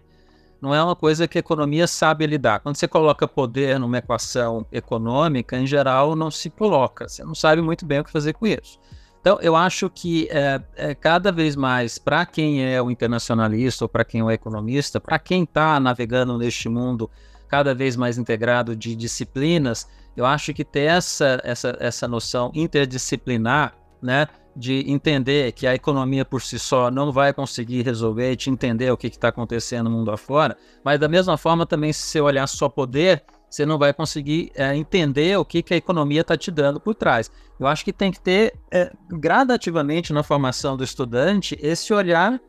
Não 0.61 0.73
é 0.73 0.81
uma 0.81 0.95
coisa 0.95 1.27
que 1.27 1.37
a 1.37 1.41
economia 1.41 1.85
sabe 1.87 2.25
lidar. 2.25 2.61
Quando 2.61 2.77
você 2.77 2.87
coloca 2.87 3.27
poder 3.27 3.77
numa 3.77 3.97
equação 3.97 4.65
econômica, 4.71 5.57
em 5.57 5.67
geral, 5.67 6.15
não 6.15 6.31
se 6.31 6.49
coloca. 6.49 7.09
Você 7.09 7.21
não 7.21 7.35
sabe 7.35 7.61
muito 7.61 7.85
bem 7.85 7.99
o 7.99 8.03
que 8.03 8.09
fazer 8.09 8.31
com 8.31 8.47
isso. 8.47 8.79
Então, 9.19 9.37
eu 9.41 9.57
acho 9.57 9.89
que 9.89 10.29
é, 10.31 10.61
é 10.75 10.95
cada 10.95 11.33
vez 11.33 11.57
mais, 11.57 11.97
para 11.97 12.25
quem 12.25 12.63
é 12.63 12.81
o 12.81 12.89
internacionalista 12.89 13.83
ou 13.83 13.89
para 13.89 14.05
quem 14.05 14.21
é 14.21 14.23
o 14.23 14.31
economista, 14.31 15.01
para 15.01 15.19
quem 15.19 15.43
está 15.43 15.77
navegando 15.81 16.37
neste 16.37 16.69
mundo 16.69 17.11
cada 17.49 17.75
vez 17.75 17.95
mais 17.97 18.17
integrado 18.17 18.75
de 18.75 18.95
disciplinas, 18.95 19.87
eu 20.15 20.25
acho 20.25 20.53
que 20.53 20.63
ter 20.63 20.81
essa, 20.81 21.39
essa, 21.43 21.77
essa 21.79 22.07
noção 22.07 22.51
interdisciplinar, 22.53 23.75
né, 24.01 24.27
de 24.55 24.89
entender 24.91 25.51
que 25.53 25.65
a 25.65 25.73
economia 25.73 26.23
por 26.23 26.41
si 26.41 26.59
só 26.59 26.91
não 26.91 27.11
vai 27.11 27.33
conseguir 27.33 27.81
resolver 27.81 28.31
e 28.31 28.35
te 28.35 28.49
entender 28.49 28.91
o 28.91 28.97
que 28.97 29.07
está 29.07 29.29
acontecendo 29.29 29.89
no 29.89 29.97
mundo 29.97 30.11
afora, 30.11 30.55
mas 30.83 30.99
da 30.99 31.07
mesma 31.07 31.37
forma 31.37 31.65
também 31.65 31.91
se 31.91 32.01
você 32.03 32.21
olhar 32.21 32.47
só 32.47 32.69
poder, 32.69 33.23
você 33.49 33.65
não 33.65 33.77
vai 33.77 33.93
conseguir 33.93 34.51
é, 34.55 34.75
entender 34.75 35.37
o 35.37 35.45
que, 35.45 35.61
que 35.61 35.73
a 35.73 35.77
economia 35.77 36.21
está 36.21 36.35
te 36.35 36.49
dando 36.49 36.79
por 36.79 36.95
trás. 36.95 37.31
Eu 37.59 37.67
acho 37.67 37.85
que 37.85 37.93
tem 37.93 38.11
que 38.11 38.19
ter 38.19 38.55
é, 38.71 38.91
gradativamente 39.09 40.11
na 40.11 40.23
formação 40.23 40.75
do 40.75 40.83
estudante 40.83 41.57
esse 41.61 41.93
olhar 41.93 42.39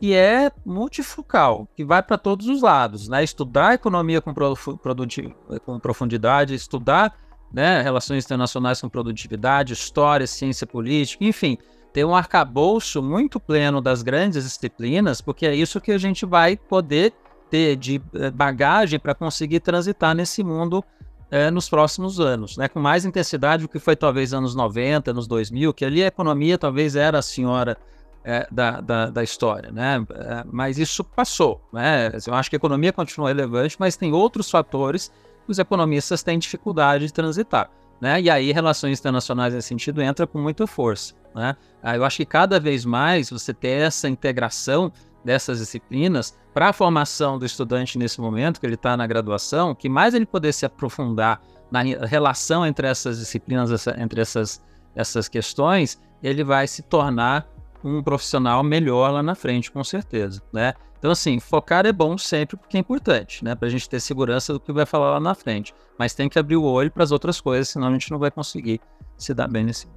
que 0.00 0.14
é 0.14 0.50
multifocal, 0.64 1.68
que 1.76 1.84
vai 1.84 2.02
para 2.02 2.16
todos 2.16 2.48
os 2.48 2.62
lados, 2.62 3.06
né? 3.06 3.22
Estudar 3.22 3.74
economia 3.74 4.22
com, 4.22 4.32
com 5.64 5.78
profundidade, 5.78 6.54
estudar 6.54 7.14
né, 7.52 7.82
relações 7.82 8.24
internacionais 8.24 8.80
com 8.80 8.88
produtividade, 8.88 9.74
história, 9.74 10.26
ciência 10.26 10.66
política, 10.66 11.22
enfim, 11.22 11.58
ter 11.92 12.06
um 12.06 12.14
arcabouço 12.14 13.02
muito 13.02 13.38
pleno 13.38 13.82
das 13.82 14.02
grandes 14.02 14.44
disciplinas, 14.44 15.20
porque 15.20 15.44
é 15.44 15.54
isso 15.54 15.80
que 15.82 15.92
a 15.92 15.98
gente 15.98 16.24
vai 16.24 16.56
poder 16.56 17.12
ter 17.50 17.76
de 17.76 18.00
eh, 18.14 18.30
bagagem 18.30 18.98
para 18.98 19.14
conseguir 19.14 19.60
transitar 19.60 20.14
nesse 20.14 20.42
mundo 20.42 20.82
é, 21.30 21.50
nos 21.50 21.68
próximos 21.68 22.18
anos, 22.18 22.56
né? 22.56 22.68
com 22.68 22.80
mais 22.80 23.04
intensidade 23.04 23.64
do 23.64 23.68
que 23.68 23.78
foi 23.78 23.94
talvez 23.94 24.32
anos 24.32 24.54
90, 24.54 25.10
anos 25.10 25.26
2000, 25.26 25.74
que 25.74 25.84
ali 25.84 26.02
a 26.02 26.06
economia 26.06 26.56
talvez 26.56 26.96
era 26.96 27.18
a 27.18 27.22
senhora 27.22 27.76
é, 28.24 28.46
da, 28.50 28.80
da, 28.80 29.06
da, 29.06 29.22
história, 29.22 29.70
né? 29.70 30.04
É, 30.10 30.44
mas 30.50 30.78
isso 30.78 31.02
passou, 31.02 31.60
né? 31.72 32.10
Eu 32.26 32.34
acho 32.34 32.50
que 32.50 32.56
a 32.56 32.58
economia 32.58 32.92
continua 32.92 33.28
relevante, 33.28 33.76
mas 33.78 33.96
tem 33.96 34.12
outros 34.12 34.50
fatores 34.50 35.10
que 35.44 35.50
os 35.50 35.58
economistas 35.58 36.22
têm 36.22 36.38
dificuldade 36.38 37.06
de 37.06 37.12
transitar, 37.12 37.70
né? 38.00 38.20
E 38.20 38.28
aí 38.28 38.52
relações 38.52 38.98
internacionais 38.98 39.54
nesse 39.54 39.68
sentido 39.68 40.02
entra 40.02 40.26
com 40.26 40.38
muita 40.38 40.66
força, 40.66 41.14
né? 41.34 41.56
Eu 41.94 42.04
acho 42.04 42.18
que 42.18 42.26
cada 42.26 42.60
vez 42.60 42.84
mais 42.84 43.30
você 43.30 43.54
ter 43.54 43.80
essa 43.82 44.08
integração 44.08 44.92
dessas 45.24 45.58
disciplinas 45.58 46.36
para 46.52 46.68
a 46.68 46.72
formação 46.72 47.38
do 47.38 47.46
estudante 47.46 47.98
nesse 47.98 48.20
momento 48.20 48.60
que 48.60 48.66
ele 48.66 48.74
está 48.74 48.96
na 48.96 49.06
graduação, 49.06 49.74
que 49.74 49.88
mais 49.88 50.14
ele 50.14 50.26
poder 50.26 50.52
se 50.52 50.66
aprofundar 50.66 51.40
na 51.70 51.82
relação 51.82 52.66
entre 52.66 52.86
essas 52.86 53.18
disciplinas, 53.18 53.86
entre 53.96 54.20
essas, 54.20 54.60
essas 54.94 55.28
questões, 55.28 56.00
ele 56.22 56.42
vai 56.42 56.66
se 56.66 56.82
tornar 56.82 57.46
um 57.82 58.02
profissional 58.02 58.62
melhor 58.62 59.10
lá 59.10 59.22
na 59.22 59.34
frente, 59.34 59.70
com 59.70 59.82
certeza, 59.82 60.42
né? 60.52 60.74
Então, 60.98 61.10
assim, 61.10 61.40
focar 61.40 61.86
é 61.86 61.92
bom 61.92 62.18
sempre 62.18 62.58
porque 62.58 62.76
é 62.76 62.80
importante, 62.80 63.42
né? 63.42 63.54
Para 63.54 63.68
a 63.68 63.70
gente 63.70 63.88
ter 63.88 64.00
segurança 64.00 64.52
do 64.52 64.60
que 64.60 64.70
vai 64.70 64.84
falar 64.84 65.12
lá 65.12 65.20
na 65.20 65.34
frente. 65.34 65.74
Mas 65.98 66.12
tem 66.12 66.28
que 66.28 66.38
abrir 66.38 66.56
o 66.56 66.62
olho 66.62 66.90
para 66.90 67.02
as 67.02 67.10
outras 67.10 67.40
coisas, 67.40 67.70
senão 67.70 67.88
a 67.88 67.92
gente 67.92 68.10
não 68.10 68.18
vai 68.18 68.30
conseguir 68.30 68.80
se 69.16 69.32
dar 69.32 69.48
bem 69.48 69.64
nesse 69.64 69.88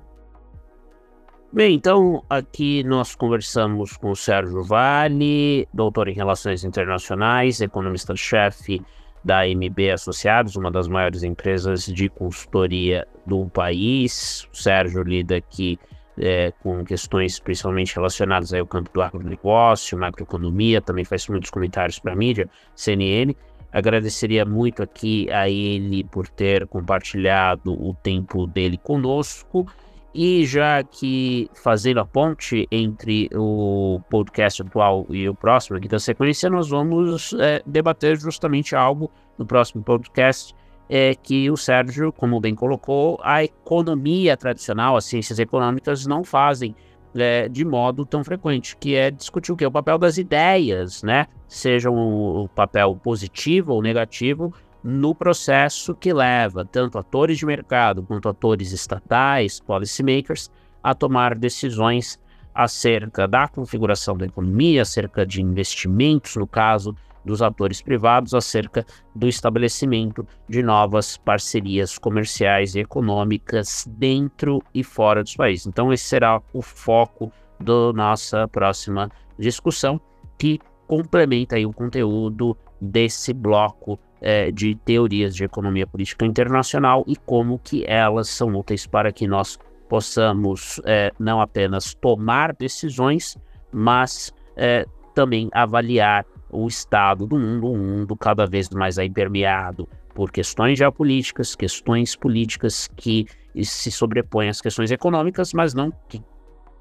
Bem, 1.51 1.75
então 1.75 2.23
aqui 2.27 2.83
nós 2.83 3.13
conversamos 3.13 3.95
com 3.95 4.09
o 4.09 4.15
Sérgio 4.15 4.63
Vale, 4.63 5.67
doutor 5.71 6.07
em 6.07 6.13
Relações 6.13 6.63
Internacionais, 6.63 7.61
economista-chefe 7.61 8.81
da 9.23 9.45
MB 9.47 9.91
Associados, 9.91 10.55
uma 10.55 10.71
das 10.71 10.87
maiores 10.87 11.21
empresas 11.21 11.85
de 11.85 12.09
consultoria 12.09 13.07
do 13.27 13.45
país. 13.45 14.47
O 14.51 14.57
Sérgio 14.57 15.03
lida 15.03 15.35
aqui 15.35 15.77
é, 16.17 16.51
com 16.61 16.83
questões 16.83 17.39
principalmente 17.39 17.95
relacionadas 17.95 18.53
ao 18.53 18.65
campo 18.65 18.89
do 18.93 19.01
agronegócio, 19.01 19.97
macroeconomia, 19.97 20.81
também 20.81 21.03
faz 21.03 21.27
muitos 21.27 21.49
comentários 21.49 21.99
para 21.99 22.13
a 22.13 22.15
mídia, 22.15 22.49
CNN. 22.75 23.35
Agradeceria 23.71 24.45
muito 24.45 24.83
aqui 24.83 25.31
a 25.31 25.49
ele 25.49 26.03
por 26.03 26.27
ter 26.27 26.67
compartilhado 26.67 27.73
o 27.73 27.93
tempo 27.95 28.45
dele 28.45 28.77
conosco 28.77 29.65
e 30.13 30.45
já 30.45 30.83
que 30.83 31.49
fazendo 31.55 31.99
a 31.99 32.05
ponte 32.05 32.67
entre 32.71 33.27
o 33.33 33.99
podcast 34.11 34.61
atual 34.61 35.07
e 35.09 35.27
o 35.27 35.33
próximo 35.33 35.77
aqui 35.77 35.87
da 35.87 35.97
sequência, 35.97 36.51
nós 36.51 36.69
vamos 36.69 37.33
é, 37.39 37.63
debater 37.65 38.19
justamente 38.19 38.75
algo 38.75 39.09
no 39.39 39.45
próximo 39.45 39.81
podcast 39.83 40.53
é 40.89 41.15
que 41.15 41.49
o 41.49 41.57
Sérgio, 41.57 42.11
como 42.11 42.39
bem 42.39 42.53
colocou, 42.53 43.19
a 43.23 43.43
economia 43.43 44.35
tradicional, 44.37 44.95
as 44.95 45.05
ciências 45.05 45.39
econômicas 45.39 46.05
não 46.05 46.23
fazem 46.23 46.75
é, 47.15 47.47
de 47.47 47.63
modo 47.63 48.05
tão 48.05 48.23
frequente, 48.23 48.75
que 48.77 48.95
é 48.95 49.11
discutir 49.11 49.51
o 49.51 49.55
que? 49.55 49.65
O 49.65 49.71
papel 49.71 49.97
das 49.97 50.17
ideias, 50.17 51.03
né? 51.03 51.27
Sejam 51.47 51.95
o 51.95 52.49
papel 52.49 52.99
positivo 53.01 53.73
ou 53.73 53.81
negativo 53.81 54.53
no 54.83 55.15
processo 55.15 55.95
que 55.95 56.11
leva 56.11 56.65
tanto 56.65 56.97
atores 56.97 57.37
de 57.37 57.45
mercado 57.45 58.03
quanto 58.03 58.27
atores 58.27 58.71
estatais, 58.71 59.59
policymakers, 59.59 60.51
a 60.83 60.93
tomar 60.93 61.35
decisões 61.35 62.19
acerca 62.53 63.27
da 63.27 63.47
configuração 63.47 64.17
da 64.17 64.25
economia, 64.25 64.81
acerca 64.81 65.25
de 65.25 65.41
investimentos, 65.41 66.35
no 66.35 66.45
caso 66.45 66.95
dos 67.25 67.41
atores 67.41 67.81
privados, 67.81 68.33
acerca 68.33 68.85
do 69.15 69.27
estabelecimento 69.27 70.27
de 70.47 70.61
novas 70.61 71.17
parcerias 71.17 71.97
comerciais 71.97 72.75
e 72.75 72.79
econômicas 72.79 73.87
dentro 73.97 74.61
e 74.73 74.83
fora 74.83 75.23
dos 75.23 75.35
países. 75.35 75.67
Então, 75.67 75.91
esse 75.91 76.03
será 76.03 76.41
o 76.53 76.61
foco 76.61 77.31
da 77.59 77.93
nossa 77.93 78.47
próxima 78.47 79.09
discussão, 79.37 79.99
que 80.37 80.59
complementa 80.87 81.55
aí 81.55 81.65
o 81.65 81.73
conteúdo 81.73 82.57
desse 82.79 83.33
bloco 83.33 83.97
é, 84.21 84.51
de 84.51 84.75
teorias 84.75 85.35
de 85.35 85.43
economia 85.43 85.87
política 85.87 86.25
internacional 86.25 87.03
e 87.07 87.15
como 87.15 87.59
que 87.59 87.85
elas 87.87 88.29
são 88.29 88.53
úteis 88.55 88.85
para 88.85 89.11
que 89.11 89.27
nós 89.27 89.57
possamos 89.89 90.81
é, 90.85 91.11
não 91.19 91.39
apenas 91.39 91.93
tomar 91.93 92.53
decisões, 92.53 93.37
mas 93.71 94.33
é, 94.55 94.85
também 95.13 95.49
avaliar 95.53 96.25
o 96.53 96.67
estado 96.67 97.25
do 97.25 97.37
mundo, 97.37 97.67
um 97.71 97.77
mundo 97.77 98.15
cada 98.15 98.45
vez 98.45 98.69
mais 98.69 98.97
aí 98.99 99.09
permeado 99.09 99.87
por 100.13 100.31
questões 100.31 100.77
geopolíticas, 100.77 101.55
questões 101.55 102.15
políticas 102.15 102.87
que 102.95 103.25
se 103.63 103.91
sobrepõem 103.91 104.49
às 104.49 104.61
questões 104.61 104.91
econômicas, 104.91 105.53
mas 105.53 105.73
não 105.73 105.91
que 106.07 106.21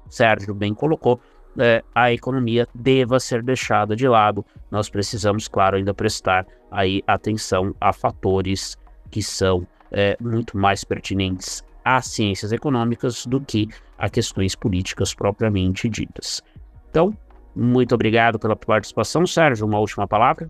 Sérgio 0.09 0.53
bem 0.53 0.73
colocou, 0.73 1.19
é, 1.57 1.83
a 1.93 2.11
economia 2.11 2.67
deva 2.73 3.19
ser 3.19 3.43
deixada 3.43 3.95
de 3.95 4.07
lado. 4.07 4.45
Nós 4.71 4.89
precisamos, 4.89 5.47
claro, 5.47 5.77
ainda 5.77 5.93
prestar 5.93 6.45
aí 6.71 7.03
atenção 7.07 7.75
a 7.79 7.93
fatores 7.93 8.77
que 9.11 9.21
são 9.21 9.67
é, 9.91 10.17
muito 10.19 10.57
mais 10.57 10.83
pertinentes 10.83 11.63
às 11.85 12.07
ciências 12.07 12.51
econômicas 12.51 13.25
do 13.25 13.41
que 13.41 13.67
a 13.97 14.09
questões 14.09 14.55
políticas 14.55 15.13
propriamente 15.13 15.87
ditas. 15.87 16.41
Então, 16.89 17.15
muito 17.55 17.93
obrigado 17.93 18.39
pela 18.39 18.55
participação, 18.55 19.25
Sérgio. 19.27 19.65
Uma 19.65 19.79
última 19.79 20.07
palavra? 20.07 20.49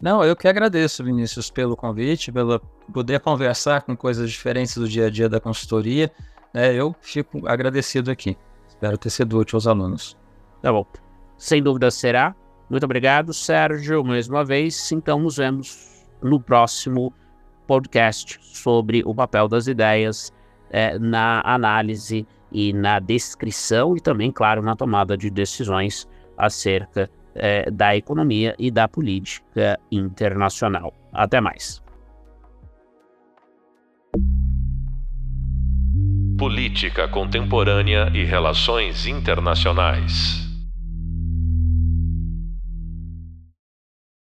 Não, 0.00 0.24
eu 0.24 0.34
que 0.34 0.48
agradeço, 0.48 1.04
Vinícius, 1.04 1.50
pelo 1.50 1.76
convite, 1.76 2.32
pelo 2.32 2.58
poder 2.92 3.20
conversar 3.20 3.82
com 3.82 3.96
coisas 3.96 4.30
diferentes 4.30 4.76
do 4.76 4.88
dia 4.88 5.06
a 5.06 5.10
dia 5.10 5.28
da 5.28 5.38
consultoria. 5.38 6.10
É, 6.54 6.72
eu 6.72 6.94
fico 7.00 7.46
agradecido 7.46 8.10
aqui. 8.10 8.36
Espero 8.66 8.96
ter 8.96 9.10
sido 9.10 9.38
útil 9.38 9.56
aos 9.56 9.66
alunos. 9.66 10.16
Tá 10.62 10.72
bom. 10.72 10.86
Sem 11.36 11.62
dúvida 11.62 11.90
será. 11.90 12.34
Muito 12.68 12.84
obrigado, 12.84 13.34
Sérgio, 13.34 14.02
mais 14.02 14.28
uma 14.28 14.44
vez. 14.44 14.90
Então, 14.90 15.18
nos 15.18 15.36
vemos 15.36 16.06
no 16.22 16.40
próximo 16.40 17.12
podcast 17.66 18.38
sobre 18.42 19.02
o 19.04 19.14
papel 19.14 19.48
das 19.48 19.66
ideias 19.66 20.32
é, 20.70 20.98
na 20.98 21.42
análise 21.44 22.26
e 22.52 22.72
na 22.72 22.98
descrição 22.98 23.96
e 23.96 24.00
também, 24.00 24.30
claro, 24.30 24.62
na 24.62 24.74
tomada 24.76 25.16
de 25.16 25.30
decisões 25.30 26.08
acerca 26.36 27.10
é, 27.34 27.70
da 27.70 27.96
economia 27.96 28.54
e 28.58 28.70
da 28.70 28.88
política 28.88 29.78
internacional. 29.90 30.94
Até 31.12 31.40
mais. 31.40 31.82
Política 36.38 37.06
Contemporânea 37.06 38.10
e 38.14 38.24
Relações 38.24 39.06
Internacionais. 39.06 40.49